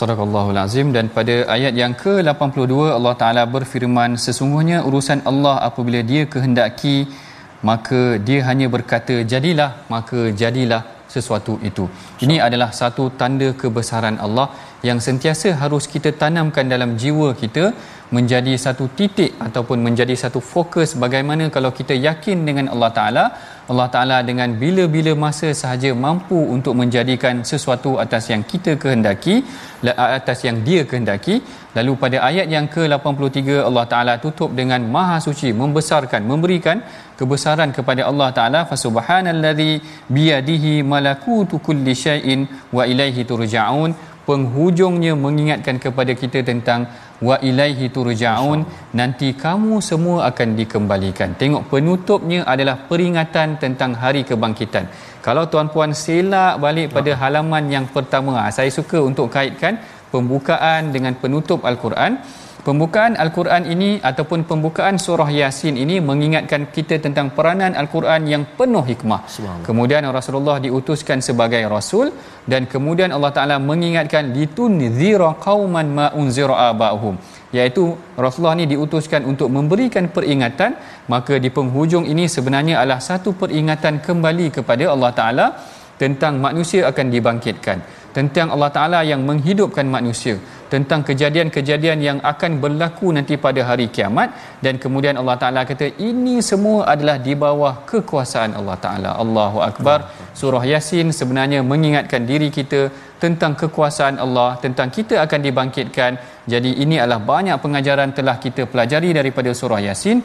صدق 0.00 0.18
الله 0.26 0.46
العظيم 0.54 0.86
dan 0.96 1.06
pada 1.16 1.34
ayat 1.56 1.72
yang 1.82 1.92
ke-82 2.02 2.74
Allah 2.96 3.14
Taala 3.22 3.42
berfirman 3.54 4.10
sesungguhnya 4.24 4.78
urusan 4.88 5.18
Allah 5.30 5.56
apabila 5.68 6.00
dia 6.10 6.22
kehendaki 6.34 6.96
maka 7.70 8.00
dia 8.26 8.40
hanya 8.48 8.66
berkata 8.74 9.16
jadilah 9.32 9.70
maka 9.94 10.20
jadilah 10.42 10.82
sesuatu 11.14 11.54
itu. 11.68 11.84
Ini 12.24 12.36
adalah 12.46 12.70
satu 12.80 13.04
tanda 13.20 13.48
kebesaran 13.62 14.16
Allah 14.26 14.46
yang 14.87 14.99
sentiasa 15.05 15.49
harus 15.61 15.85
kita 15.93 16.11
tanamkan 16.21 16.67
dalam 16.73 16.91
jiwa 17.01 17.29
kita 17.41 17.65
menjadi 18.15 18.53
satu 18.65 18.85
titik 18.97 19.31
ataupun 19.47 19.79
menjadi 19.87 20.15
satu 20.21 20.39
fokus 20.51 20.89
bagaimana 21.03 21.45
kalau 21.55 21.71
kita 21.79 21.93
yakin 22.07 22.37
dengan 22.47 22.67
Allah 22.73 22.91
Taala 22.97 23.25
Allah 23.71 23.87
Taala 23.93 24.17
dengan 24.29 24.49
bila-bila 24.61 25.11
masa 25.23 25.49
sahaja 25.61 25.91
mampu 26.05 26.39
untuk 26.55 26.73
menjadikan 26.81 27.45
sesuatu 27.51 27.91
atas 28.03 28.23
yang 28.33 28.43
kita 28.51 28.71
kehendaki 28.83 29.35
atas 30.19 30.39
yang 30.47 30.57
dia 30.67 30.81
kehendaki. 30.89 31.35
Lalu 31.77 31.91
pada 32.03 32.17
ayat 32.29 32.47
yang 32.55 32.65
ke-83 32.75 33.61
Allah 33.67 33.85
Taala 33.91 34.13
tutup 34.23 34.49
dengan 34.59 34.81
maha 34.95 35.17
suci 35.27 35.49
membesarkan 35.61 36.21
memberikan 36.31 36.77
kebesaran 37.19 37.69
kepada 37.77 38.09
Allah 38.09 38.29
Taala 38.37 38.61
subhanallazi 38.85 39.71
biyadihi 40.15 40.73
malakutu 40.93 41.61
kulli 41.67 41.93
syai'in 42.05 42.49
wa 42.77 42.89
ilaihi 42.91 43.27
turja'un 43.31 43.93
penghujungnya 44.29 45.13
mengingatkan 45.25 45.77
kepada 45.85 46.13
kita 46.21 46.39
tentang 46.49 46.85
wa 47.27 47.35
ilaihi 47.49 47.87
turja'un 47.95 48.59
nanti 48.99 49.29
kamu 49.43 49.81
semua 49.89 50.17
akan 50.29 50.49
dikembalikan. 50.59 51.29
Tengok 51.41 51.63
penutupnya 51.71 52.45
adalah 52.53 52.75
peringatan 52.89 53.57
tentang 53.63 53.97
hari 54.01 54.21
kebangkitan. 54.29 54.85
Kalau 55.25 55.43
tuan-puan 55.51 55.91
selak 56.03 56.61
balik 56.63 56.93
pada 56.95 57.11
halaman 57.21 57.63
yang 57.75 57.85
pertama 57.95 58.33
ah, 58.43 58.51
saya 58.57 58.69
suka 58.79 59.01
untuk 59.09 59.27
kaitkan 59.35 59.81
pembukaan 60.13 60.93
dengan 60.95 61.13
penutup 61.21 61.65
al-Quran 61.69 62.21
Pembukaan 62.69 63.17
Al-Quran 63.23 63.63
ini 63.73 63.89
ataupun 64.09 64.39
pembukaan 64.49 64.95
surah 65.05 65.25
Yasin 65.37 65.73
ini 65.83 65.95
mengingatkan 66.09 66.69
kita 66.75 66.95
tentang 67.05 67.33
peranan 67.37 67.73
Al-Quran 67.81 68.21
yang 68.33 68.43
penuh 68.57 68.83
hikmah. 68.89 69.21
Kemudian 69.67 70.05
Rasulullah 70.17 70.61
diutuskan 70.65 71.17
sebagai 71.27 71.61
rasul 71.65 72.13
dan 72.51 72.69
kemudian 72.73 73.09
Allah 73.15 73.31
Taala 73.37 73.57
mengingatkan 73.69 74.29
litunzira 74.37 75.31
qauman 75.47 75.87
ma 75.97 76.07
unzira 76.21 76.69
abahum 76.69 77.17
iaitu 77.57 77.83
Rasulullah 78.23 78.53
ni 78.61 78.69
diutuskan 78.73 79.25
untuk 79.31 79.49
memberikan 79.57 80.05
peringatan 80.15 80.77
maka 81.13 81.41
di 81.41 81.49
penghujung 81.57 82.05
ini 82.05 82.29
sebenarnya 82.35 82.75
adalah 82.81 83.01
satu 83.09 83.33
peringatan 83.41 83.97
kembali 84.07 84.47
kepada 84.59 84.93
Allah 84.93 85.11
Taala 85.19 85.45
tentang 86.01 86.39
manusia 86.45 86.81
akan 86.91 87.07
dibangkitkan 87.13 87.79
tentang 88.17 88.47
Allah 88.53 88.71
Taala 88.75 88.99
yang 89.11 89.21
menghidupkan 89.29 89.85
manusia 89.95 90.35
tentang 90.73 91.01
kejadian-kejadian 91.07 91.99
yang 92.07 92.17
akan 92.31 92.51
berlaku 92.63 93.09
nanti 93.17 93.35
pada 93.45 93.61
hari 93.69 93.85
kiamat 93.95 94.29
dan 94.65 94.77
kemudian 94.83 95.17
Allah 95.21 95.37
Taala 95.41 95.61
kata 95.69 95.87
ini 96.09 96.35
semua 96.49 96.79
adalah 96.93 97.17
di 97.27 97.33
bawah 97.43 97.73
kekuasaan 97.91 98.53
Allah 98.59 98.77
Taala. 98.85 99.11
Allahu 99.23 99.59
akbar. 99.69 99.99
Surah 100.39 100.63
Yasin 100.71 101.09
sebenarnya 101.19 101.59
mengingatkan 101.71 102.23
diri 102.31 102.49
kita 102.57 102.81
tentang 103.23 103.53
kekuasaan 103.61 104.15
Allah, 104.25 104.49
tentang 104.65 104.89
kita 104.97 105.15
akan 105.25 105.39
dibangkitkan. 105.47 106.11
Jadi 106.53 106.71
ini 106.83 106.95
adalah 107.03 107.21
banyak 107.31 107.57
pengajaran 107.63 108.09
telah 108.17 108.35
kita 108.45 108.63
pelajari 108.71 109.09
daripada 109.19 109.51
surah 109.59 109.81
Yasin. 109.87 110.19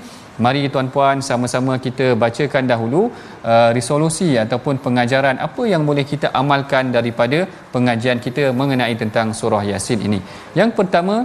Mari 0.44 0.62
tuan-puan 0.74 1.22
sama-sama 1.28 1.72
kita 1.86 2.06
bacakan 2.22 2.64
dahulu 2.72 3.02
uh, 3.50 3.70
resolusi 3.76 4.30
ataupun 4.44 4.82
pengajaran 4.86 5.38
apa 5.46 5.62
yang 5.72 5.82
boleh 5.90 6.04
kita 6.12 6.28
amalkan 6.40 6.90
daripada 6.96 7.38
pengajian 7.74 8.18
kita 8.26 8.44
mengenai 8.60 8.94
tentang 9.02 9.30
surah 9.40 9.62
Yasin 9.70 10.00
ini. 10.08 10.18
Yang 10.60 10.70
pertama 10.80 11.16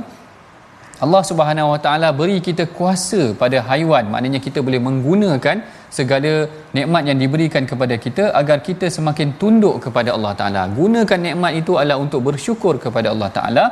Allah 1.06 1.24
Subhanahu 1.28 1.72
Wa 1.74 1.80
Taala 1.84 2.08
beri 2.20 2.38
kita 2.48 2.64
kuasa 2.78 3.22
pada 3.42 3.58
haiwan 3.68 4.06
maknanya 4.14 4.40
kita 4.46 4.60
boleh 4.68 4.82
menggunakan 4.88 5.58
segala 5.98 6.32
nikmat 6.78 7.04
yang 7.10 7.18
diberikan 7.24 7.64
kepada 7.72 7.96
kita 8.06 8.24
agar 8.40 8.58
kita 8.68 8.92
semakin 8.98 9.30
tunduk 9.42 9.76
kepada 9.86 10.10
Allah 10.16 10.34
Taala 10.40 10.64
gunakan 10.80 11.20
nikmat 11.28 11.54
itu 11.62 11.80
adalah 11.80 11.98
untuk 12.06 12.22
bersyukur 12.28 12.76
kepada 12.86 13.08
Allah 13.14 13.30
Taala 13.38 13.66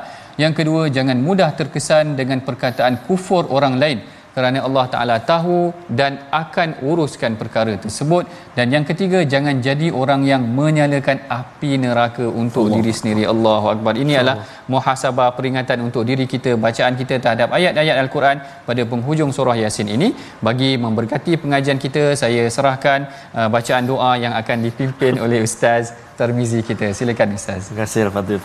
yang 0.44 0.54
kedua 0.58 0.84
jangan 0.98 1.18
mudah 1.28 1.50
terkesan 1.60 2.14
dengan 2.20 2.40
perkataan 2.48 2.96
kufur 3.08 3.44
orang 3.58 3.76
lain 3.84 4.00
kerana 4.38 4.60
Allah 4.68 4.86
Taala 4.94 5.16
tahu 5.30 5.60
dan 6.00 6.12
akan 6.42 6.70
uruskan 6.90 7.32
perkara 7.42 7.74
tersebut. 7.84 8.24
Dan 8.58 8.70
yang 8.76 8.86
ketiga 8.90 9.20
jangan 9.34 9.56
jadi 9.68 9.88
orang 10.02 10.22
yang 10.32 10.44
menyalakan 10.60 11.18
api 11.38 11.72
neraka 11.84 12.26
untuk 12.42 12.66
Allah. 12.70 12.76
diri 12.78 12.94
sendiri. 13.00 13.24
Allahu 13.34 13.68
akbar. 13.74 13.94
Ini 14.04 14.14
adalah 14.20 14.38
muhasabah 14.74 15.30
peringatan 15.38 15.82
untuk 15.88 16.06
diri 16.10 16.28
kita 16.34 16.54
bacaan 16.66 16.94
kita 17.02 17.18
terhadap 17.24 17.50
ayat-ayat 17.60 17.98
al-Quran 18.04 18.38
pada 18.70 18.84
penghujung 18.92 19.34
surah 19.38 19.58
yasin 19.64 19.90
ini. 19.96 20.10
Bagi 20.50 20.70
memberkati 20.86 21.34
pengajian 21.46 21.82
kita 21.86 22.04
saya 22.24 22.46
serahkan 22.58 23.10
uh, 23.40 23.50
bacaan 23.56 23.90
doa 23.94 24.12
yang 24.26 24.36
akan 24.42 24.58
dipimpin 24.68 25.18
oleh 25.26 25.42
ustaz 25.50 25.98
Tarmizi 26.20 26.62
kita. 26.70 26.94
Silakan 27.00 27.34
ustaz. 27.42 27.74
Terima 27.74 27.82
kasih 27.82 28.02
al-fadhil 28.10 28.42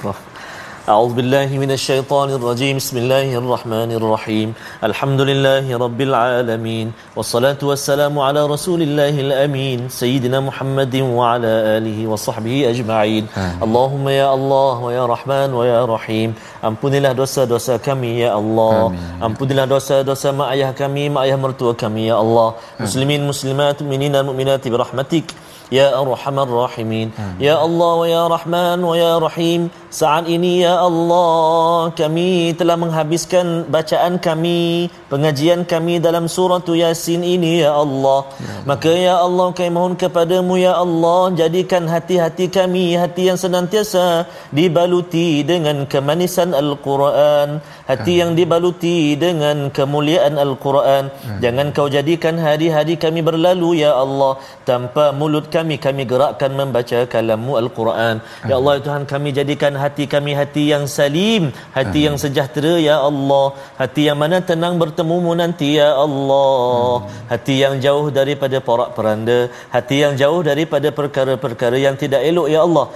أعوذ 0.87 1.13
بالله 1.19 1.49
من 1.59 1.71
الشيطان 1.71 2.29
الرجيم 2.39 2.79
بسم 2.79 2.97
الله 2.97 3.35
الرحمن 3.35 3.91
الرحيم 3.99 4.53
الحمد 4.83 5.21
لله 5.21 5.65
رب 5.77 5.99
العالمين 6.01 6.87
والصلاة 7.15 7.59
والسلام 7.63 8.19
على 8.19 8.41
رسول 8.47 8.81
الله 8.87 9.15
الأمين 9.19 9.89
سيدنا 9.91 10.39
محمد 10.39 10.95
وعلى 10.95 11.51
آله 11.77 12.07
وصحبه 12.07 12.55
أجمعين 12.71 13.23
اللهم 13.65 14.05
يا 14.09 14.27
الله 14.33 14.75
ويا 14.87 15.03
رحمن 15.05 15.49
ويا 15.59 15.81
رحيم 15.85 16.31
Ampunilah 16.57 17.13
dosa-dosa 17.13 17.77
kami 17.77 18.25
ya 18.25 18.33
Allah. 18.33 18.89
Amin. 18.89 19.21
Ampunilah 19.21 19.69
dosa-dosa 19.69 20.33
mak 20.33 20.57
ayah 20.57 20.73
kami, 20.73 21.05
mak 21.05 21.29
ayah 21.29 21.37
mertua 21.37 21.77
kami 21.77 22.09
ya 22.09 22.17
Allah. 22.17 22.57
Muslimin 22.81 23.29
muslimat, 23.29 23.77
mukminin 23.77 24.09
dan 24.09 24.25
mukminat 24.25 24.65
bi 24.65 24.73
rahmatik. 24.73 25.27
Ya 25.69 25.91
Arhamar 25.99 26.47
Rahimin 26.47 27.11
Ya 27.43 27.59
Allah 27.59 27.93
wa 27.99 28.07
Ya 28.07 28.23
Rahman 28.23 28.79
wa 28.79 28.95
Ya 28.95 29.19
Rahim 29.19 29.67
Saat 29.92 30.24
ini 30.24 30.64
Ya 30.64 30.80
Allah 30.80 31.92
Kami 31.92 32.56
telah 32.56 32.80
menghabiskan 32.80 33.68
bacaan 33.68 34.16
kami 34.16 34.88
Pengajian 35.12 35.68
kami 35.68 36.00
dalam 36.00 36.32
surah 36.32 36.64
Yasin 36.64 37.20
ini 37.20 37.60
Ya 37.60 37.76
Allah. 37.76 38.24
Ya 38.40 38.64
Maka 38.64 38.88
Ya 38.88 39.14
Allah 39.20 39.52
kami 39.52 39.68
mohon 39.76 39.92
kepadamu 40.00 40.56
Ya 40.56 40.80
Allah 40.80 41.36
Jadikan 41.36 41.84
hati-hati 41.84 42.48
kami 42.48 42.96
Hati 42.96 43.28
yang 43.28 43.36
senantiasa 43.36 44.24
Dibaluti 44.48 45.44
dengan 45.44 45.84
kemanisan 45.84 46.56
Al-Quran 46.56 47.60
Hati 47.82 48.22
yang 48.22 48.32
dibaluti 48.38 49.18
dengan 49.18 49.68
kemuliaan 49.76 50.38
Al-Quran. 50.38 51.10
Jangan 51.44 51.66
kau 51.76 51.90
jadikan 51.90 52.38
hari-hari 52.38 52.94
kami 53.04 53.20
berlalu 53.28 53.84
Ya 53.84 53.92
Allah. 54.04 54.38
Tanpa 54.68 55.10
mulut 55.10 55.50
kami 55.50 55.76
kami 55.82 56.06
gerakkan 56.12 56.54
membaca 56.60 56.98
kalammu 57.14 57.58
al-Quran. 57.62 58.22
Ya 58.48 58.54
Allah 58.58 58.72
ya 58.78 58.82
Tuhan 58.86 59.04
kami 59.12 59.34
jadikan 59.38 59.74
hati 59.84 60.04
kami 60.14 60.32
hati 60.40 60.62
yang 60.72 60.84
salim 60.96 61.44
hati 61.76 62.00
yang 62.06 62.16
sejahtera 62.22 62.74
ya 62.88 62.96
Allah. 63.08 63.46
Hati 63.80 64.02
yang 64.08 64.18
mana 64.22 64.38
tenang 64.50 64.74
bertemumu 64.82 65.32
nanti 65.42 65.68
ya 65.80 65.90
Allah. 66.04 67.06
Hati 67.32 67.54
yang 67.64 67.74
jauh 67.84 68.06
daripada 68.18 68.58
porak 68.68 68.90
peranda 68.96 69.38
hati 69.76 69.96
yang 70.04 70.14
jauh 70.22 70.40
daripada 70.50 70.88
perkara-perkara 71.00 71.76
yang 71.86 71.96
tidak 72.02 72.22
elok 72.30 72.48
ya 72.54 72.60
Allah. 72.66 72.86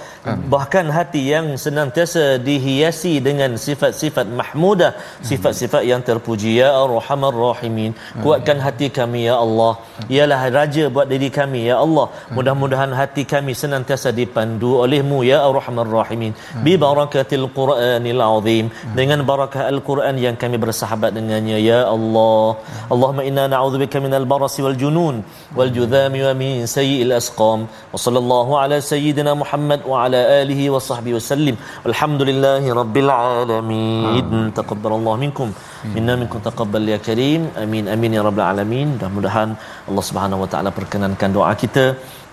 Bahkan 0.53 0.85
hati 0.97 1.21
yang 1.33 1.47
senantiasa 1.65 2.23
dihiasi 2.49 3.13
dengan 3.27 3.55
sifat-sifat 3.67 4.27
mahmudah 4.41 4.91
sifat-sifat 5.29 5.83
yang 5.91 6.01
terpuji 6.09 6.51
ya 6.61 6.69
Ar-Rahman 6.83 7.33
Rahimin. 7.45 7.91
Kuatkan 8.23 8.59
hati 8.65 8.89
kami 8.99 9.21
ya 9.29 9.35
Allah. 9.45 9.73
Ialah 10.15 10.41
raja 10.59 10.83
buat 10.95 11.07
diri 11.13 11.29
kami 11.39 11.61
ya 11.71 11.77
Allah. 11.85 12.07
Mudah 12.35 12.57
mudah-mudahan 12.57 12.91
hati 12.95 13.23
kami 13.33 13.51
senantiasa 13.51 14.09
dipandu 14.19 14.81
olehmu 14.83 15.21
ya 15.27 15.43
arhamar 15.47 15.85
rahimin. 15.85 16.33
Bi 16.65 16.76
barakatil 16.83 17.45
qur'anil 17.59 18.21
azim. 18.27 18.65
Dengan 18.99 19.19
barakah 19.29 19.63
al-Quran 19.73 20.15
yang 20.25 20.35
kami 20.41 20.57
bersahabat 20.63 21.11
dengannya 21.17 21.57
ya 21.69 21.79
Allah. 21.95 22.47
Allahumma 22.93 23.25
inna 23.29 23.45
na'udzubika 23.53 24.03
minal 24.05 24.27
barasi 24.33 24.65
wal 24.65 24.77
junun 24.83 25.15
wal 25.59 25.71
judhami 25.77 26.21
wa 26.27 26.33
min 26.41 26.53
sayyi'il 26.75 27.13
asqam. 27.21 27.61
Wa 27.93 28.01
sallallahu 28.05 28.59
ala 28.63 28.77
sayyidina 28.91 29.33
Muhammad 29.43 29.81
wa 29.91 30.03
ala 30.03 30.21
alihi 30.41 30.67
wa 30.75 30.83
sahbihi 30.89 31.15
wa 31.19 31.23
sallim. 31.31 31.55
Walhamdulillahi 31.87 32.75
rabbil 32.81 33.11
alamin. 33.21 34.43
Taqabbalallahu 34.59 35.21
minkum. 35.25 35.51
Minna 35.95 36.13
minkum 36.21 36.41
taqabbal 36.49 36.87
ya 36.93 36.99
karim. 37.07 37.41
Amin 37.63 37.85
amin 37.95 38.17
ya 38.19 38.23
rabbal 38.29 38.47
alamin. 38.51 38.87
Mudah-mudahan 38.95 39.49
Allah 39.89 40.05
Subhanahu 40.09 40.43
wa 40.45 40.49
taala 40.53 40.69
perkenankan 40.79 41.31
doa 41.37 41.53
kita 41.63 41.85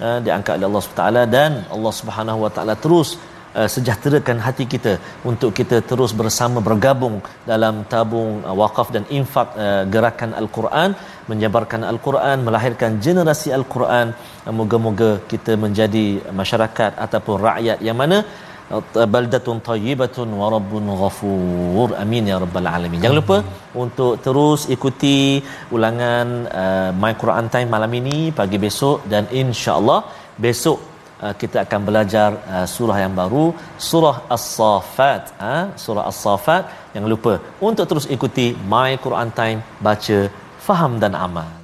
uh, 0.05 0.19
diangkat 0.25 0.59
oleh 0.59 0.67
Allah 0.71 0.85
SWT 0.87 1.05
dan 1.37 1.53
Allah 1.77 1.93
Subhanahu 2.01 2.39
Wa 2.45 2.51
Taala 2.57 2.75
terus 2.85 3.11
uh, 3.59 3.69
sejahterakan 3.75 4.39
hati 4.47 4.65
kita 4.75 4.95
untuk 5.31 5.51
kita 5.59 5.79
terus 5.91 6.13
bersama 6.21 6.61
bergabung 6.69 7.17
dalam 7.51 7.75
tabung 7.93 8.33
uh, 8.49 8.55
wakaf 8.63 8.89
dan 8.97 9.05
infak 9.19 9.49
uh, 9.65 9.83
gerakan 9.95 10.33
Al-Quran 10.41 10.91
menyebarkan 11.33 11.83
Al-Quran 11.93 12.39
melahirkan 12.49 12.99
generasi 13.07 13.51
Al-Quran. 13.59 14.09
Uh, 14.47 14.55
moga-moga 14.61 15.11
kita 15.33 15.55
menjadi 15.67 16.07
masyarakat 16.41 16.93
ataupun 17.07 17.37
rakyat 17.49 17.79
yang 17.89 17.99
mana 18.03 18.19
baldatun 19.15 19.59
tayyibatun 19.69 20.29
wa 20.41 20.47
rabbun 20.55 20.87
ghafur. 21.01 21.89
Amin 22.03 22.31
ya 22.31 22.37
rabbal 22.45 22.69
alamin. 22.75 23.03
Jangan 23.05 23.19
lupa 23.21 23.39
untuk 23.83 24.15
terus 24.27 24.63
ikuti 24.77 25.19
ulangan 25.77 26.27
uh, 26.63 26.91
my 27.03 27.13
Quran 27.23 27.49
time 27.55 27.69
malam 27.77 27.93
ini 28.01 28.19
pagi 28.41 28.61
besok 28.67 29.05
dan 29.13 29.27
insyaallah 29.43 30.01
besok 30.47 30.94
kita 31.43 31.65
akan 31.65 31.81
belajar 31.89 32.31
uh, 32.55 32.67
surah 32.75 32.99
yang 33.05 33.15
baru 33.21 33.45
surah 33.89 34.17
as-saffat 34.37 35.23
uh, 35.41 35.65
surah 35.85 36.05
as-saffat 36.11 36.63
jangan 36.95 37.11
lupa 37.15 37.35
untuk 37.69 37.87
terus 37.91 38.09
ikuti 38.17 38.47
my 38.75 38.91
Quran 39.05 39.31
time 39.41 39.61
baca 39.81 40.19
faham 40.67 40.99
dan 41.03 41.15
amal 41.27 41.64